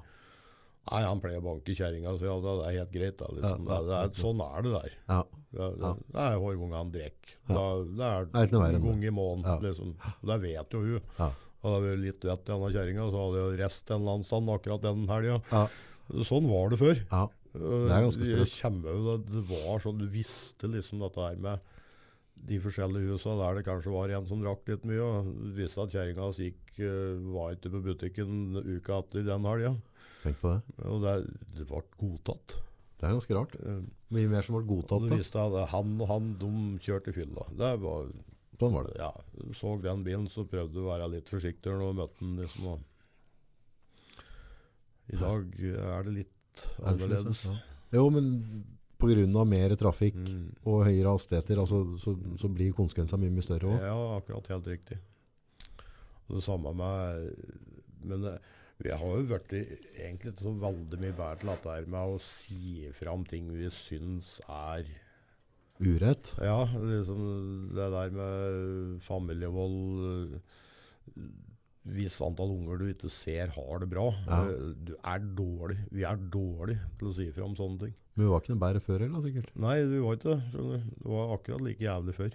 [0.89, 3.16] Nei, han pleier å banke kjerringa, så ja, det er helt greit.
[3.20, 3.66] Da, liksom.
[3.68, 4.95] Ja, ja, det er, sånn er det der.
[5.09, 5.24] ja.
[5.49, 7.30] Det, det, det er hårvunga han drikker.
[7.49, 7.61] Ja.
[7.80, 9.62] Det er, en gang i måneden.
[9.64, 9.95] Liksom.
[10.20, 11.07] Og det vet jo hun.
[11.16, 11.28] Ja.
[11.64, 14.53] Hadde vært litt vett i denne kjerringa, så hadde jeg rest en eller annen stand
[14.53, 15.39] akkurat den helga.
[15.49, 15.62] Ja.
[16.28, 17.01] Sånn var det før.
[17.09, 17.24] ja.
[17.59, 18.84] Det er ganske jeg sprøtt.
[18.84, 21.64] det, det var sånn, Du visste liksom dette her med
[22.49, 25.01] de forskjellige husa der det kanskje var en som drakk litt mye.
[25.03, 29.49] og Du visste at kjerringa hans gikk, eh, var ikke på butikken uka etter den
[29.49, 29.72] helga.
[30.22, 30.62] Tenk på det.
[30.88, 31.12] Og det,
[31.56, 32.56] det ble godtatt.
[32.98, 33.52] Det er ganske rart.
[33.62, 35.04] Eh, Mye mer som ble godtatt.
[35.06, 35.16] du Da.
[35.20, 36.50] visste at han og han de
[36.82, 37.44] kjørte i fylla.
[37.54, 38.08] Det var,
[38.58, 38.96] Sånn var det.
[38.98, 39.12] ja,
[39.54, 42.36] Så den bilen, så prøvde du å være litt forsiktig når du møtte den.
[42.42, 42.66] liksom.
[42.66, 42.80] og
[45.14, 47.44] I dag er det litt Er annerledes.
[47.46, 48.00] sånn, ja.
[48.00, 48.64] Jo, men
[48.98, 49.44] pga.
[49.46, 50.54] mer trafikk Mm.
[50.66, 53.80] og høyere hastigheter, altså, så, så blir konsekvensene mye, mye større òg.
[53.80, 54.98] Ja, akkurat helt riktig.
[56.28, 57.34] Og det samme med
[58.02, 58.38] Men eh,
[58.79, 62.89] vi har jo vært egentlig så veldig mye bedre til dette her med å si
[62.95, 64.87] fram ting vi syns er
[65.79, 66.33] Urett.
[66.43, 67.20] Ja, liksom
[67.76, 71.29] det der med familievold eh,
[71.95, 74.09] Hvis antall unger du ikke ser har det bra.
[74.26, 74.41] Ja.
[74.51, 75.79] eh, Du er dårlig.
[75.95, 77.95] Vi er dårlige til å si fram sånne ting.
[78.18, 79.53] Men vi var ikke noe bedre før heller, sikkert.
[79.62, 80.43] Nei, vi var ikke det.
[80.59, 82.35] Det var akkurat like jævlig før.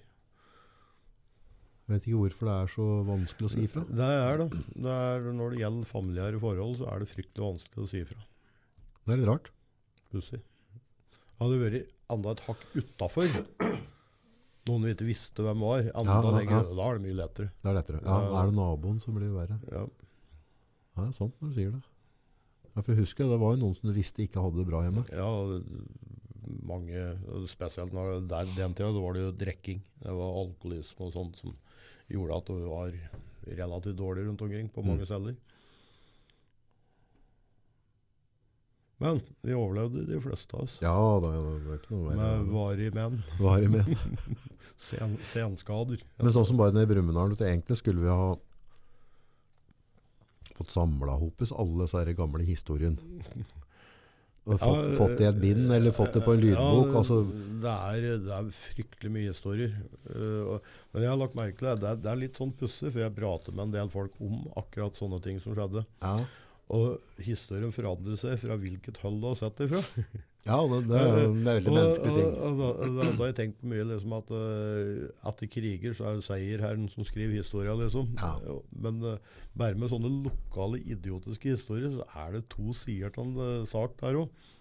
[1.83, 3.81] Jeg vet ikke hvorfor det er så vanskelig å si ifra.
[3.91, 4.61] Det er det.
[4.85, 8.21] det er, når det gjelder familiære forhold, så er det fryktelig vanskelig å si ifra.
[9.03, 9.49] Det er litt rart.
[10.13, 10.39] Pussig.
[11.41, 13.27] Hadde vært enda et hakk utafor,
[14.69, 16.75] noen vi ikke visste hvem var, enda Ja, lenger, ja.
[16.77, 17.49] da er det mye lettere.
[17.59, 17.99] Det er lettere.
[18.05, 19.57] Ja, da Er det naboen, som blir verre.
[19.73, 19.81] Ja.
[20.93, 21.81] Ja, det er sant når du sier det.
[22.73, 24.85] Ja, for jeg husker, Det var jo noen som du visste ikke hadde det bra
[24.85, 25.03] hjemme.
[25.11, 25.27] Ja,
[26.63, 27.03] mange,
[27.51, 29.83] spesielt når der, den tida, var det jo drikking.
[30.03, 31.53] Det var alkoholisme og sånt som
[32.13, 32.93] gjorde at det var
[33.59, 35.09] relativt dårlig rundt omkring på mange Mm.
[35.09, 35.35] steder.
[39.03, 40.77] Men vi overlevde de fleste av oss.
[40.81, 43.17] Ja, det var ikke noe Med varige menn.
[43.41, 43.97] Varig i.
[44.83, 45.99] Sen, senskader.
[46.21, 48.29] Men sånn som bare nede i Brumunddal, egentlig skulle vi ha
[50.55, 52.97] fått samla hopus alle disse gamle historiene.
[54.43, 56.89] Fått, fått det i et bind, eller fått det på en lydbok.
[56.89, 57.21] Ja, altså,
[57.63, 59.77] det, er, det er fryktelig mye historier.
[60.09, 60.57] Uh,
[60.91, 61.77] men jeg har lagt merke til det.
[61.79, 64.41] Det er, det er litt sånn pussig, for jeg prater med en del folk om
[64.59, 65.85] akkurat sånne ting som skjedde.
[66.03, 66.17] ja,
[66.75, 69.83] Og historien forandrer seg fra hvilket hold du har sett det fra.
[70.43, 72.31] ja det, det er en veldig menneskelig ting.
[72.33, 76.09] Og, og, og, da, har jeg tenkt på mye liksom at uh, etter kriger så
[76.09, 78.09] er det seierherren som skriver historia, liksom.
[78.19, 78.57] Ja.
[78.85, 83.69] Men uh, bare med sånne lokale idiotiske historier, så er det to sider til en
[83.69, 84.51] sak der òg.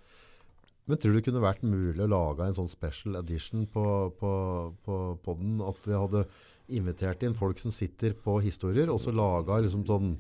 [0.91, 3.85] Men tror du det kunne vært mulig å lage en sånn special edition på,
[4.19, 4.33] på,
[4.83, 5.61] på podden?
[5.67, 6.25] At vi hadde
[6.73, 10.15] invitert inn folk som sitter på historier, og så laga liksom sånn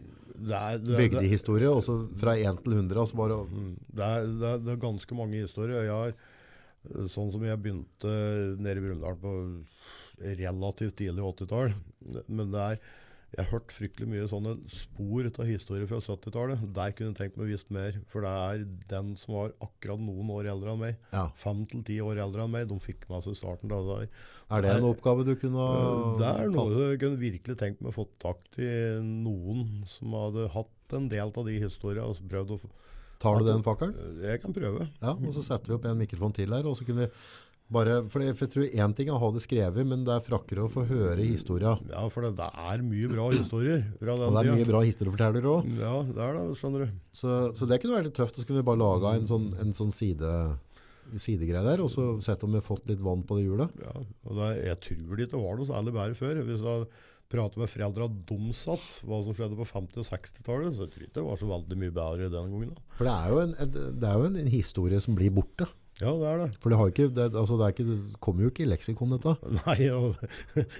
[0.99, 1.83] Bygdehistorie, og
[2.19, 3.01] fra 1 til 100.
[3.01, 3.77] Altså bare, Mm.
[3.95, 5.83] Det er, det, er, det er ganske mange historier.
[5.87, 6.15] Jeg har,
[6.91, 8.15] eh, sånn som jeg begynte
[8.59, 9.35] nede i Brumunddal på
[10.23, 11.75] relativt tidlig 80-tall.
[12.29, 12.79] Men det er
[13.33, 16.67] jeg har hørt fryktelig mye sånne spor av historier fra 70-tallet.
[16.77, 17.97] Der kunne jeg tenkt meg visst mer.
[18.13, 21.27] For det er den som var akkurat noen år eldre enn meg, Ja.
[21.35, 23.73] fem til ti år eldre enn meg, de fikk med seg starten.
[23.73, 24.09] Da, der.
[24.53, 27.93] Er det en oppgave du kunne ha Det er noe jeg kunne virkelig tenkt meg
[27.95, 32.05] å få tak i noen som hadde hatt en del av de historiene.
[32.05, 32.61] og prøvd å
[33.23, 33.95] Tar du den fakkelen?
[34.21, 34.89] Jeg kan prøve.
[35.01, 37.13] Ja, og så setter vi opp en mikrofon til her, og så kunne vi
[37.73, 40.25] bare, for jeg, jeg tror en ting er å ha det skrevet, men det er
[40.27, 41.75] frakkere å få høre historia.
[41.91, 44.57] Ja, for det, det er mye bra historier fra den Og det er tida.
[44.61, 45.77] mye bra historiefortellere også.
[45.81, 46.99] Ja, det er det, skjønner du.
[47.17, 49.73] Så, så det kunne være litt tøft, så kunne vi bare lage en sånn, en
[49.77, 50.33] sånn side,
[51.21, 53.81] sidegreie der, og så sett om vi har fått litt vann på det hjulet.
[53.83, 53.95] Ja,
[54.29, 56.43] og det, jeg tror det ikke var noe særlig bedre før.
[56.49, 56.87] Hvis jeg
[57.33, 58.39] prater med foreldra de
[59.09, 61.79] hva som skjedde på 50- og 60-tallet, så jeg tror ikke det var så veldig
[61.81, 62.75] mye bedre den gangen.
[62.77, 62.83] da.
[62.99, 65.69] For det er jo en, en, det er jo en, en historie som blir borte.
[66.03, 66.49] Ja, det er det.
[66.63, 69.13] For det, har ikke, det, altså det, er ikke, det kommer jo ikke i leksikon
[69.15, 69.33] dette.
[69.61, 70.01] Nei, ja,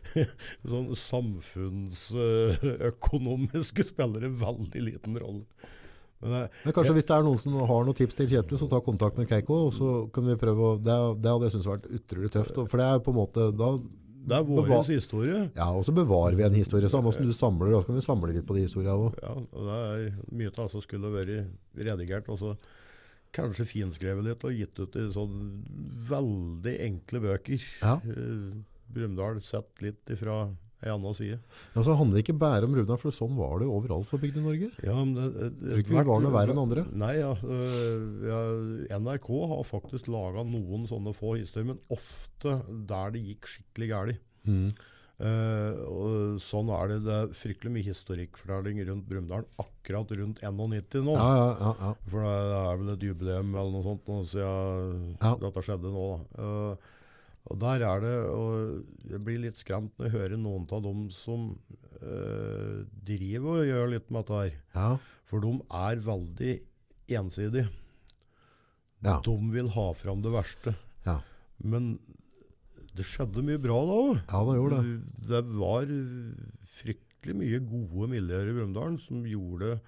[0.73, 5.47] sånn samfunnsøkonomiske spiller en veldig liten rolle.
[6.23, 6.33] Men
[6.63, 9.17] Men kanskje hvis det er noen som har noen tips til Kjetil, så ta kontakt
[9.19, 12.31] med Keiko, og så kan vi prøve å, det, det hadde jeg syntes vært utrolig
[12.35, 12.55] tøft.
[12.71, 13.69] For det er på en måte, da,
[14.23, 15.39] det er vår historie.
[15.57, 18.31] ja, og så bevarer vi en historie, samme som du samler, så kan vi samle
[18.37, 19.19] litt på de historiene også.
[19.25, 22.55] Ja, og det er mye av det som skulle vært redigert, og så
[23.37, 25.39] kanskje finskrevet litt og gitt ut i sånn
[26.09, 27.65] veldig enkle bøker.
[27.81, 27.97] Ja.
[28.05, 28.53] Eh,
[28.93, 30.45] Brumunddal sett litt ifra
[30.83, 31.39] ei anna side.
[31.77, 34.43] Ja, så handler det ikke bare om Brumdal, for sånn var det overalt på bygden
[34.43, 34.71] i Norge.
[34.83, 36.85] Ja, men det, det, Tror ikke vi var noe verre enn andre.
[37.03, 37.31] Nei, ja,
[38.27, 38.41] ja,
[38.99, 42.59] NRK har faktisk laga noen sånne få historier, men ofte
[42.91, 44.27] der det gikk skikkelig galt.
[44.43, 44.73] Mm.
[45.23, 46.97] Og sånn er det.
[47.05, 51.15] Det er fryktelig mye historikkfortelling rundt Brumunddal akkurat rundt 91 nå.
[51.15, 51.93] Ja, ja, ja, ja.
[52.09, 55.15] For det er vel et jubileum eller noe sånt nå siden
[55.45, 56.09] dette skjedde nå.
[56.39, 56.91] Eh,
[57.51, 61.09] og der er det og Jeg blir litt skremt når jeg hører noen av dem
[61.15, 61.49] som
[61.99, 64.61] uh, driver og gjør litt med dette her.
[64.77, 64.93] ja.
[65.33, 66.55] For de er veldig
[67.17, 67.69] ensidige.
[69.03, 69.17] Ja.
[69.25, 70.75] De vil ha fram det verste.
[71.07, 71.21] Ja.
[71.59, 71.95] Men
[72.97, 74.13] det skjedde mye bra da òg.
[74.21, 74.97] Ja, det gjorde det.
[75.31, 75.93] Det var
[76.73, 79.79] fryktelig mye gode miljøer i Brumunddal som gjorde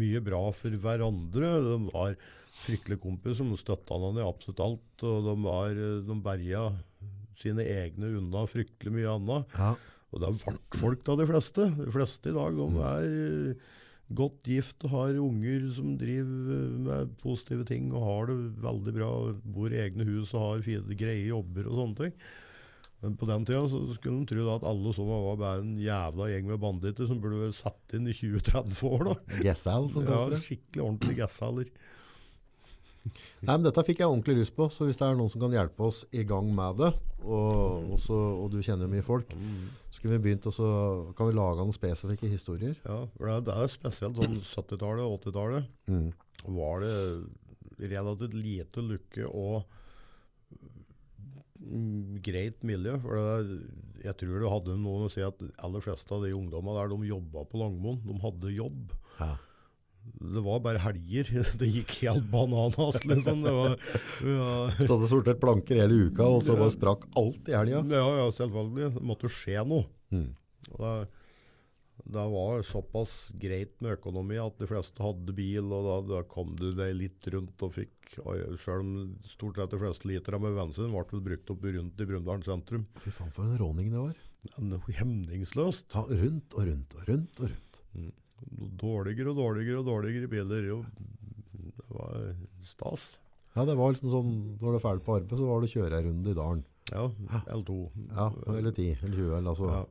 [0.00, 1.52] mye bra for hverandre.
[1.66, 2.16] De var
[2.60, 5.06] fryktelig kompiser som støtta hverandre i absolutt alt.
[5.06, 5.78] Og de, var,
[6.08, 6.64] de berga
[7.40, 9.56] sine egne unna fryktelig mye annet.
[9.56, 9.74] Ja.
[10.10, 11.68] Og det er vaktfolk da, de fleste.
[11.78, 13.68] De fleste i dag de er eh,
[14.10, 19.10] godt gift og har unger som driver med positive ting og har det veldig bra.
[19.54, 22.16] Bor i egne hus og har fine, greie jobber og sånne ting.
[23.00, 25.76] Men på den tida så skulle de tro da at alle sånne var bare en
[25.80, 29.06] jævla gjeng med banditter som burde vært satt inn i 20-30 år.
[29.08, 29.14] da.
[29.46, 30.42] Gessal, som Ja, kaller det.
[30.44, 31.70] Skikkelig ordentlig gassaler.
[33.08, 35.54] Nei, men dette fikk jeg ordentlig lyst på, så hvis det er noen som kan
[35.54, 36.90] hjelpe oss i gang med det,
[37.24, 39.32] og, også, og du kjenner jo mye folk,
[39.88, 40.68] så kunne vi begynt, og så
[41.16, 42.76] kan vi lage noen spesifikke historier.
[42.84, 45.70] Ja, for det er, er spesielt sånn 70-tallet og 80-tallet.
[45.90, 46.10] Mm.
[46.56, 46.96] var det
[47.90, 49.64] relativt lite lykke og
[52.24, 52.96] greit miljø.
[53.02, 53.60] For det,
[54.04, 57.12] jeg tror det hadde noe å si at aller fleste av de ungdommene der, de
[57.12, 58.00] jobba på Langmoen.
[58.06, 58.94] De hadde jobb.
[59.20, 59.34] Ja.
[60.20, 61.30] Det var bare helger.
[61.60, 63.44] Det gikk helt bananas, liksom.
[63.46, 63.78] Det var,
[64.26, 64.50] ja,
[64.80, 67.80] Stod og sortert planker hele uka, og så bare sprakk alt i helga.
[67.88, 68.92] ja, ja, selvfølgelig.
[68.98, 69.88] Det måtte skje noe.
[70.12, 70.28] Mm.
[70.70, 70.92] Det,
[72.10, 76.54] det var såpass greit med økonomi at de fleste hadde bil, og da, da kom
[76.58, 77.96] du deg litt rundt og fikk
[78.58, 78.94] Selv om
[79.30, 82.88] stort sett de fleste liter med bensin ble vel brukt opp rundt i Brundalen sentrum.
[83.04, 84.16] Fy faen, for en råning det var.
[85.00, 85.92] Hemningsløst.
[85.94, 87.82] Ja, rundt og rundt og rundt og rundt.
[88.80, 90.66] Dårligere og dårligere og dårligere biler.
[90.70, 90.80] Jo,
[91.54, 92.34] det var
[92.64, 93.18] stas.
[93.56, 95.74] Ja, det var liksom sånn, når du er ferdig på arbeid, så var det å
[95.74, 96.60] kjøre en runde i dalen.
[96.90, 97.06] Ja,
[97.54, 97.78] L2.
[98.14, 99.70] Ja, eller ti, eller 20, eller altså.
[99.74, 99.86] Ja.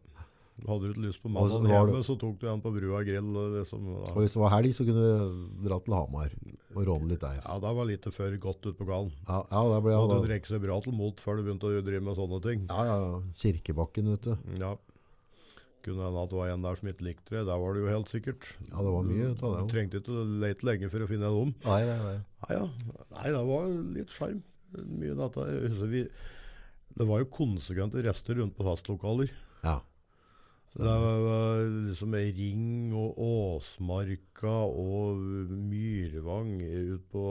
[0.67, 3.29] Hadde du ikke lyst på mannen mandag hjemme, så tok du en på Brua grill.
[3.55, 4.15] Liksom, Og da.
[4.17, 5.37] hvis det var helg, så kunne du
[5.69, 6.33] dra til Hamar
[6.75, 7.37] og råne litt der.
[7.45, 9.13] Ja, da var litt før godt ut på gallen.
[9.29, 10.25] Ja, ja, da ble Ja, jeg du da.
[10.27, 12.65] drikker seg bra til mot før du begynte å drive med sånne ting.
[12.67, 13.21] Ja, ja, ja.
[13.39, 14.35] Kirkebakken, vet du.
[14.59, 14.73] Ja.
[15.89, 17.43] Kunne hende at det var en der som ikke likte det.
[17.49, 18.49] Der var det jo helt sikkert.
[18.69, 21.31] Ja, det var mye av det Du trengte ikke å lete lenge for å finne
[21.33, 21.53] dem.
[21.65, 22.17] Nei, nei, nei.
[22.45, 22.65] Nei, ja.
[23.15, 24.41] Nei, det var litt sjarm.
[24.77, 25.47] Mye av dette.
[25.65, 26.03] Husker vi,
[26.99, 29.33] det var jo konsekvente rester rundt på fastlokaler.
[29.65, 29.79] Ja.
[30.69, 35.17] Det var liksom Ring og Åsmarka og
[35.49, 37.23] Myrvang ut på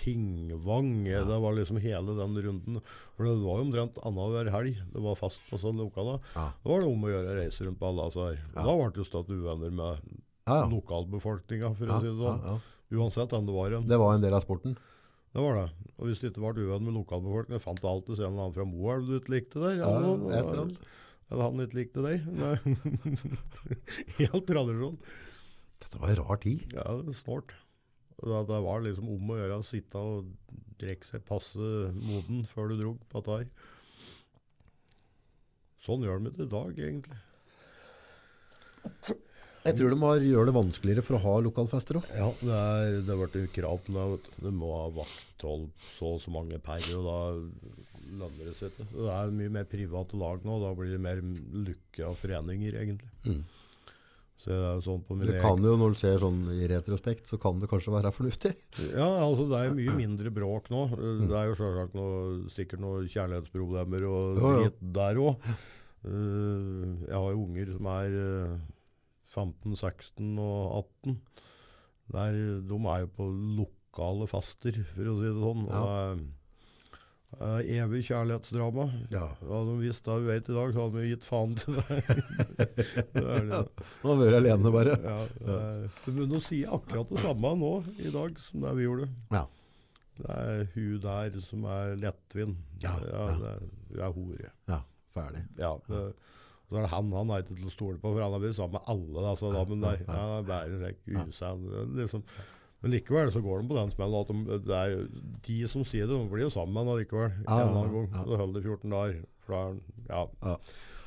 [0.00, 1.04] Tingvang.
[1.04, 2.80] Det var liksom hele den runden.
[3.16, 6.20] For det var jo omtrent annenhver helg det var fast på sånne lokaler.
[6.34, 6.46] Ja.
[6.62, 8.38] Da var det om å gjøre å reise rundt på alle disse her.
[8.54, 8.62] Ja.
[8.66, 10.00] Da ble det jo stått uvenner med
[10.48, 10.64] Ja, ja.
[10.72, 12.40] lokalbefolkninga, for Ja, å si det sånn.
[12.48, 12.56] ja.
[12.92, 13.86] Uansett hvem det var en.
[13.88, 14.74] Det var en del av sporten.
[15.32, 15.68] Det var det.
[15.96, 18.66] Og hvis du ikke ble uvenn med lokalbefolkningen, fant du alltid en eller annen fra
[18.68, 19.78] Moelv du ikke likte der.
[19.80, 20.82] Ja, ja, et eller annet.
[21.32, 22.26] Eller han ikke likte deg.
[24.18, 24.98] Helt tradisjon.
[25.82, 26.66] Dette var en rar tid.
[26.76, 26.84] Ja,
[27.16, 27.54] snålt.
[28.20, 30.32] Da- Det var liksom om å gjøre å sitte og
[30.82, 33.50] drikke seg passe moden før du dro på dette.
[35.82, 37.18] Sånn gjør de det i dag, egentlig.
[39.62, 42.06] Jeg tror de har, gjør det vanskeligere for å ha lokalfester òg.
[42.18, 44.32] Ja, det er, det har en krav til det.
[44.42, 47.18] Du må ha vakthold så og så mange per, og da
[48.22, 48.88] lønner det seg ikke.
[48.96, 53.12] Det er mye mer private lag nå, og da blir det mer lukka foreninger, egentlig.
[53.26, 53.44] Mm.
[54.42, 56.66] Så det er jo sånn på min Det kan jo, når du ser sånn i
[56.70, 58.50] retrospekt, så kan det kanskje være fornuftig.
[58.90, 60.80] Ja, altså det er jo mye mindre bråk nå.
[61.30, 62.16] Det er jo selvsagt noe,
[62.50, 64.72] sikkert noen kjærlighetsproblemer og Ja, ja.
[64.98, 65.48] der òg.
[66.02, 68.56] jeg har jo unger som er eh,
[69.30, 71.18] 15, 16 og 18.
[72.12, 73.28] Der, de er jo på
[73.62, 75.62] lokale faster, for å si det sånn.
[75.70, 75.84] Ja.
[77.40, 78.84] Er evig kjærlighetsdrama.
[79.12, 79.24] Ja.
[79.40, 81.98] Hadde de visst det vi vet i dag, så hadde vi gitt faen til det.
[83.14, 83.62] det er det.
[84.02, 84.98] Har vært alene, bare.
[85.06, 87.72] Ja, det er, men de sier akkurat det samme nå
[88.02, 89.08] i dag som det vi gjorde.
[89.32, 89.46] Ja.
[90.18, 92.60] Det er hun der som er lettvint.
[92.84, 93.56] Ja, ja, ja.
[93.88, 94.52] hun er hore.
[94.68, 94.82] Ja,
[95.14, 95.46] ferdig.
[95.58, 96.04] Ja, det,
[96.72, 98.56] så er det han han er ikke til å stole på, for han har vært
[98.56, 101.66] sammen med alle disse da, men nei, han er bare slik usann.
[101.98, 102.22] Liksom.
[102.82, 104.94] Men likevel så går de på den smellen at de, det er
[105.46, 107.36] de som sier det, de blir jo sammen med allikevel.
[107.44, 108.08] En annen gang.
[108.10, 108.24] ja.
[108.26, 109.20] Så holder det 14 dager.
[109.52, 109.60] Da
[110.08, 110.24] ja.
[110.42, 110.56] Ja.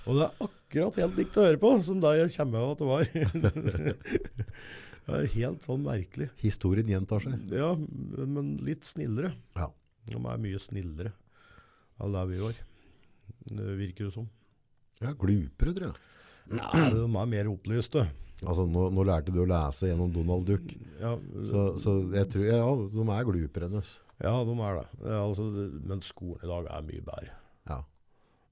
[0.05, 2.81] Og det er akkurat helt likt å høre på som da jeg kommer av at
[2.81, 3.07] det var.
[5.05, 6.29] det er helt sånn merkelig.
[6.43, 7.41] Historien gjentar seg.
[7.51, 9.33] Ja, men litt snillere.
[9.57, 9.71] Ja.
[10.11, 11.15] De er mye snillere
[11.97, 12.59] av det vi var.
[13.49, 14.29] Det virker det som.
[15.01, 16.03] Ja, glupere, tror jeg.
[16.51, 18.05] Nei, de er mer opplyste.
[18.43, 20.73] Altså, nå, nå lærte du å lese gjennom Donald Duck.
[20.99, 21.15] Ja,
[21.47, 22.59] Så, så jeg tror, ja,
[22.91, 23.95] de er glupere enn oss.
[24.21, 24.85] ja de er det.
[25.07, 25.47] er altså,
[25.89, 27.33] men skolen i dag er mye bedre.
[27.71, 27.79] Ja.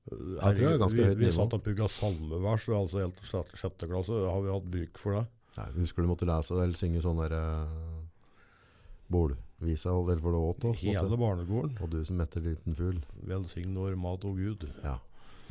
[0.09, 3.45] Jeg tror det er ganske vi, høyt vi satt og pugga salmevers, altså helt til
[3.59, 4.23] sjette, klasse.
[4.25, 5.25] Har vi hatt bruk for det?
[5.59, 8.01] Nei, husker du måtte lese eller synge sånn der uh,
[9.13, 11.77] Bålvisa, eller for det åt også, Hele barnegården.
[11.83, 12.99] Og du som metter liten fugl.
[13.29, 14.65] Velsign vår mat og Gud.
[14.81, 14.97] Ja,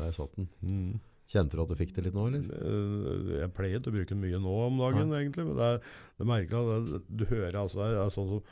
[0.00, 0.50] der satt den.
[0.64, 1.00] Mm.
[1.32, 2.42] Kjente du at du fikk det litt nå, eller?
[2.60, 5.46] Eh, Jeg pleier å bruke den mye nå om dagen, egentlig.
[5.48, 5.78] Men det er,
[6.18, 8.42] det er merkelig at du hører altså det er sånn som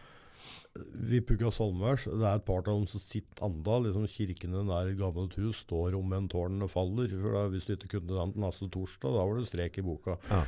[1.11, 2.07] Vi pugga salmevers.
[2.09, 3.77] Det er et par av dem som sitter anda.
[3.85, 7.11] Liksom kirken i nær gammelt hus står om en tårnet faller.
[7.21, 10.17] For da, Hvis du ikke kunne den neste torsdag, da var det strek i boka.
[10.31, 10.45] Ja.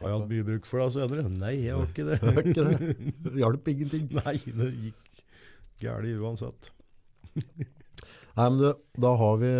[0.00, 1.28] Har jeg hatt mye bruk for det senere?
[1.30, 2.18] Nei, jeg har ikke det.
[2.32, 3.12] Er ikke det.
[3.28, 4.08] Det hjalp ingenting.
[4.24, 5.22] Nei, det gikk
[5.84, 6.72] galt uansett.
[8.36, 9.50] Nei, men du, da har vi,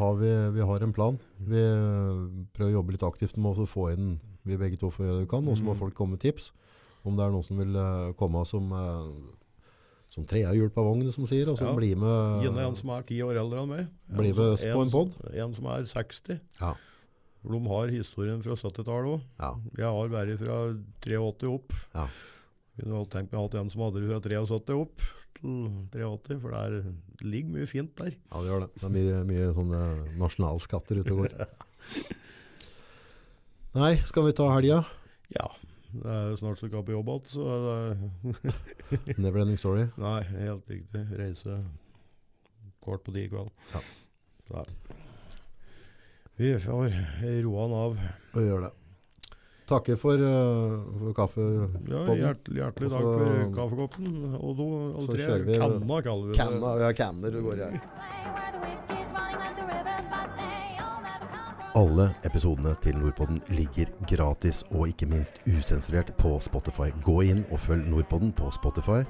[0.00, 1.18] har vi, vi har en plan.
[1.38, 2.22] Vi eh,
[2.56, 4.16] prøver å jobbe litt aktivt med å få inn,
[4.48, 5.78] vi begge to får gjøre det vi kan, og så må Mm.
[5.84, 6.50] folk komme med tips.
[7.06, 9.12] Om det er noen som vil eh, komme som, uh,
[10.10, 11.74] som trea hjul på vognen, som sier, og som Ja.
[11.76, 12.42] blir med.
[12.42, 13.88] Gjerne en som er ti år eldre enn meg.
[14.10, 15.12] Blir med oss på en pod.
[15.32, 16.40] En som er 60.
[16.60, 16.74] Ja.
[17.44, 19.20] De har historien fra 70-tallet òg.
[19.38, 19.54] Ja.
[19.78, 20.74] Jeg har vært fra
[21.06, 21.72] 83 opp.
[21.94, 22.08] Ja.
[22.78, 25.06] Kunne vel tenkt meg å ha en som hadde det fra 73 opp
[25.38, 28.12] til 83, for det, er, det ligger mye fint der.
[28.14, 28.68] Ja, det gjør det.
[28.76, 29.80] Det er mye, mye sånne
[30.20, 31.34] nasjonalskatter ute og går.
[33.78, 34.78] Nei, skal vi ta helga?
[35.34, 35.50] Ja.
[35.88, 39.86] Det er jo snart så skal på jobb igjen, så det Neverending Story.
[39.98, 41.04] Nei, helt riktig.
[41.18, 41.62] Reise
[42.84, 43.50] kvart på ti i kveld.
[43.74, 44.64] Ja.
[46.38, 46.92] Vi får
[47.42, 48.04] roa han av.
[48.38, 48.76] Og gjør det.
[49.68, 51.44] Takker for, eh, for kaffe.
[51.92, 54.14] Ja, hjertelig, hjertelig takk for kaffekoppen.
[54.40, 55.38] Og do, alle tre.
[55.44, 56.38] vi- Kanna, kaller vi det.
[56.38, 57.80] Kanna, ja, canner du går jeg.
[61.76, 66.88] Alle episodene til Nordpodden ligger gratis og ikke minst usensurert på Spotify.
[67.04, 69.04] Gå inn og følg Nordpodden på Spotify.